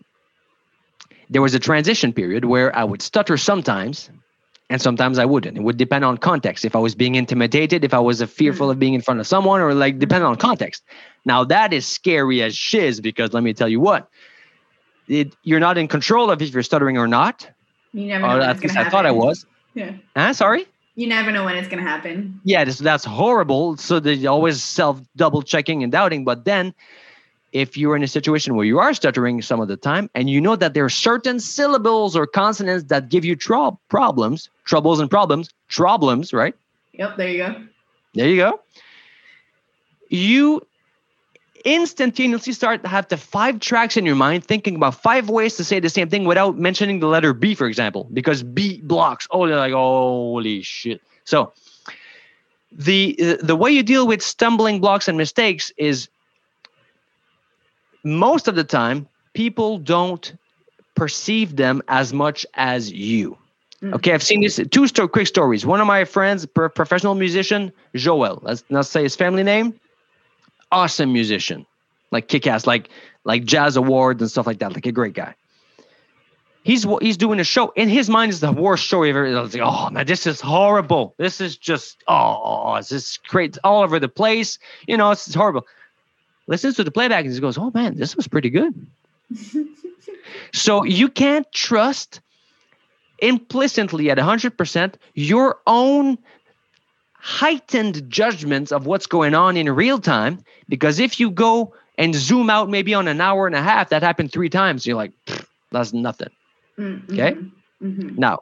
There 1.29 1.41
was 1.41 1.53
a 1.53 1.59
transition 1.59 2.13
period 2.13 2.45
where 2.45 2.75
I 2.75 2.83
would 2.83 3.01
stutter 3.01 3.37
sometimes, 3.37 4.09
and 4.69 4.81
sometimes 4.81 5.19
I 5.19 5.25
wouldn't. 5.25 5.57
It 5.57 5.63
would 5.63 5.77
depend 5.77 6.05
on 6.05 6.17
context. 6.17 6.65
If 6.65 6.75
I 6.75 6.79
was 6.79 6.95
being 6.95 7.15
intimidated, 7.15 7.83
if 7.83 7.93
I 7.93 7.99
was 7.99 8.21
fearful 8.23 8.69
of 8.69 8.79
being 8.79 8.93
in 8.93 9.01
front 9.01 9.19
of 9.19 9.27
someone, 9.27 9.61
or 9.61 9.73
like 9.73 9.99
depend 9.99 10.23
on 10.23 10.35
context. 10.37 10.83
Now 11.25 11.43
that 11.45 11.73
is 11.73 11.85
scary 11.85 12.41
as 12.41 12.55
shiz 12.55 13.01
because 13.01 13.33
let 13.33 13.43
me 13.43 13.53
tell 13.53 13.67
you 13.67 13.79
what, 13.79 14.09
it, 15.07 15.35
you're 15.43 15.59
not 15.59 15.77
in 15.77 15.87
control 15.87 16.31
of 16.31 16.41
if 16.41 16.53
you're 16.53 16.63
stuttering 16.63 16.97
or 16.97 17.07
not. 17.07 17.49
You 17.93 18.07
never 18.07 18.27
know. 18.27 18.41
at 18.41 18.61
least 18.61 18.77
I 18.77 18.89
thought 18.89 19.05
I 19.05 19.11
was. 19.11 19.45
Yeah. 19.73 19.93
Huh? 20.15 20.33
Sorry. 20.33 20.65
You 20.95 21.07
never 21.07 21.31
know 21.31 21.45
when 21.45 21.55
it's 21.55 21.67
going 21.67 21.83
to 21.83 21.87
happen. 21.87 22.41
Yeah, 22.43 22.65
this, 22.65 22.79
that's 22.79 23.05
horrible. 23.05 23.77
So 23.77 23.99
they 23.99 24.25
always 24.25 24.63
self 24.63 24.99
double 25.15 25.43
checking 25.43 25.83
and 25.83 25.91
doubting. 25.91 26.25
But 26.25 26.45
then, 26.45 26.73
if 27.57 27.75
you're 27.75 27.95
in 27.95 28.03
a 28.03 28.07
situation 28.07 28.55
where 28.55 28.65
you 28.65 28.77
are 28.77 28.93
stuttering 28.93 29.41
some 29.41 29.59
of 29.59 29.67
the 29.67 29.75
time, 29.75 30.09
and 30.13 30.29
you 30.29 30.39
know 30.39 30.55
that 30.55 30.75
there 30.75 30.85
are 30.85 30.89
certain 30.89 31.39
syllables 31.39 32.15
or 32.15 32.27
consonants 32.27 32.85
that 32.85 33.09
give 33.09 33.25
you 33.25 33.35
tro- 33.35 33.79
problems, 33.89 34.49
troubles 34.63 34.99
and 34.99 35.09
problems, 35.09 35.49
problems, 35.67 36.33
right? 36.33 36.53
Yep. 36.93 37.17
There 37.17 37.29
you 37.29 37.37
go. 37.37 37.55
There 38.13 38.27
you 38.27 38.37
go. 38.37 38.59
You 40.09 40.61
instantaneously 41.65 42.53
start 42.53 42.83
to 42.83 42.87
have 42.87 43.07
the 43.07 43.17
five 43.17 43.59
tracks 43.59 43.97
in 43.97 44.05
your 44.05 44.15
mind 44.15 44.45
thinking 44.45 44.75
about 44.75 44.93
five 44.93 45.27
ways 45.27 45.57
to 45.57 45.63
say 45.63 45.79
the 45.79 45.89
same 45.89 46.07
thing 46.07 46.25
without 46.25 46.57
mentioning 46.57 46.99
the 46.99 47.07
letter 47.07 47.33
b 47.33 47.55
for 47.55 47.67
example 47.67 48.07
because 48.13 48.41
b 48.41 48.79
blocks 48.83 49.27
oh 49.31 49.45
they're 49.47 49.57
like 49.57 49.73
holy 49.73 50.61
shit 50.61 51.01
so 51.25 51.51
the 52.71 53.37
the 53.41 53.55
way 53.55 53.69
you 53.69 53.83
deal 53.83 54.07
with 54.07 54.21
stumbling 54.21 54.79
blocks 54.79 55.09
and 55.09 55.17
mistakes 55.17 55.73
is 55.77 56.07
most 58.07 58.47
of 58.47 58.55
the 58.55 58.63
time 58.63 59.07
people 59.33 59.77
don't 59.77 60.33
perceive 60.95 61.55
them 61.55 61.81
as 61.87 62.13
much 62.13 62.45
as 62.55 62.91
you. 62.91 63.37
Mm. 63.83 63.93
okay 63.93 64.11
i've 64.11 64.23
seen 64.23 64.41
this 64.41 64.59
two 64.71 64.87
sto- 64.87 65.07
quick 65.07 65.27
stories. 65.27 65.63
One 65.63 65.79
of 65.79 65.85
my 65.85 66.03
friends 66.03 66.47
professional 66.47 67.13
musician 67.13 67.71
joel. 67.93 68.39
Let's 68.41 68.63
not 68.69 68.87
say 68.87 69.03
his 69.03 69.15
family 69.15 69.43
name. 69.43 69.79
Awesome 70.71 71.13
musician. 71.13 71.67
Like 72.09 72.27
kick-ass 72.27 72.65
like 72.65 72.89
like 73.23 73.43
jazz 73.45 73.75
awards 73.75 74.19
and 74.21 74.31
stuff 74.31 74.47
like 74.47 74.59
that. 74.59 74.73
Like 74.73 74.87
a 74.87 74.91
great 74.91 75.13
guy. 75.13 75.35
He's 76.63 76.87
he's 77.01 77.17
doing 77.17 77.39
a 77.39 77.43
show. 77.43 77.69
In 77.75 77.87
his 77.87 78.09
mind 78.09 78.31
is 78.31 78.39
the 78.39 78.51
worst 78.51 78.83
show 78.83 79.03
ever 79.03 79.29
like, 79.43 79.61
oh 79.61 79.91
man 79.91 80.07
this 80.07 80.25
is 80.25 80.41
horrible. 80.41 81.13
This 81.17 81.39
is 81.39 81.55
just 81.55 82.03
oh 82.07 82.77
this 82.77 82.91
is 82.91 83.19
great 83.27 83.59
all 83.63 83.83
over 83.83 83.99
the 83.99 84.09
place. 84.09 84.57
You 84.87 84.97
know 84.97 85.11
it's, 85.11 85.27
it's 85.27 85.35
horrible 85.35 85.67
listens 86.47 86.75
to 86.75 86.83
the 86.83 86.91
playback 86.91 87.25
and 87.25 87.33
he 87.33 87.39
goes 87.39 87.57
oh 87.57 87.71
man 87.73 87.95
this 87.95 88.15
was 88.15 88.27
pretty 88.27 88.49
good 88.49 88.73
so 90.53 90.83
you 90.83 91.09
can't 91.09 91.51
trust 91.51 92.21
implicitly 93.19 94.09
at 94.11 94.17
100% 94.17 94.93
your 95.15 95.59
own 95.65 96.17
heightened 97.13 98.09
judgments 98.09 98.71
of 98.71 98.85
what's 98.85 99.07
going 99.07 99.33
on 99.33 99.57
in 99.57 99.69
real 99.69 99.99
time 99.99 100.39
because 100.69 100.99
if 100.99 101.19
you 101.19 101.31
go 101.31 101.73
and 101.97 102.13
zoom 102.13 102.49
out 102.49 102.69
maybe 102.69 102.93
on 102.93 103.07
an 103.07 103.19
hour 103.19 103.47
and 103.47 103.55
a 103.55 103.61
half 103.61 103.89
that 103.89 104.03
happened 104.03 104.31
three 104.31 104.49
times 104.49 104.85
you're 104.85 104.95
like 104.95 105.11
that's 105.71 105.93
nothing 105.93 106.29
Mm-hmm. 106.79 107.13
Okay. 107.13 107.37
Mm-hmm. 107.81 108.15
Now, 108.17 108.39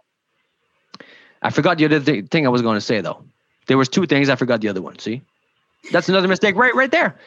I 1.41 1.49
forgot 1.49 1.77
the 1.77 1.85
other 1.85 1.99
th- 1.99 2.27
thing 2.27 2.45
I 2.45 2.49
was 2.49 2.61
going 2.61 2.75
to 2.75 2.81
say 2.81 3.01
though. 3.01 3.23
There 3.67 3.77
was 3.77 3.89
two 3.89 4.05
things 4.05 4.29
I 4.29 4.35
forgot 4.35 4.61
the 4.61 4.69
other 4.69 4.81
one. 4.81 4.99
See, 4.99 5.21
that's 5.91 6.09
another 6.09 6.27
mistake 6.27 6.55
right 6.55 6.75
right 6.75 6.91
there. 6.91 7.17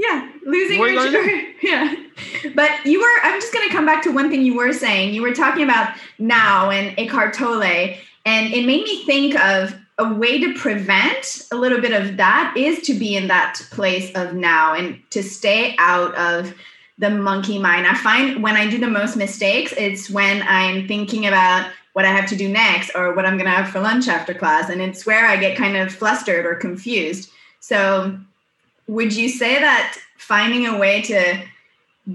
Yeah, 0.00 0.32
losing 0.46 0.78
your 0.78 1.30
yeah. 1.62 1.94
But 2.54 2.86
you 2.86 3.00
were. 3.00 3.20
I'm 3.22 3.38
just 3.38 3.52
going 3.52 3.68
to 3.68 3.74
come 3.74 3.84
back 3.84 4.02
to 4.04 4.10
one 4.10 4.30
thing 4.30 4.42
you 4.42 4.54
were 4.54 4.72
saying. 4.72 5.12
You 5.12 5.20
were 5.20 5.34
talking 5.34 5.62
about 5.62 5.94
now 6.18 6.70
and 6.70 6.98
Eckhart 6.98 7.34
Tolle, 7.34 7.96
and 8.24 8.54
it 8.54 8.64
made 8.64 8.84
me 8.84 9.04
think 9.04 9.38
of 9.38 9.74
a 9.98 10.14
way 10.14 10.40
to 10.40 10.54
prevent 10.54 11.46
a 11.52 11.56
little 11.56 11.82
bit 11.82 11.92
of 11.92 12.16
that 12.16 12.54
is 12.56 12.80
to 12.86 12.94
be 12.94 13.14
in 13.14 13.28
that 13.28 13.60
place 13.70 14.10
of 14.14 14.32
now 14.32 14.72
and 14.72 14.98
to 15.10 15.22
stay 15.22 15.76
out 15.78 16.14
of 16.14 16.54
the 16.96 17.10
monkey 17.10 17.58
mind. 17.58 17.86
I 17.86 17.94
find 17.94 18.42
when 18.42 18.56
I 18.56 18.70
do 18.70 18.78
the 18.78 18.86
most 18.86 19.16
mistakes, 19.16 19.74
it's 19.76 20.08
when 20.08 20.42
I'm 20.48 20.88
thinking 20.88 21.26
about 21.26 21.70
what 21.92 22.06
I 22.06 22.08
have 22.08 22.26
to 22.30 22.36
do 22.36 22.48
next 22.48 22.92
or 22.94 23.14
what 23.14 23.26
I'm 23.26 23.36
going 23.36 23.50
to 23.50 23.56
have 23.56 23.68
for 23.68 23.80
lunch 23.80 24.08
after 24.08 24.32
class. 24.32 24.70
And 24.70 24.80
it's 24.80 25.04
where 25.04 25.26
I 25.26 25.36
get 25.36 25.58
kind 25.58 25.76
of 25.76 25.92
flustered 25.92 26.46
or 26.46 26.54
confused. 26.54 27.30
So, 27.58 28.18
would 28.90 29.14
you 29.14 29.28
say 29.28 29.60
that 29.60 29.96
finding 30.18 30.66
a 30.66 30.76
way 30.76 31.00
to 31.00 31.40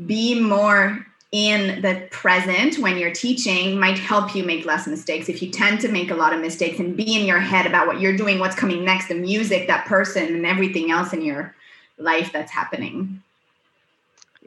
be 0.05 0.37
more 0.37 1.05
in 1.31 1.81
the 1.81 2.05
present 2.11 2.77
when 2.79 2.97
you're 2.97 3.13
teaching 3.13 3.79
might 3.79 3.97
help 3.97 4.35
you 4.35 4.43
make 4.43 4.65
less 4.65 4.85
mistakes 4.85 5.29
if 5.29 5.41
you 5.41 5.49
tend 5.49 5.79
to 5.79 5.87
make 5.87 6.11
a 6.11 6.15
lot 6.15 6.33
of 6.33 6.41
mistakes 6.41 6.77
and 6.77 6.97
be 6.97 7.15
in 7.15 7.25
your 7.25 7.39
head 7.39 7.65
about 7.65 7.87
what 7.87 8.01
you're 8.01 8.15
doing, 8.15 8.39
what's 8.39 8.57
coming 8.57 8.83
next, 8.83 9.07
the 9.07 9.15
music, 9.15 9.67
that 9.67 9.85
person, 9.85 10.35
and 10.35 10.45
everything 10.45 10.91
else 10.91 11.13
in 11.13 11.21
your 11.21 11.55
life 11.97 12.31
that's 12.33 12.51
happening? 12.51 13.21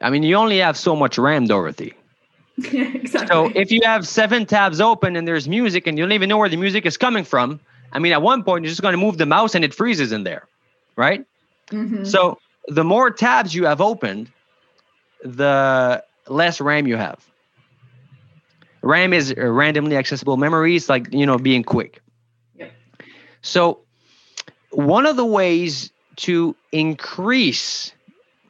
I 0.03 0.11
mean, 0.11 0.23
you 0.23 0.37
only 0.37 0.59
have 0.59 0.77
so 0.77 0.95
much 0.95 1.17
RAM, 1.17 1.47
Dorothy. 1.47 1.95
exactly. 2.59 3.27
So 3.27 3.51
if 3.55 3.73
you 3.73 3.81
have 3.85 4.07
seven 4.07 4.45
tabs 4.45 4.83
open 4.83 5.17
and 5.17 5.27
there's 5.27 5.49
music 5.49 5.87
and 5.87 5.97
you 5.97 6.05
don't 6.05 6.13
even 6.13 6.29
know 6.29 6.37
where 6.37 6.51
the 6.51 6.59
music 6.59 6.85
is 6.85 6.99
coming 6.99 7.25
from, 7.25 7.59
I 7.93 7.99
mean, 7.99 8.13
at 8.13 8.21
one 8.21 8.45
point 8.45 8.65
you're 8.65 8.71
just 8.71 8.83
going 8.83 8.93
to 8.93 8.99
move 8.99 9.17
the 9.17 9.27
mouse 9.27 9.55
and 9.55 9.65
it 9.65 9.73
freezes 9.73 10.13
in 10.13 10.25
there, 10.25 10.47
right? 10.95 11.25
Mm-hmm. 11.71 12.05
So 12.05 12.39
the 12.67 12.85
more 12.85 13.11
tabs 13.11 13.55
you 13.55 13.67
have 13.67 13.81
opened, 13.81 14.31
the 15.23 16.03
less 16.29 16.61
RAM 16.61 16.87
you 16.87 16.97
have. 16.97 17.25
RAM 18.83 19.13
is 19.13 19.35
randomly 19.37 19.97
accessible 19.97 20.37
memories, 20.37 20.89
like 20.89 21.13
you 21.13 21.27
know, 21.27 21.39
being 21.39 21.65
quick. 21.65 22.01
Yep. 22.57 22.73
So 23.43 23.81
one 24.71 25.07
of 25.07 25.17
the 25.17 25.27
ways 25.27 25.93
to 26.17 26.55
increase 26.73 27.93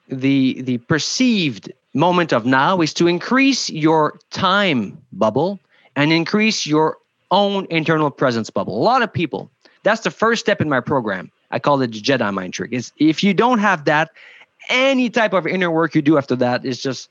the 0.09 0.61
the 0.63 0.79
perceived 0.79 1.73
moment 1.95 2.33
of 2.33 2.47
now 2.47 2.81
is 2.81 2.95
to 2.95 3.07
increase 3.07 3.71
your 3.71 4.19
time 4.31 5.01
bubble 5.13 5.59
and 5.97 6.13
increase 6.13 6.67
your 6.67 6.99
own 7.31 7.67
internal 7.71 8.11
presence 8.11 8.51
bubble. 8.51 8.79
A 8.79 8.83
lot 8.83 9.03
of 9.03 9.13
people, 9.13 9.51
that's 9.83 10.03
the 10.03 10.11
first 10.11 10.41
step 10.41 10.61
in 10.61 10.69
my 10.69 10.81
program. 10.81 11.31
I 11.51 11.59
call 11.59 11.81
it 11.83 11.93
the 11.93 12.01
Jedi 12.01 12.33
mind 12.33 12.55
trick. 12.55 12.73
Is 12.73 12.93
if 12.99 13.23
you 13.23 13.35
don't 13.35 13.59
have 13.59 13.85
that, 13.87 14.11
any 14.69 15.11
type 15.11 15.33
of 15.33 15.47
inner 15.47 15.71
work 15.71 15.95
you 15.95 16.03
do 16.03 16.19
after 16.19 16.37
that 16.37 16.65
is 16.65 16.83
just 16.83 17.09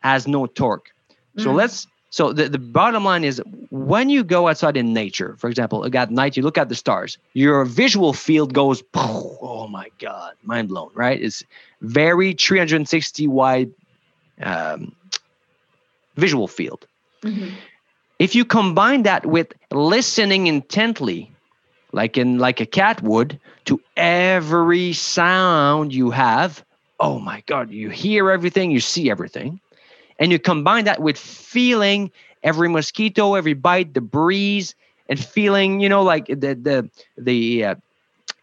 has 0.00 0.26
no 0.28 0.46
torque. 0.46 0.92
Mm. 1.36 1.44
So 1.44 1.52
let's 1.52 1.86
so 2.10 2.32
the, 2.32 2.48
the 2.48 2.58
bottom 2.58 3.04
line 3.04 3.24
is 3.24 3.40
when 3.70 4.08
you 4.08 4.24
go 4.24 4.48
outside 4.48 4.76
in 4.76 4.94
nature, 4.94 5.36
for 5.38 5.48
example, 5.48 5.84
at 5.94 6.10
night 6.10 6.36
you 6.36 6.42
look 6.42 6.56
at 6.56 6.68
the 6.68 6.74
stars, 6.74 7.18
your 7.34 7.64
visual 7.64 8.14
field 8.14 8.54
goes, 8.54 8.82
oh 8.94 9.68
my 9.70 9.90
God, 9.98 10.34
mind 10.42 10.68
blown, 10.68 10.90
right? 10.94 11.20
It's 11.20 11.44
very 11.82 12.32
360 12.32 13.28
wide 13.28 13.70
um, 14.40 14.94
visual 16.16 16.48
field. 16.48 16.86
Mm-hmm. 17.22 17.54
If 18.18 18.34
you 18.34 18.44
combine 18.44 19.02
that 19.02 19.26
with 19.26 19.52
listening 19.70 20.46
intently, 20.46 21.30
like 21.92 22.16
in 22.16 22.38
like 22.38 22.60
a 22.60 22.66
cat 22.66 23.02
would, 23.02 23.38
to 23.66 23.80
every 23.96 24.92
sound 24.92 25.92
you 25.92 26.10
have, 26.10 26.64
oh 27.00 27.18
my 27.18 27.42
God, 27.46 27.70
you 27.70 27.90
hear 27.90 28.30
everything, 28.30 28.70
you 28.70 28.80
see 28.80 29.10
everything 29.10 29.60
and 30.18 30.32
you 30.32 30.38
combine 30.38 30.84
that 30.84 31.00
with 31.00 31.18
feeling 31.18 32.10
every 32.42 32.68
mosquito, 32.68 33.34
every 33.34 33.54
bite, 33.54 33.94
the 33.94 34.00
breeze, 34.00 34.74
and 35.08 35.18
feeling, 35.18 35.80
you 35.80 35.88
know, 35.88 36.02
like 36.02 36.26
the 36.26 36.54
the 36.54 36.90
the 37.16 37.64
uh, 37.64 37.74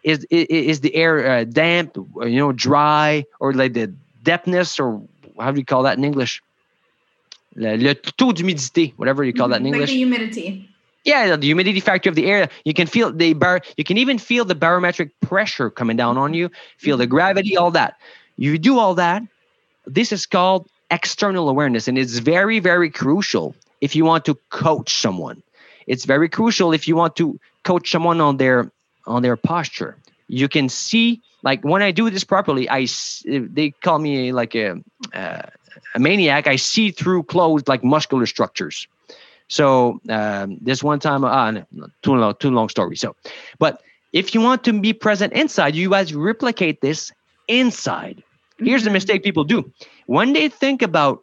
is, 0.03 0.25
is 0.29 0.81
the 0.81 0.95
air 0.95 1.27
uh, 1.27 1.43
damp, 1.43 1.95
you 1.95 2.37
know, 2.37 2.51
dry, 2.51 3.25
or 3.39 3.53
like 3.53 3.73
the 3.73 3.93
dampness, 4.23 4.79
or 4.79 5.01
how 5.39 5.51
do 5.51 5.59
you 5.59 5.65
call 5.65 5.83
that 5.83 5.97
in 5.97 6.03
English? 6.03 6.41
Le, 7.55 7.77
le 7.77 7.93
taux 7.93 8.33
d'humidité, 8.33 8.93
whatever 8.97 9.23
you 9.23 9.33
call 9.33 9.47
that 9.49 9.61
in 9.61 9.67
English. 9.67 9.89
Like 9.89 9.89
the 9.89 9.97
humidity. 9.97 10.69
Yeah, 11.05 11.35
the 11.35 11.45
humidity 11.45 11.79
factor 11.79 12.09
of 12.09 12.15
the 12.15 12.25
air. 12.25 12.49
You 12.65 12.73
can 12.73 12.87
feel 12.87 13.11
the 13.13 13.33
bar. 13.33 13.61
You 13.77 13.83
can 13.83 13.97
even 13.97 14.17
feel 14.17 14.43
the 14.43 14.55
barometric 14.55 15.11
pressure 15.21 15.69
coming 15.69 15.97
down 15.97 16.17
on 16.17 16.33
you. 16.33 16.49
Feel 16.77 16.97
the 16.97 17.07
gravity, 17.07 17.55
all 17.55 17.71
that. 17.71 17.95
You 18.37 18.57
do 18.57 18.79
all 18.79 18.95
that. 18.95 19.23
This 19.85 20.11
is 20.11 20.25
called 20.25 20.67
external 20.91 21.49
awareness. 21.49 21.87
And 21.87 21.97
it's 21.97 22.17
very, 22.17 22.59
very 22.59 22.89
crucial 22.89 23.55
if 23.81 23.95
you 23.95 24.03
want 24.03 24.25
to 24.25 24.35
coach 24.49 24.93
someone. 24.95 25.43
It's 25.87 26.05
very 26.05 26.27
crucial 26.27 26.73
if 26.73 26.87
you 26.87 26.95
want 26.95 27.15
to 27.17 27.39
coach 27.63 27.91
someone 27.91 28.19
on 28.19 28.37
their 28.37 28.71
on 29.05 29.21
their 29.21 29.37
posture. 29.37 29.95
You 30.27 30.49
can 30.49 30.69
see, 30.69 31.21
like 31.43 31.63
when 31.63 31.83
I 31.83 31.91
do 31.91 32.09
this 32.09 32.23
properly, 32.23 32.67
I 32.69 32.87
they 33.25 33.69
call 33.81 33.99
me 33.99 34.31
like 34.31 34.55
a 34.55 34.81
uh, 35.13 35.43
a 35.93 35.99
maniac. 35.99 36.47
I 36.47 36.55
see 36.55 36.89
through 36.89 37.23
clothes 37.23 37.67
like 37.67 37.83
muscular 37.83 38.25
structures. 38.25 38.87
So 39.47 39.99
um, 40.09 40.57
this 40.61 40.83
one 40.83 40.99
time, 40.99 41.23
uh, 41.23 41.51
no, 41.51 41.63
too 42.01 42.15
long, 42.15 42.35
too 42.39 42.49
long 42.49 42.69
story. 42.69 42.95
So, 42.95 43.15
but 43.59 43.81
if 44.13 44.33
you 44.33 44.41
want 44.41 44.63
to 44.63 44.79
be 44.79 44.93
present 44.93 45.33
inside, 45.33 45.75
you 45.75 45.89
guys 45.89 46.13
replicate 46.13 46.81
this 46.81 47.11
inside. 47.47 48.23
Here's 48.57 48.83
the 48.83 48.87
mm-hmm. 48.87 48.93
mistake 48.93 49.23
people 49.23 49.43
do. 49.43 49.71
When 50.07 50.33
they 50.33 50.49
think 50.49 50.81
about 50.81 51.21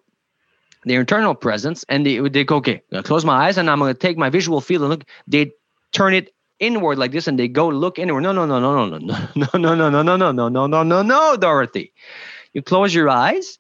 their 0.85 1.01
internal 1.01 1.35
presence 1.35 1.85
and 1.89 2.05
they, 2.05 2.19
they 2.29 2.45
go, 2.45 2.57
okay, 2.57 2.83
I'm 2.93 3.03
close 3.03 3.25
my 3.25 3.47
eyes 3.47 3.57
and 3.57 3.71
I'm 3.71 3.79
going 3.79 3.95
to 3.95 3.99
take 3.99 4.19
my 4.19 4.31
visual 4.31 4.61
field 4.61 4.83
and 4.83 4.91
look, 4.91 5.05
they 5.27 5.53
turn 5.93 6.15
it 6.15 6.35
inward 6.59 6.99
like 6.99 7.13
this 7.13 7.27
and 7.27 7.39
they 7.39 7.49
go 7.49 7.69
look 7.69 7.99
inward. 7.99 8.21
No, 8.21 8.33
no, 8.33 8.47
no, 8.47 8.61
no, 8.61 8.87
no, 8.87 8.89
no, 8.89 8.99
no, 8.99 9.19
no, 9.35 9.75
no, 9.75 9.75
no, 9.75 10.03
no, 10.03 10.17
no, 10.17 10.33
no, 10.33 10.49
no, 10.49 10.67
no, 10.67 10.83
no, 10.83 11.03
no, 11.03 11.37
Dorothy. 11.37 11.93
You 12.53 12.63
close 12.63 12.95
your 12.95 13.09
eyes, 13.09 13.59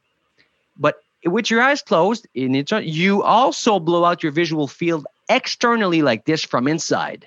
but 0.77 1.03
with 1.25 1.51
your 1.51 1.63
eyes 1.63 1.83
closed, 1.83 2.27
in 2.35 2.55
it, 2.55 2.71
you 2.71 3.23
also 3.23 3.79
blow 3.79 4.05
out 4.05 4.23
your 4.23 4.33
visual 4.33 4.67
field 4.67 5.07
externally 5.29 6.03
like 6.03 6.25
this 6.25 6.43
from 6.43 6.69
inside. 6.69 7.27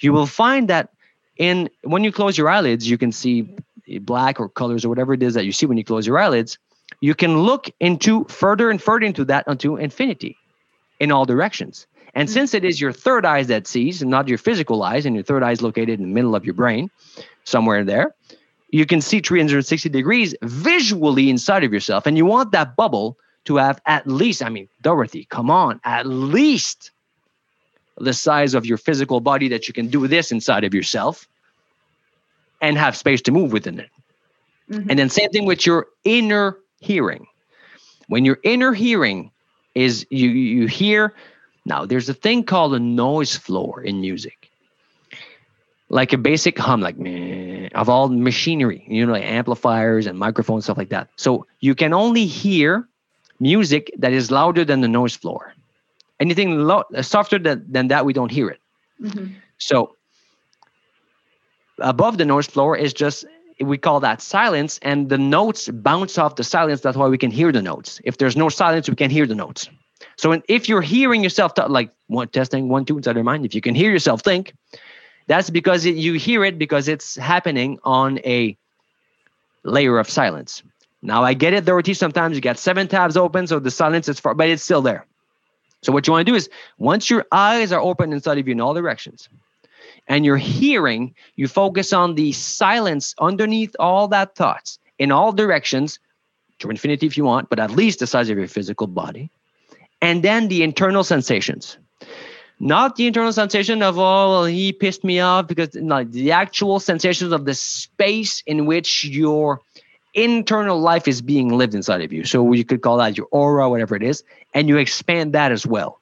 You 0.00 0.12
will 0.12 0.26
find 0.26 0.68
that 0.68 0.90
in 1.36 1.70
when 1.82 2.04
you 2.04 2.12
close 2.12 2.36
your 2.36 2.48
eyelids, 2.48 2.88
you 2.88 2.98
can 2.98 3.12
see 3.12 3.48
black 4.00 4.40
or 4.40 4.48
colors 4.48 4.84
or 4.84 4.88
whatever 4.88 5.12
it 5.14 5.22
is 5.22 5.34
that 5.34 5.44
you 5.44 5.52
see 5.52 5.66
when 5.66 5.78
you 5.78 5.84
close 5.84 6.06
your 6.06 6.18
eyelids, 6.18 6.58
you 7.00 7.14
can 7.14 7.38
look 7.38 7.70
into 7.80 8.24
further 8.24 8.70
and 8.70 8.80
further 8.80 9.06
into 9.06 9.24
that 9.26 9.46
unto 9.48 9.76
infinity 9.76 10.36
in 11.00 11.12
all 11.12 11.24
directions. 11.24 11.86
And 12.14 12.30
since 12.30 12.54
it 12.54 12.64
is 12.64 12.80
your 12.80 12.92
third 12.92 13.26
eyes 13.26 13.48
that 13.48 13.66
sees 13.66 14.00
and 14.00 14.10
not 14.10 14.28
your 14.28 14.38
physical 14.38 14.82
eyes, 14.82 15.04
and 15.04 15.16
your 15.16 15.24
third 15.24 15.42
eye 15.42 15.50
is 15.50 15.62
located 15.62 15.98
in 15.98 16.08
the 16.08 16.14
middle 16.14 16.36
of 16.36 16.44
your 16.44 16.54
brain, 16.54 16.90
somewhere 17.42 17.84
there, 17.84 18.14
you 18.74 18.86
can 18.86 19.00
see 19.00 19.20
360 19.20 19.88
degrees 19.88 20.34
visually 20.42 21.30
inside 21.30 21.62
of 21.62 21.72
yourself. 21.72 22.06
And 22.06 22.16
you 22.16 22.26
want 22.26 22.50
that 22.50 22.74
bubble 22.74 23.16
to 23.44 23.54
have 23.54 23.80
at 23.86 24.04
least, 24.04 24.42
I 24.42 24.48
mean, 24.48 24.68
Dorothy, 24.82 25.26
come 25.30 25.48
on, 25.48 25.80
at 25.84 26.06
least 26.06 26.90
the 27.98 28.12
size 28.12 28.52
of 28.52 28.66
your 28.66 28.76
physical 28.76 29.20
body 29.20 29.46
that 29.46 29.68
you 29.68 29.74
can 29.74 29.86
do 29.86 30.08
this 30.08 30.32
inside 30.32 30.64
of 30.64 30.74
yourself 30.74 31.28
and 32.60 32.76
have 32.76 32.96
space 32.96 33.22
to 33.22 33.30
move 33.30 33.52
within 33.52 33.78
it. 33.78 33.90
Mm-hmm. 34.68 34.90
And 34.90 34.98
then 34.98 35.08
same 35.08 35.30
thing 35.30 35.46
with 35.46 35.64
your 35.64 35.86
inner 36.02 36.58
hearing. 36.80 37.28
When 38.08 38.24
your 38.24 38.40
inner 38.42 38.72
hearing 38.72 39.30
is 39.76 40.04
you 40.10 40.30
you 40.30 40.66
hear 40.66 41.14
now 41.64 41.86
there's 41.86 42.08
a 42.08 42.14
thing 42.14 42.42
called 42.42 42.74
a 42.74 42.80
noise 42.80 43.36
floor 43.36 43.82
in 43.82 44.00
music. 44.00 44.43
Like 45.90 46.12
a 46.12 46.18
basic 46.18 46.58
hum, 46.58 46.80
like 46.80 46.98
meh, 46.98 47.68
of 47.74 47.88
all 47.88 48.08
machinery, 48.08 48.84
you 48.88 49.06
know, 49.06 49.12
like 49.12 49.24
amplifiers 49.24 50.06
and 50.06 50.18
microphones, 50.18 50.64
stuff 50.64 50.78
like 50.78 50.88
that. 50.88 51.08
So 51.16 51.46
you 51.60 51.74
can 51.74 51.92
only 51.92 52.26
hear 52.26 52.88
music 53.38 53.92
that 53.98 54.12
is 54.12 54.30
louder 54.30 54.64
than 54.64 54.80
the 54.80 54.88
noise 54.88 55.14
floor. 55.14 55.52
Anything 56.20 56.58
lo- 56.58 56.84
softer 57.02 57.38
than, 57.38 57.64
than 57.70 57.88
that, 57.88 58.06
we 58.06 58.12
don't 58.12 58.30
hear 58.30 58.48
it. 58.48 58.60
Mm-hmm. 59.02 59.34
So 59.58 59.96
above 61.78 62.18
the 62.18 62.24
noise 62.24 62.46
floor 62.46 62.76
is 62.76 62.92
just 62.92 63.24
we 63.60 63.78
call 63.78 64.00
that 64.00 64.20
silence 64.20 64.78
and 64.82 65.08
the 65.08 65.18
notes 65.18 65.68
bounce 65.68 66.18
off 66.18 66.36
the 66.36 66.44
silence 66.44 66.80
that's 66.80 66.96
why 66.96 67.06
we 67.06 67.18
can 67.18 67.30
hear 67.30 67.52
the 67.52 67.62
notes 67.62 68.00
if 68.04 68.18
there's 68.18 68.36
no 68.36 68.48
silence 68.48 68.88
we 68.88 68.96
can 68.96 69.10
hear 69.10 69.26
the 69.26 69.34
notes 69.34 69.68
so 70.16 70.40
if 70.48 70.68
you're 70.68 70.82
hearing 70.82 71.22
yourself 71.22 71.52
like 71.68 71.90
one 72.08 72.28
testing 72.28 72.68
one 72.68 72.84
two 72.84 72.96
inside 72.96 73.14
your 73.14 73.24
mind 73.24 73.44
if 73.44 73.54
you 73.54 73.60
can 73.60 73.74
hear 73.74 73.90
yourself 73.90 74.22
think 74.22 74.54
that's 75.26 75.50
because 75.50 75.86
it, 75.86 75.96
you 75.96 76.14
hear 76.14 76.44
it 76.44 76.58
because 76.58 76.88
it's 76.88 77.16
happening 77.16 77.78
on 77.84 78.18
a 78.20 78.56
layer 79.62 79.98
of 79.98 80.08
silence 80.08 80.62
now 81.02 81.22
i 81.22 81.34
get 81.34 81.52
it 81.52 81.64
dorothy 81.64 81.94
sometimes 81.94 82.36
you 82.36 82.40
got 82.40 82.58
seven 82.58 82.86
tabs 82.88 83.16
open 83.16 83.46
so 83.46 83.58
the 83.58 83.70
silence 83.70 84.08
is 84.08 84.20
far 84.20 84.34
but 84.34 84.48
it's 84.48 84.62
still 84.62 84.82
there 84.82 85.06
so 85.82 85.92
what 85.92 86.06
you 86.06 86.12
want 86.12 86.26
to 86.26 86.32
do 86.32 86.36
is 86.36 86.48
once 86.78 87.10
your 87.10 87.26
eyes 87.30 87.70
are 87.72 87.80
open 87.80 88.12
inside 88.12 88.38
of 88.38 88.48
you 88.48 88.52
in 88.52 88.60
all 88.60 88.74
directions 88.74 89.28
and 90.06 90.24
you're 90.24 90.36
hearing, 90.36 91.14
you 91.36 91.48
focus 91.48 91.92
on 91.92 92.14
the 92.14 92.32
silence 92.32 93.14
underneath 93.20 93.74
all 93.78 94.08
that 94.08 94.34
thoughts 94.34 94.78
in 94.98 95.12
all 95.12 95.32
directions 95.32 95.98
to 96.58 96.70
infinity 96.70 97.06
if 97.06 97.16
you 97.16 97.24
want, 97.24 97.48
but 97.48 97.58
at 97.58 97.70
least 97.70 97.98
the 97.98 98.06
size 98.06 98.30
of 98.30 98.38
your 98.38 98.48
physical 98.48 98.86
body. 98.86 99.30
And 100.00 100.22
then 100.22 100.48
the 100.48 100.62
internal 100.62 101.04
sensations. 101.04 101.78
Not 102.64 102.96
the 102.96 103.06
internal 103.06 103.30
sensation 103.30 103.82
of, 103.82 103.98
oh, 103.98 104.30
well, 104.30 104.44
he 104.46 104.72
pissed 104.72 105.04
me 105.04 105.20
off, 105.20 105.46
because 105.46 105.74
like 105.74 106.10
the 106.12 106.32
actual 106.32 106.80
sensations 106.80 107.30
of 107.30 107.44
the 107.44 107.52
space 107.52 108.42
in 108.46 108.64
which 108.64 109.04
your 109.04 109.60
internal 110.14 110.80
life 110.80 111.06
is 111.06 111.20
being 111.20 111.50
lived 111.50 111.74
inside 111.74 112.00
of 112.00 112.10
you. 112.10 112.24
So 112.24 112.54
you 112.54 112.64
could 112.64 112.80
call 112.80 112.96
that 112.96 113.18
your 113.18 113.26
aura, 113.32 113.68
whatever 113.68 113.94
it 113.94 114.02
is, 114.02 114.24
and 114.54 114.66
you 114.66 114.78
expand 114.78 115.34
that 115.34 115.52
as 115.52 115.66
well. 115.66 116.00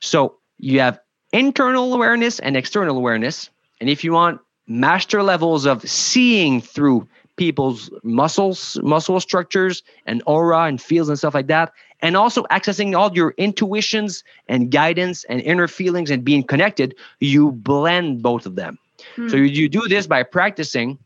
So 0.00 0.36
you 0.58 0.80
have 0.80 1.00
internal 1.32 1.94
awareness 1.94 2.38
and 2.38 2.54
external 2.54 2.98
awareness. 2.98 3.48
And 3.80 3.88
if 3.88 4.04
you 4.04 4.12
want 4.12 4.42
master 4.66 5.22
levels 5.22 5.64
of 5.64 5.88
seeing 5.88 6.60
through 6.60 7.08
people's 7.36 7.90
muscles, 8.02 8.78
muscle 8.82 9.20
structures, 9.20 9.82
and 10.06 10.22
aura 10.26 10.62
and 10.62 10.80
feels 10.80 11.08
and 11.08 11.18
stuff 11.18 11.34
like 11.34 11.46
that, 11.46 11.72
and 12.00 12.16
also 12.16 12.42
accessing 12.44 12.96
all 12.96 13.12
your 13.14 13.34
intuitions 13.36 14.24
and 14.48 14.70
guidance 14.70 15.24
and 15.24 15.40
inner 15.42 15.68
feelings 15.68 16.10
and 16.10 16.24
being 16.24 16.42
connected, 16.42 16.94
you 17.20 17.52
blend 17.52 18.22
both 18.22 18.46
of 18.46 18.56
them. 18.56 18.78
Hmm. 19.14 19.28
So 19.28 19.36
you, 19.36 19.44
you 19.44 19.68
do 19.68 19.86
this 19.88 20.06
by 20.06 20.22
practicing 20.22 20.98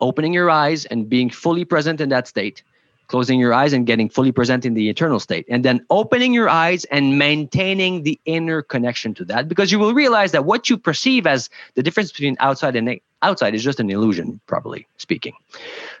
opening 0.00 0.32
your 0.32 0.50
eyes 0.50 0.84
and 0.86 1.08
being 1.08 1.30
fully 1.30 1.64
present 1.64 2.00
in 2.00 2.08
that 2.10 2.26
state 2.26 2.62
closing 3.08 3.38
your 3.38 3.52
eyes 3.52 3.72
and 3.72 3.86
getting 3.86 4.08
fully 4.08 4.32
present 4.32 4.64
in 4.64 4.74
the 4.74 4.88
eternal 4.88 5.20
state 5.20 5.46
and 5.48 5.64
then 5.64 5.84
opening 5.90 6.32
your 6.32 6.48
eyes 6.48 6.84
and 6.86 7.18
maintaining 7.18 8.02
the 8.02 8.18
inner 8.24 8.62
connection 8.62 9.14
to 9.14 9.24
that 9.24 9.48
because 9.48 9.70
you 9.70 9.78
will 9.78 9.94
realize 9.94 10.32
that 10.32 10.44
what 10.44 10.70
you 10.70 10.76
perceive 10.76 11.26
as 11.26 11.50
the 11.74 11.82
difference 11.82 12.10
between 12.10 12.36
outside 12.40 12.76
and 12.76 13.00
outside 13.22 13.54
is 13.54 13.62
just 13.62 13.80
an 13.80 13.90
illusion 13.90 14.40
properly 14.46 14.86
speaking. 14.96 15.34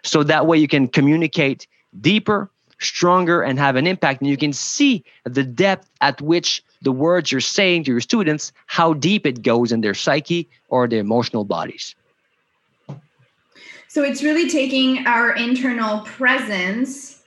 So 0.02 0.22
that 0.24 0.46
way 0.46 0.58
you 0.58 0.68
can 0.68 0.88
communicate 0.88 1.66
deeper 2.00 2.50
stronger 2.80 3.42
and 3.42 3.58
have 3.58 3.76
an 3.76 3.86
impact 3.86 4.20
and 4.20 4.28
you 4.28 4.36
can 4.36 4.52
see 4.52 5.04
the 5.24 5.44
depth 5.44 5.88
at 6.00 6.20
which 6.20 6.62
the 6.82 6.92
words 6.92 7.30
you're 7.30 7.40
saying 7.40 7.84
to 7.84 7.90
your 7.90 8.00
students 8.00 8.52
how 8.66 8.92
deep 8.94 9.26
it 9.26 9.42
goes 9.42 9.72
in 9.72 9.80
their 9.80 9.94
psyche 9.94 10.48
or 10.68 10.88
their 10.88 11.00
emotional 11.00 11.44
bodies 11.44 11.94
so 13.94 14.02
it's 14.02 14.24
really 14.24 14.50
taking 14.50 15.06
our 15.06 15.30
internal 15.36 16.00
presence 16.00 17.22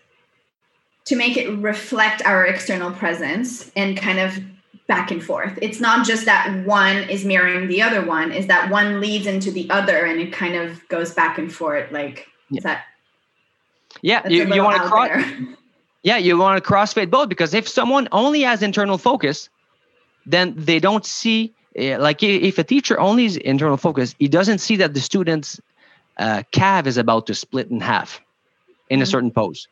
to 1.05 1.15
make 1.15 1.37
it 1.37 1.47
reflect 1.59 2.21
our 2.25 2.45
external 2.45 2.91
presence 2.91 3.71
and 3.77 3.95
kind 3.95 4.19
of 4.19 4.37
back 4.85 5.09
and 5.09 5.23
forth. 5.23 5.57
It's 5.61 5.79
not 5.79 6.05
just 6.05 6.25
that 6.25 6.65
one 6.65 7.09
is 7.09 7.23
mirroring 7.23 7.69
the 7.69 7.81
other 7.81 8.05
one, 8.05 8.33
is 8.33 8.47
that 8.47 8.69
one 8.69 8.99
leads 8.99 9.27
into 9.27 9.49
the 9.49 9.69
other 9.69 10.03
and 10.03 10.19
it 10.19 10.33
kind 10.33 10.55
of 10.55 10.85
goes 10.89 11.13
back 11.13 11.37
and 11.37 11.49
forth. 11.49 11.89
Like, 11.89 12.27
yeah. 12.49 12.57
is 12.57 12.63
that? 12.65 12.83
Yeah, 14.01 14.27
you, 14.27 14.53
you 14.53 14.61
want 14.61 14.83
to 14.83 14.89
cross. 14.89 15.23
Yeah, 16.03 16.17
you 16.17 16.37
want 16.37 16.61
to 16.61 16.69
crossfade 16.69 17.09
both 17.09 17.29
because 17.29 17.53
if 17.53 17.65
someone 17.67 18.09
only 18.11 18.41
has 18.41 18.61
internal 18.61 18.97
focus, 18.97 19.47
then 20.25 20.53
they 20.57 20.79
don't 20.79 21.05
see 21.05 21.53
eh, 21.77 21.97
like 21.97 22.21
if 22.23 22.57
a 22.57 22.63
teacher 22.65 22.99
only 22.99 23.23
is 23.23 23.37
internal 23.37 23.77
focus, 23.77 24.15
he 24.19 24.27
doesn't 24.27 24.57
see 24.57 24.75
that 24.75 24.93
the 24.93 24.99
students 24.99 25.61
uh, 26.17 26.43
calf 26.51 26.87
is 26.87 26.97
about 26.97 27.27
to 27.27 27.35
split 27.35 27.69
in 27.69 27.79
half 27.79 28.21
in 28.89 28.99
a 28.99 29.03
mm-hmm. 29.03 29.11
certain 29.11 29.31
pose. 29.31 29.67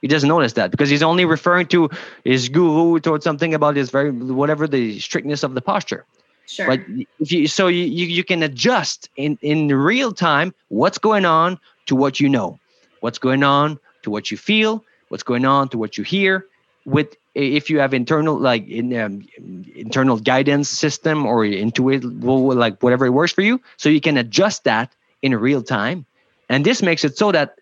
He 0.00 0.08
doesn't 0.08 0.28
notice 0.28 0.52
that 0.52 0.70
because 0.70 0.88
he's 0.88 1.02
only 1.02 1.24
referring 1.24 1.66
to 1.68 1.90
his 2.24 2.48
guru 2.48 3.00
towards 3.00 3.24
something 3.24 3.52
about 3.52 3.74
his 3.74 3.90
very 3.90 4.10
whatever 4.10 4.68
the 4.68 5.00
strictness 5.00 5.42
of 5.42 5.54
the 5.54 5.60
posture. 5.60 6.04
Sure. 6.46 6.66
But 6.66 6.80
if 7.18 7.32
you 7.32 7.48
so 7.48 7.66
you, 7.66 7.84
you, 7.84 8.06
you 8.06 8.24
can 8.24 8.42
adjust 8.42 9.10
in, 9.16 9.38
in 9.42 9.68
real 9.68 10.12
time 10.12 10.54
what's 10.68 10.98
going 10.98 11.24
on 11.24 11.58
to 11.86 11.96
what 11.96 12.20
you 12.20 12.28
know, 12.28 12.58
what's 13.00 13.18
going 13.18 13.42
on 13.42 13.78
to 14.02 14.10
what 14.10 14.30
you 14.30 14.36
feel, 14.36 14.84
what's 15.08 15.24
going 15.24 15.44
on 15.44 15.68
to 15.70 15.78
what 15.78 15.98
you 15.98 16.04
hear. 16.04 16.46
With 16.84 17.16
if 17.34 17.68
you 17.68 17.80
have 17.80 17.92
internal 17.92 18.38
like 18.38 18.66
in 18.66 18.96
um, 18.98 19.26
internal 19.74 20.16
guidance 20.16 20.70
system 20.70 21.26
or 21.26 21.44
intuitive 21.44 22.24
like 22.24 22.82
whatever 22.82 23.04
it 23.04 23.10
works 23.10 23.32
for 23.32 23.42
you, 23.42 23.60
so 23.76 23.88
you 23.88 24.00
can 24.00 24.16
adjust 24.16 24.64
that 24.64 24.94
in 25.22 25.34
real 25.34 25.62
time. 25.62 26.04
And 26.48 26.64
this 26.64 26.82
makes 26.82 27.04
it 27.04 27.18
so 27.18 27.32
that 27.32 27.56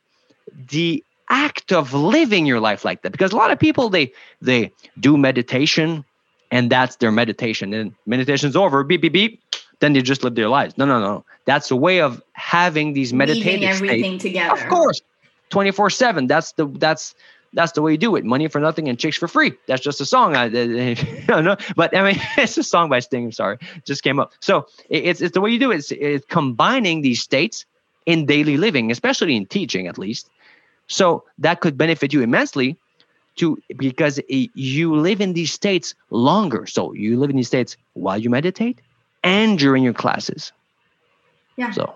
the 0.70 1.02
act 1.28 1.72
of 1.72 1.92
living 1.92 2.46
your 2.46 2.60
life 2.60 2.84
like 2.84 3.02
that, 3.02 3.10
because 3.10 3.32
a 3.32 3.36
lot 3.36 3.50
of 3.50 3.58
people 3.58 3.88
they 3.88 4.12
they 4.40 4.70
do 5.00 5.16
meditation 5.16 6.04
and 6.50 6.70
that's 6.70 6.96
their 6.96 7.10
meditation. 7.10 7.74
And 7.74 7.94
meditation's 8.06 8.56
over, 8.56 8.84
beep, 8.84 9.00
beep, 9.00 9.12
beep, 9.12 9.42
then 9.80 9.92
they 9.92 10.02
just 10.02 10.22
live 10.22 10.34
their 10.34 10.48
lives. 10.48 10.78
No, 10.78 10.84
no, 10.84 11.00
no. 11.00 11.24
That's 11.44 11.70
a 11.70 11.76
way 11.76 12.00
of 12.00 12.22
having 12.32 12.92
these 12.92 13.12
meditative 13.12 13.68
everything 13.68 14.20
states. 14.20 14.22
together. 14.22 14.62
Of 14.62 14.68
course. 14.68 15.00
24-7. 15.50 16.28
That's 16.28 16.52
the 16.52 16.66
that's 16.66 17.14
that's 17.52 17.72
the 17.72 17.82
way 17.82 17.92
you 17.92 17.98
do 17.98 18.16
it. 18.16 18.24
Money 18.24 18.48
for 18.48 18.60
nothing 18.60 18.88
and 18.88 18.98
chicks 18.98 19.16
for 19.16 19.28
free. 19.28 19.54
That's 19.66 19.82
just 19.82 20.00
a 20.00 20.06
song. 20.06 20.36
I, 20.36 20.48
don't 21.26 21.44
know, 21.44 21.56
but 21.74 21.96
I 21.96 22.12
mean, 22.12 22.20
it's 22.36 22.58
a 22.58 22.62
song 22.62 22.88
by 22.88 23.00
Sting. 23.00 23.26
I'm 23.26 23.32
sorry, 23.32 23.58
just 23.84 24.02
came 24.02 24.18
up. 24.20 24.32
So 24.40 24.66
it's 24.88 25.20
it's 25.20 25.34
the 25.34 25.40
way 25.40 25.50
you 25.50 25.58
do 25.58 25.70
it. 25.70 25.76
It's, 25.76 25.92
it's 25.92 26.26
combining 26.26 27.02
these 27.02 27.22
states 27.22 27.64
in 28.06 28.26
daily 28.26 28.56
living, 28.56 28.90
especially 28.90 29.36
in 29.36 29.46
teaching, 29.46 29.86
at 29.86 29.98
least. 29.98 30.30
So 30.86 31.24
that 31.38 31.60
could 31.60 31.76
benefit 31.76 32.12
you 32.12 32.22
immensely, 32.22 32.76
to 33.36 33.58
because 33.76 34.20
you 34.28 34.96
live 34.96 35.20
in 35.20 35.32
these 35.32 35.52
states 35.52 35.94
longer. 36.10 36.66
So 36.66 36.92
you 36.92 37.18
live 37.18 37.30
in 37.30 37.36
these 37.36 37.48
states 37.48 37.76
while 37.94 38.18
you 38.18 38.30
meditate 38.30 38.80
and 39.22 39.58
during 39.58 39.82
your 39.82 39.92
classes. 39.92 40.52
Yeah. 41.56 41.70
So. 41.72 41.94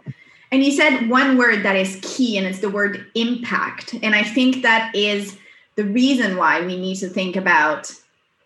And 0.53 0.65
you 0.65 0.73
said 0.73 1.09
one 1.09 1.39
word 1.39 1.63
that 1.63 1.77
is 1.77 1.99
key, 2.03 2.37
and 2.37 2.47
it's 2.47 2.59
the 2.59 2.71
word 2.71 3.07
impact. 3.15 3.95
And 4.03 4.15
I 4.15 4.25
think 4.25 4.63
that 4.63 4.95
is 4.95 5.39
the 5.77 5.85
reason 5.85 6.37
why 6.37 6.61
we 6.61 6.77
need 6.77 6.97
to 6.97 7.09
think 7.09 7.37
about 7.37 7.93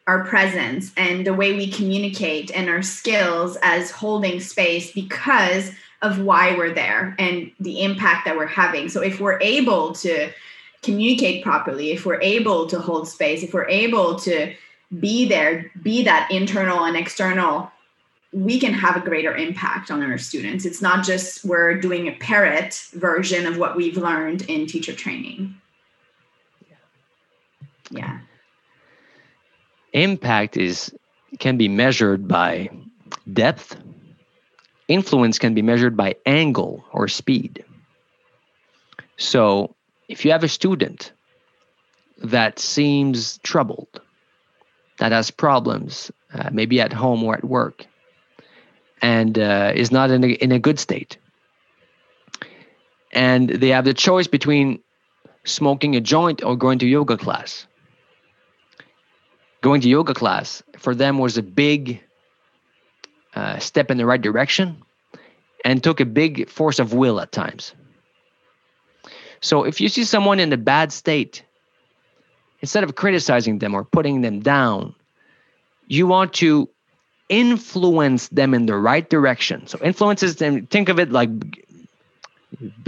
our 0.06 0.24
presence 0.24 0.92
and 0.96 1.26
the 1.26 1.32
way 1.32 1.54
we 1.54 1.70
communicate 1.70 2.50
and 2.54 2.68
our 2.68 2.82
skills 2.82 3.56
as 3.62 3.90
holding 3.90 4.38
space 4.38 4.92
because 4.92 5.72
of 6.02 6.20
why 6.20 6.54
we're 6.54 6.74
there 6.74 7.16
and 7.18 7.50
the 7.58 7.82
impact 7.82 8.26
that 8.26 8.36
we're 8.36 8.46
having. 8.46 8.90
So 8.90 9.00
if 9.00 9.18
we're 9.18 9.40
able 9.40 9.94
to 9.94 10.30
communicate 10.82 11.42
properly, 11.42 11.92
if 11.92 12.04
we're 12.04 12.20
able 12.20 12.66
to 12.66 12.78
hold 12.78 13.08
space, 13.08 13.42
if 13.42 13.54
we're 13.54 13.68
able 13.68 14.16
to 14.20 14.54
be 15.00 15.26
there, 15.26 15.70
be 15.82 16.04
that 16.04 16.30
internal 16.30 16.84
and 16.84 16.96
external, 16.96 17.72
we 18.34 18.58
can 18.58 18.74
have 18.74 18.96
a 18.96 19.00
greater 19.00 19.34
impact 19.34 19.92
on 19.92 20.02
our 20.02 20.18
students. 20.18 20.64
It's 20.64 20.82
not 20.82 21.04
just 21.04 21.44
we're 21.44 21.74
doing 21.80 22.08
a 22.08 22.12
parrot 22.12 22.74
version 22.92 23.46
of 23.46 23.58
what 23.58 23.76
we've 23.76 23.96
learned 23.96 24.42
in 24.42 24.66
teacher 24.66 24.92
training. 24.92 25.54
Yeah. 27.90 28.18
Impact 29.92 30.56
is 30.56 30.92
can 31.38 31.56
be 31.56 31.68
measured 31.68 32.26
by 32.26 32.70
depth. 33.32 33.76
Influence 34.88 35.38
can 35.38 35.54
be 35.54 35.62
measured 35.62 35.96
by 35.96 36.16
angle 36.26 36.84
or 36.92 37.06
speed. 37.06 37.64
So 39.16 39.76
if 40.08 40.24
you 40.24 40.32
have 40.32 40.42
a 40.42 40.48
student 40.48 41.12
that 42.18 42.58
seems 42.58 43.38
troubled, 43.38 44.00
that 44.98 45.12
has 45.12 45.30
problems, 45.30 46.10
uh, 46.32 46.50
maybe 46.52 46.80
at 46.80 46.92
home 46.92 47.22
or 47.22 47.34
at 47.34 47.44
work, 47.44 47.86
and 49.04 49.38
uh, 49.38 49.70
is 49.74 49.92
not 49.92 50.10
in 50.10 50.24
a, 50.24 50.28
in 50.28 50.50
a 50.50 50.58
good 50.58 50.78
state, 50.78 51.18
and 53.12 53.50
they 53.50 53.68
have 53.68 53.84
the 53.84 53.92
choice 53.92 54.26
between 54.26 54.80
smoking 55.44 55.94
a 55.94 56.00
joint 56.00 56.42
or 56.42 56.56
going 56.56 56.78
to 56.78 56.86
yoga 56.86 57.18
class. 57.18 57.66
Going 59.60 59.82
to 59.82 59.90
yoga 59.90 60.14
class 60.14 60.62
for 60.78 60.94
them 60.94 61.18
was 61.18 61.36
a 61.36 61.42
big 61.42 62.02
uh, 63.34 63.58
step 63.58 63.90
in 63.90 63.98
the 63.98 64.06
right 64.06 64.22
direction 64.22 64.82
and 65.66 65.84
took 65.84 66.00
a 66.00 66.06
big 66.06 66.48
force 66.48 66.78
of 66.78 66.94
will 66.94 67.20
at 67.20 67.30
times. 67.30 67.74
So 69.42 69.64
if 69.64 69.82
you 69.82 69.90
see 69.90 70.04
someone 70.04 70.40
in 70.40 70.50
a 70.50 70.56
bad 70.56 70.92
state, 70.92 71.44
instead 72.62 72.84
of 72.84 72.94
criticizing 72.94 73.58
them 73.58 73.74
or 73.74 73.84
putting 73.84 74.22
them 74.22 74.40
down, 74.40 74.94
you 75.88 76.06
want 76.06 76.32
to 76.34 76.70
influence 77.40 78.28
them 78.28 78.54
in 78.54 78.66
the 78.66 78.76
right 78.76 79.08
direction. 79.08 79.66
So 79.66 79.78
influences 79.82 80.36
them, 80.36 80.66
think 80.66 80.88
of 80.88 81.00
it 81.00 81.10
like 81.10 81.30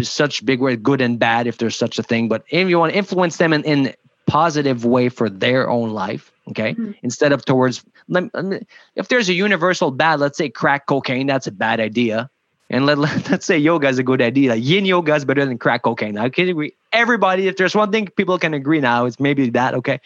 such 0.02 0.44
big 0.44 0.60
word, 0.60 0.82
good 0.82 1.00
and 1.00 1.18
bad, 1.18 1.46
if 1.46 1.58
there's 1.58 1.76
such 1.76 1.98
a 1.98 2.02
thing. 2.02 2.28
But 2.28 2.44
if 2.48 2.68
you 2.68 2.78
want 2.78 2.92
to 2.92 2.98
influence 2.98 3.38
them 3.38 3.52
in, 3.52 3.64
in 3.64 3.94
positive 4.26 4.84
way 4.84 5.08
for 5.08 5.28
their 5.28 5.68
own 5.68 5.90
life, 5.90 6.30
okay, 6.48 6.74
mm-hmm. 6.74 6.92
instead 7.02 7.32
of 7.32 7.44
towards, 7.44 7.84
if 8.08 9.08
there's 9.08 9.28
a 9.28 9.34
universal 9.34 9.90
bad, 9.90 10.20
let's 10.20 10.38
say 10.38 10.48
crack 10.48 10.86
cocaine, 10.86 11.26
that's 11.26 11.48
a 11.48 11.52
bad 11.52 11.80
idea. 11.80 12.30
And 12.70 12.86
let, 12.86 12.98
let, 13.06 13.32
us 13.32 13.44
say 13.44 13.58
yoga 13.58 13.88
is 13.88 13.98
a 13.98 14.04
good 14.04 14.22
idea. 14.22 14.50
Like 14.50 14.64
yin 14.64 14.84
yoga 14.84 15.14
is 15.16 15.24
better 15.24 15.44
than 15.44 15.58
crack 15.58 15.82
cocaine. 15.82 16.18
I 16.18 16.28
can 16.28 16.48
agree. 16.48 16.74
Everybody, 16.92 17.48
if 17.48 17.56
there's 17.56 17.74
one 17.74 17.90
thing 17.90 18.06
people 18.06 18.38
can 18.38 18.54
agree 18.54 18.80
now, 18.80 19.06
it's 19.06 19.18
maybe 19.18 19.50
that. 19.50 19.74
Okay. 19.74 20.00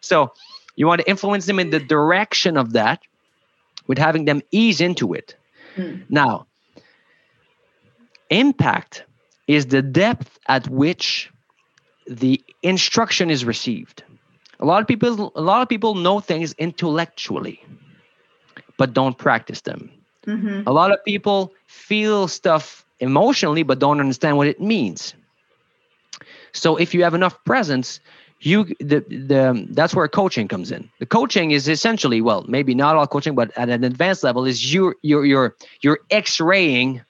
So 0.00 0.32
you 0.76 0.86
want 0.86 1.02
to 1.02 1.08
influence 1.08 1.44
them 1.44 1.58
in 1.58 1.70
the 1.70 1.80
direction 1.80 2.56
of 2.56 2.72
that 2.72 3.02
with 3.86 3.98
having 3.98 4.24
them 4.24 4.42
ease 4.50 4.80
into 4.80 5.12
it. 5.14 5.36
Mm. 5.76 6.04
Now, 6.08 6.46
impact 8.30 9.04
is 9.46 9.66
the 9.66 9.82
depth 9.82 10.38
at 10.46 10.68
which 10.68 11.30
the 12.06 12.42
instruction 12.62 13.30
is 13.30 13.44
received. 13.44 14.02
A 14.60 14.64
lot 14.64 14.80
of 14.80 14.86
people 14.86 15.32
a 15.34 15.42
lot 15.42 15.62
of 15.62 15.68
people 15.68 15.94
know 15.94 16.20
things 16.20 16.52
intellectually 16.54 17.60
but 18.76 18.92
don't 18.92 19.18
practice 19.18 19.62
them. 19.62 19.90
Mm-hmm. 20.26 20.68
A 20.68 20.72
lot 20.72 20.92
of 20.92 21.04
people 21.04 21.52
feel 21.66 22.28
stuff 22.28 22.84
emotionally 23.00 23.62
but 23.62 23.78
don't 23.78 24.00
understand 24.00 24.36
what 24.36 24.46
it 24.46 24.60
means. 24.60 25.14
So 26.52 26.76
if 26.76 26.94
you 26.94 27.02
have 27.02 27.14
enough 27.14 27.42
presence, 27.44 28.00
you 28.46 28.64
the 28.80 29.00
the 29.08 29.66
that's 29.70 29.94
where 29.94 30.08
coaching 30.08 30.48
comes 30.48 30.72
in. 30.72 30.90
The 30.98 31.06
coaching 31.06 31.52
is 31.52 31.68
essentially 31.68 32.20
well, 32.20 32.44
maybe 32.48 32.74
not 32.74 32.96
all 32.96 33.06
coaching, 33.06 33.34
but 33.34 33.56
at 33.56 33.68
an 33.68 33.84
advanced 33.84 34.24
level 34.24 34.44
is 34.44 34.72
you 34.72 34.94
you're 35.02 35.24
you're 35.24 35.56
you're 35.80 36.00
x-raying 36.10 37.02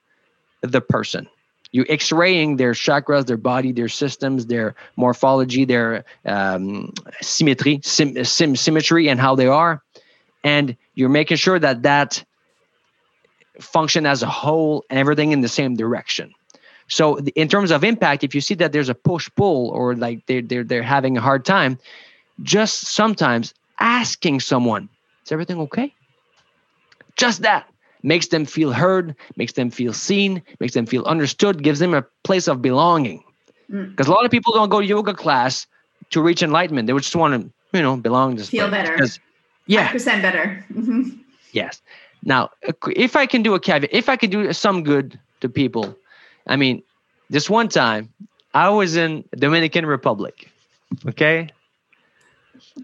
the 0.60 0.80
person. 0.80 1.28
You're 1.74 1.86
x-raying 1.88 2.56
their 2.58 2.72
chakras, 2.72 3.24
their 3.24 3.38
body, 3.38 3.72
their 3.72 3.88
systems, 3.88 4.46
their 4.46 4.74
morphology, 4.96 5.64
their 5.64 6.04
um, 6.26 6.92
symmetry, 7.22 7.80
sim, 7.82 8.22
sim, 8.24 8.56
symmetry, 8.56 9.08
and 9.08 9.18
how 9.18 9.34
they 9.34 9.46
are, 9.46 9.82
and 10.44 10.76
you're 10.94 11.08
making 11.08 11.38
sure 11.38 11.58
that 11.58 11.82
that 11.82 12.22
function 13.58 14.04
as 14.06 14.22
a 14.22 14.26
whole 14.26 14.84
and 14.90 14.98
everything 14.98 15.32
in 15.32 15.40
the 15.40 15.48
same 15.48 15.74
direction. 15.76 16.34
So 16.88 17.18
in 17.36 17.48
terms 17.48 17.70
of 17.70 17.84
impact, 17.84 18.24
if 18.24 18.34
you 18.34 18.40
see 18.40 18.54
that 18.54 18.72
there's 18.72 18.88
a 18.88 18.94
push 18.94 19.30
pull 19.36 19.70
or 19.70 19.94
like 19.94 20.26
they're, 20.26 20.42
they're, 20.42 20.64
they're 20.64 20.82
having 20.82 21.16
a 21.16 21.20
hard 21.20 21.44
time, 21.44 21.78
just 22.42 22.86
sometimes 22.86 23.54
asking 23.78 24.40
someone, 24.40 24.88
is 25.24 25.32
everything 25.32 25.58
okay? 25.60 25.94
Just 27.16 27.42
that 27.42 27.68
makes 28.02 28.28
them 28.28 28.44
feel 28.44 28.72
heard, 28.72 29.14
makes 29.36 29.52
them 29.52 29.70
feel 29.70 29.92
seen, 29.92 30.42
makes 30.60 30.74
them 30.74 30.86
feel 30.86 31.04
understood, 31.04 31.62
gives 31.62 31.78
them 31.78 31.94
a 31.94 32.02
place 32.24 32.48
of 32.48 32.60
belonging. 32.60 33.22
Because 33.68 34.06
mm. 34.06 34.08
a 34.08 34.12
lot 34.12 34.24
of 34.24 34.30
people 34.30 34.52
don't 34.52 34.68
go 34.68 34.80
to 34.80 34.86
yoga 34.86 35.14
class 35.14 35.66
to 36.10 36.20
reach 36.20 36.42
enlightenment. 36.42 36.86
They 36.86 36.92
just 36.94 37.16
want 37.16 37.40
to, 37.40 37.50
you 37.76 37.82
know, 37.82 37.96
belong 37.96 38.36
to 38.36 38.44
feel 38.44 38.70
better. 38.70 38.98
Yeah, 39.66 39.90
percent 39.92 40.22
better. 40.22 40.64
Mm-hmm. 40.72 41.10
Yes. 41.52 41.80
Now, 42.24 42.50
if 42.96 43.16
I 43.16 43.26
can 43.26 43.42
do 43.42 43.54
a 43.54 43.60
caveat, 43.60 43.90
if 43.92 44.08
I 44.08 44.16
can 44.16 44.30
do 44.30 44.52
some 44.52 44.82
good 44.82 45.18
to 45.40 45.48
people, 45.48 45.96
I 46.46 46.56
mean, 46.56 46.82
this 47.30 47.48
one 47.48 47.68
time 47.68 48.12
I 48.54 48.68
was 48.70 48.96
in 48.96 49.24
Dominican 49.36 49.86
Republic, 49.86 50.50
okay, 51.08 51.48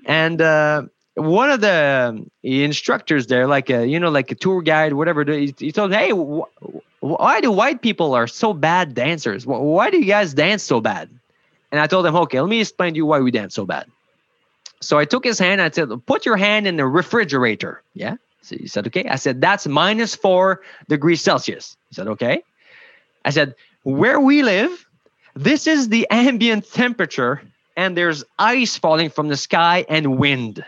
and 0.07 0.41
uh, 0.41 0.83
one 1.15 1.51
of 1.51 1.61
the 1.61 2.25
instructors 2.43 3.27
there, 3.27 3.47
like 3.47 3.71
a 3.71 3.87
you 3.87 3.99
know, 4.01 4.11
like 4.11 4.31
a 4.31 4.35
tour 4.35 4.63
guide, 4.63 4.93
whatever, 4.93 5.25
he, 5.25 5.55
he 5.59 5.73
told, 5.73 5.93
"Hey, 5.93 6.11
wh- 6.11 7.03
why 7.03 7.41
do 7.41 7.51
white 7.51 7.83
people 7.83 8.15
are 8.15 8.27
so 8.27 8.53
bad 8.53 8.95
dancers? 8.95 9.47
Why 9.47 9.91
do 9.91 9.99
you 9.99 10.07
guys 10.07 10.35
dance 10.35 10.63
so 10.63 10.81
bad?" 10.81 11.11
And 11.71 11.81
I 11.81 11.87
told 11.87 12.07
him, 12.07 12.17
"Okay, 12.17 12.41
let 12.41 12.49
me 12.49 12.61
explain 12.61 12.95
to 12.95 12.97
you 12.97 13.07
why 13.07 13.21
we 13.21 13.31
dance 13.31 13.55
so 13.55 13.67
bad." 13.67 13.87
So 14.81 14.97
I 14.99 15.05
took 15.05 15.25
his 15.25 15.39
hand. 15.39 15.61
I 15.61 15.71
said, 15.71 15.89
"Put 16.07 16.25
your 16.25 16.37
hand 16.37 16.67
in 16.67 16.77
the 16.77 16.87
refrigerator." 16.87 17.83
Yeah. 17.95 18.17
So 18.43 18.57
he 18.57 18.67
said, 18.69 18.87
"Okay." 18.87 19.05
I 19.09 19.17
said, 19.17 19.41
"That's 19.41 19.67
minus 19.67 20.15
four 20.15 20.63
degrees 20.89 21.21
Celsius." 21.21 21.77
He 21.89 21.95
said, 21.97 22.09
"Okay." 22.09 22.43
I 23.29 23.31
said, 23.31 23.55
"Where 23.83 24.19
we 24.19 24.43
live, 24.43 24.87
this 25.37 25.67
is 25.67 25.89
the 25.89 26.07
ambient 26.11 26.73
temperature, 26.73 27.43
and 27.77 27.97
there's 27.97 28.25
ice 28.39 28.77
falling 28.77 29.11
from 29.11 29.29
the 29.29 29.37
sky 29.37 29.85
and 29.89 30.19
wind." 30.19 30.65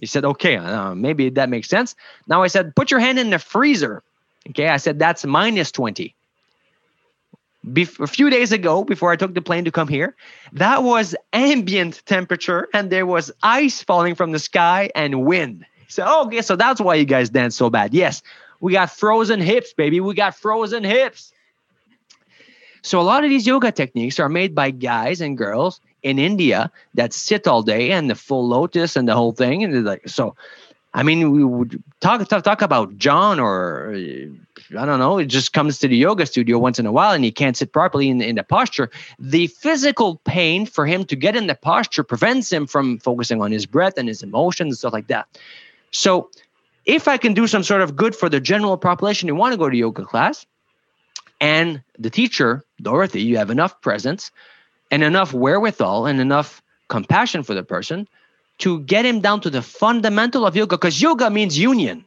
He 0.00 0.06
said, 0.06 0.24
okay, 0.24 0.56
uh, 0.56 0.94
maybe 0.94 1.30
that 1.30 1.48
makes 1.48 1.68
sense. 1.68 1.94
Now 2.26 2.42
I 2.42 2.48
said, 2.48 2.74
put 2.74 2.90
your 2.90 3.00
hand 3.00 3.18
in 3.18 3.30
the 3.30 3.38
freezer. 3.38 4.02
Okay, 4.50 4.68
I 4.68 4.76
said, 4.76 4.98
that's 4.98 5.24
minus 5.24 5.72
20. 5.72 6.14
Bef- 7.66 8.00
a 8.00 8.06
few 8.06 8.28
days 8.28 8.52
ago, 8.52 8.84
before 8.84 9.10
I 9.12 9.16
took 9.16 9.32
the 9.32 9.40
plane 9.40 9.64
to 9.64 9.70
come 9.70 9.88
here, 9.88 10.14
that 10.52 10.82
was 10.82 11.14
ambient 11.32 12.02
temperature 12.04 12.68
and 12.74 12.90
there 12.90 13.06
was 13.06 13.32
ice 13.42 13.82
falling 13.82 14.14
from 14.14 14.32
the 14.32 14.38
sky 14.38 14.90
and 14.94 15.24
wind. 15.24 15.64
So, 15.88 16.24
okay, 16.26 16.42
so 16.42 16.56
that's 16.56 16.80
why 16.80 16.96
you 16.96 17.06
guys 17.06 17.30
dance 17.30 17.56
so 17.56 17.70
bad. 17.70 17.94
Yes, 17.94 18.22
we 18.60 18.72
got 18.72 18.90
frozen 18.90 19.40
hips, 19.40 19.72
baby. 19.72 20.00
We 20.00 20.14
got 20.14 20.34
frozen 20.34 20.84
hips. 20.84 21.32
So, 22.84 23.00
a 23.00 23.02
lot 23.02 23.24
of 23.24 23.30
these 23.30 23.46
yoga 23.46 23.72
techniques 23.72 24.20
are 24.20 24.28
made 24.28 24.54
by 24.54 24.70
guys 24.70 25.22
and 25.22 25.38
girls 25.38 25.80
in 26.02 26.18
India 26.18 26.70
that 26.92 27.14
sit 27.14 27.48
all 27.48 27.62
day 27.62 27.90
and 27.92 28.10
the 28.10 28.14
full 28.14 28.46
lotus 28.46 28.94
and 28.94 29.08
the 29.08 29.14
whole 29.14 29.32
thing. 29.32 29.64
And 29.64 29.72
they're 29.72 29.80
like, 29.80 30.06
so, 30.06 30.36
I 30.92 31.02
mean, 31.02 31.30
we 31.32 31.44
would 31.44 31.82
talk, 32.00 32.28
talk, 32.28 32.44
talk 32.44 32.60
about 32.60 32.98
John 32.98 33.40
or 33.40 33.94
uh, 33.94 34.78
I 34.78 34.84
don't 34.84 34.98
know, 34.98 35.16
it 35.16 35.26
just 35.26 35.54
comes 35.54 35.78
to 35.78 35.88
the 35.88 35.96
yoga 35.96 36.26
studio 36.26 36.58
once 36.58 36.78
in 36.78 36.84
a 36.84 36.92
while 36.92 37.12
and 37.12 37.24
he 37.24 37.32
can't 37.32 37.56
sit 37.56 37.72
properly 37.72 38.10
in, 38.10 38.20
in 38.20 38.36
the 38.36 38.44
posture. 38.44 38.90
The 39.18 39.46
physical 39.46 40.20
pain 40.26 40.66
for 40.66 40.84
him 40.84 41.06
to 41.06 41.16
get 41.16 41.36
in 41.36 41.46
the 41.46 41.54
posture 41.54 42.04
prevents 42.04 42.52
him 42.52 42.66
from 42.66 42.98
focusing 42.98 43.40
on 43.40 43.50
his 43.50 43.64
breath 43.64 43.94
and 43.96 44.08
his 44.08 44.22
emotions 44.22 44.72
and 44.72 44.78
stuff 44.78 44.92
like 44.92 45.06
that. 45.06 45.26
So, 45.90 46.30
if 46.84 47.08
I 47.08 47.16
can 47.16 47.32
do 47.32 47.46
some 47.46 47.62
sort 47.62 47.80
of 47.80 47.96
good 47.96 48.14
for 48.14 48.28
the 48.28 48.40
general 48.40 48.76
population 48.76 49.26
who 49.26 49.34
want 49.34 49.54
to 49.54 49.56
go 49.56 49.70
to 49.70 49.76
yoga 49.76 50.04
class, 50.04 50.44
and 51.40 51.82
the 51.98 52.10
teacher, 52.10 52.62
Dorothy, 52.80 53.22
you 53.22 53.36
have 53.38 53.50
enough 53.50 53.80
presence 53.80 54.30
and 54.90 55.02
enough 55.02 55.32
wherewithal 55.32 56.06
and 56.06 56.20
enough 56.20 56.62
compassion 56.88 57.42
for 57.42 57.54
the 57.54 57.62
person 57.62 58.06
to 58.58 58.80
get 58.80 59.04
him 59.04 59.20
down 59.20 59.40
to 59.40 59.50
the 59.50 59.62
fundamental 59.62 60.46
of 60.46 60.54
yoga 60.56 60.76
because 60.76 61.00
yoga 61.02 61.30
means 61.30 61.58
union. 61.58 62.04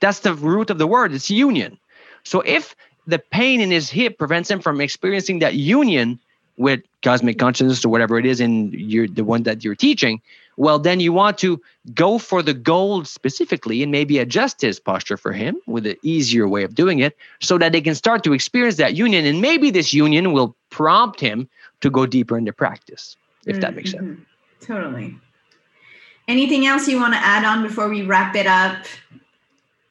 That's 0.00 0.20
the 0.20 0.34
root 0.34 0.70
of 0.70 0.78
the 0.78 0.86
word. 0.86 1.12
It's 1.12 1.30
union. 1.30 1.78
So 2.24 2.40
if 2.40 2.74
the 3.06 3.18
pain 3.18 3.60
in 3.60 3.70
his 3.70 3.90
hip 3.90 4.18
prevents 4.18 4.50
him 4.50 4.60
from 4.60 4.80
experiencing 4.80 5.38
that 5.40 5.54
union 5.54 6.18
with 6.56 6.80
cosmic 7.02 7.38
consciousness 7.38 7.84
or 7.84 7.88
whatever 7.88 8.18
it 8.18 8.26
is 8.26 8.40
in 8.40 8.72
your 8.72 9.06
the 9.06 9.24
one 9.24 9.44
that 9.44 9.64
you're 9.64 9.76
teaching 9.76 10.20
well 10.58 10.78
then 10.78 11.00
you 11.00 11.12
want 11.12 11.38
to 11.38 11.60
go 11.94 12.18
for 12.18 12.42
the 12.42 12.52
gold 12.52 13.06
specifically 13.08 13.82
and 13.82 13.90
maybe 13.90 14.18
adjust 14.18 14.60
his 14.60 14.78
posture 14.78 15.16
for 15.16 15.32
him 15.32 15.56
with 15.66 15.86
an 15.86 15.96
easier 16.02 16.46
way 16.46 16.64
of 16.64 16.74
doing 16.74 16.98
it 16.98 17.16
so 17.40 17.56
that 17.56 17.72
they 17.72 17.80
can 17.80 17.94
start 17.94 18.22
to 18.24 18.32
experience 18.34 18.76
that 18.76 18.94
union 18.94 19.24
and 19.24 19.40
maybe 19.40 19.70
this 19.70 19.94
union 19.94 20.32
will 20.32 20.54
prompt 20.70 21.20
him 21.20 21.48
to 21.80 21.90
go 21.90 22.06
deeper 22.06 22.36
into 22.36 22.52
practice, 22.52 23.16
if 23.46 23.52
mm-hmm. 23.52 23.60
that 23.60 23.76
makes 23.76 23.92
sense. 23.92 24.02
Mm-hmm. 24.02 24.22
Totally. 24.60 25.16
Anything 26.26 26.66
else 26.66 26.88
you 26.88 26.98
want 27.00 27.14
to 27.14 27.20
add 27.20 27.44
on 27.44 27.62
before 27.62 27.88
we 27.88 28.02
wrap 28.02 28.34
it 28.34 28.46
up? 28.46 28.84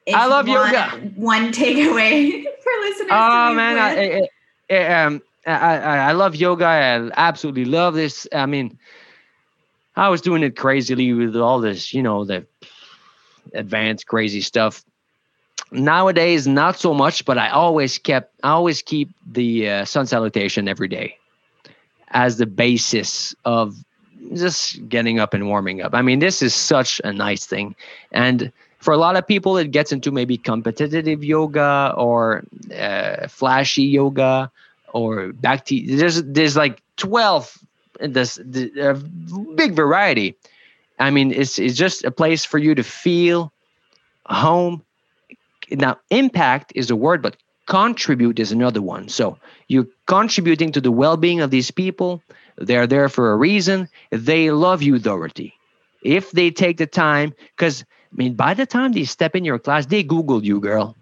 If 0.06 0.16
I 0.16 0.26
love 0.28 0.48
yoga. 0.48 0.90
One 1.16 1.52
takeaway 1.52 2.44
for 2.64 2.72
listeners. 2.82 3.10
Oh 3.12 3.54
man, 3.54 3.78
I, 3.80 4.28
I, 4.70 5.04
um, 5.04 5.22
I, 5.46 5.78
I 5.78 6.12
love 6.12 6.36
yoga. 6.36 6.66
I 6.66 7.10
absolutely 7.18 7.66
love 7.66 7.96
this. 7.96 8.28
I 8.34 8.46
mean, 8.46 8.78
I 9.98 10.10
was 10.10 10.22
doing 10.22 10.44
it 10.44 10.56
crazily 10.56 11.12
with 11.12 11.36
all 11.36 11.60
this, 11.60 11.94
you 11.94 12.04
know, 12.04 12.24
the 12.24 12.46
advanced 13.54 14.06
crazy 14.06 14.42
stuff. 14.42 14.86
Nowadays, 15.72 16.48
not 16.48 16.80
so 16.80 16.94
much, 16.94 17.26
but 17.26 17.38
I 17.38 17.50
always 17.50 17.98
kept, 17.98 18.32
I 18.44 18.52
always 18.52 18.82
keep 18.84 19.10
the 19.26 19.70
uh, 19.70 19.86
sun 19.86 20.06
salutation 20.06 20.68
every 20.68 20.88
day 20.88 21.18
as 22.10 22.38
the 22.38 22.46
basis 22.46 23.36
of 23.44 23.76
just 24.34 24.88
getting 24.88 25.20
up 25.20 25.34
and 25.34 25.48
warming 25.48 25.82
up. 25.82 25.96
I 25.96 26.04
mean, 26.04 26.20
this 26.20 26.42
is 26.44 26.54
such 26.54 27.02
a 27.04 27.12
nice 27.12 27.46
thing. 27.46 27.76
And 28.12 28.52
for 28.78 28.94
a 28.94 28.98
lot 28.98 29.18
of 29.18 29.28
people, 29.28 29.58
it 29.58 29.72
gets 29.72 29.92
into 29.92 30.12
maybe 30.12 30.38
competitive 30.38 31.24
yoga 31.24 31.94
or 31.98 32.44
uh, 32.78 33.28
flashy 33.28 33.84
yoga 33.84 34.52
or 34.94 35.34
back 35.34 35.66
to 35.66 35.98
there's 35.98 36.24
there's 36.24 36.56
like 36.56 36.82
12 36.98 37.67
this 38.00 38.38
big 39.56 39.76
variety. 39.76 40.36
I 41.00 41.12
mean 41.12 41.32
it's 41.32 41.60
it's 41.60 41.78
just 41.78 42.04
a 42.04 42.12
place 42.12 42.46
for 42.46 42.58
you 42.58 42.76
to 42.76 42.84
feel 42.84 43.52
home. 44.26 44.84
Now 45.72 46.00
impact 46.10 46.74
is 46.76 46.90
a 46.90 46.96
word 46.96 47.22
but 47.22 47.38
contribute 47.68 48.40
is 48.40 48.52
another 48.52 48.82
one. 48.82 49.10
So 49.10 49.38
you're 49.68 49.88
contributing 50.08 50.72
to 50.74 50.82
the 50.82 50.92
well-being 50.92 51.42
of 51.42 51.52
these 51.52 51.72
people. 51.72 52.24
They're 52.58 52.88
there 52.88 53.10
for 53.10 53.32
a 53.32 53.36
reason. 53.38 53.90
They 54.12 54.52
love 54.52 54.82
you 54.82 55.00
dorothy. 55.00 55.54
If 56.02 56.32
they 56.32 56.52
take 56.52 56.78
the 56.78 56.88
time 56.88 57.34
because 57.56 57.84
i 57.84 58.16
mean 58.16 58.36
by 58.36 58.54
the 58.54 58.66
time 58.66 58.94
they 58.94 59.04
step 59.06 59.36
in 59.36 59.46
your 59.46 59.60
class 59.60 59.88
they 59.88 60.04
google 60.04 60.44
you 60.44 60.60
girl 60.60 60.97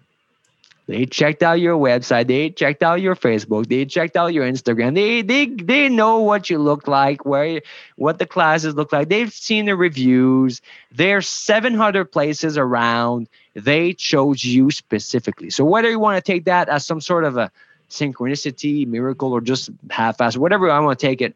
they 0.86 1.04
checked 1.04 1.42
out 1.42 1.58
your 1.58 1.76
website. 1.76 2.28
They 2.28 2.50
checked 2.50 2.82
out 2.82 3.00
your 3.00 3.16
Facebook. 3.16 3.68
They 3.68 3.84
checked 3.86 4.16
out 4.16 4.32
your 4.32 4.46
Instagram. 4.46 4.94
They 4.94 5.22
they 5.22 5.46
they 5.46 5.88
know 5.88 6.20
what 6.20 6.48
you 6.48 6.58
look 6.58 6.86
like, 6.86 7.26
where 7.26 7.60
what 7.96 8.18
the 8.18 8.26
classes 8.26 8.74
look 8.76 8.92
like. 8.92 9.08
They've 9.08 9.32
seen 9.32 9.66
the 9.66 9.74
reviews. 9.74 10.62
There's 10.92 11.28
700 11.28 12.04
places 12.12 12.56
around. 12.56 13.28
They 13.54 13.94
chose 13.94 14.44
you 14.44 14.70
specifically. 14.70 15.50
So 15.50 15.64
whether 15.64 15.90
you 15.90 15.98
want 15.98 16.24
to 16.24 16.32
take 16.32 16.44
that 16.44 16.68
as 16.68 16.86
some 16.86 17.00
sort 17.00 17.24
of 17.24 17.36
a 17.36 17.50
synchronicity, 17.90 18.86
miracle, 18.86 19.32
or 19.32 19.40
just 19.40 19.70
half-ass, 19.90 20.36
whatever 20.36 20.70
I 20.70 20.78
want 20.78 21.00
to 21.00 21.06
take 21.06 21.20
it, 21.20 21.34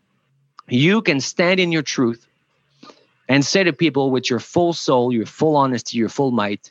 you 0.69 1.03
can 1.03 1.21
stand 1.21 1.59
in 1.59 1.73
your 1.73 1.83
truth 1.83 2.25
and 3.29 3.45
say 3.45 3.65
to 3.65 3.73
people 3.73 4.11
with 4.11 4.31
your 4.31 4.41
full 4.41 4.73
soul, 4.73 5.13
your 5.13 5.27
full 5.27 5.57
honesty, 5.57 5.99
your 5.99 6.09
full 6.09 6.31
might, 6.31 6.71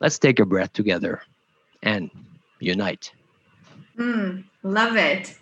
let's 0.00 0.18
take 0.18 0.38
a 0.38 0.44
breath 0.44 0.72
together 0.72 1.22
and 1.82 2.10
unite. 2.58 3.12
Mm, 3.98 4.44
love 4.62 4.96
it. 4.96 5.36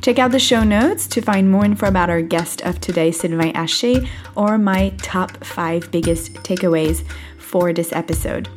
Check 0.03 0.19
out 0.19 0.33
the 0.33 0.41
show 0.41 0.65
notes 0.65 1.07
to 1.07 1.23
find 1.23 1.49
more 1.49 1.65
info 1.65 1.87
about 1.87 2.11
our 2.11 2.23
guest 2.23 2.61
of 2.63 2.81
today, 2.81 3.13
Sylvain 3.13 3.55
Haché, 3.55 4.09
or 4.35 4.59
my 4.59 4.89
top 4.99 5.45
five 5.45 5.93
biggest 5.93 6.35
takeaways 6.43 7.05
for 7.39 7.73
this 7.73 7.93
episode. 7.93 8.49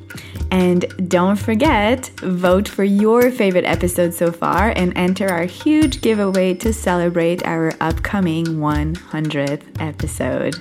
And 0.49 0.85
don't 1.07 1.35
forget, 1.35 2.07
vote 2.21 2.67
for 2.67 2.83
your 2.83 3.29
favorite 3.29 3.65
episode 3.65 4.15
so 4.15 4.31
far 4.31 4.73
and 4.75 4.91
enter 4.97 5.27
our 5.27 5.45
huge 5.45 6.01
giveaway 6.01 6.55
to 6.55 6.73
celebrate 6.73 7.45
our 7.45 7.73
upcoming 7.79 8.45
100th 8.45 9.61
episode. 9.79 10.55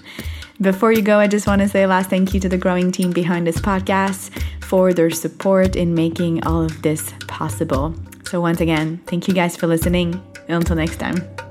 Before 0.61 0.93
you 0.93 1.01
go, 1.01 1.19
I 1.19 1.29
just 1.29 1.47
want 1.47 1.63
to 1.63 1.69
say 1.69 1.85
a 1.85 1.89
last 1.89 2.11
thank 2.11 2.35
you 2.35 2.41
to 2.41 2.49
the 2.49 2.59
growing 2.59 2.93
team 2.93 3.11
behind 3.11 3.47
this 3.47 3.59
podcast 3.59 4.31
for 4.63 4.93
their 4.93 5.11
support 5.11 5.77
in 5.77 5.95
making 5.95 6.45
all 6.45 6.63
of 6.63 6.83
this 6.83 7.15
possible. 7.27 7.95
So, 8.25 8.43
once 8.43 8.61
again, 8.61 9.01
thank 9.07 9.29
you 9.29 9.35
guys 9.35 9.57
for 9.57 9.67
listening. 9.67 10.23
Until 10.49 10.77
next 10.77 10.99
time. 10.99 11.44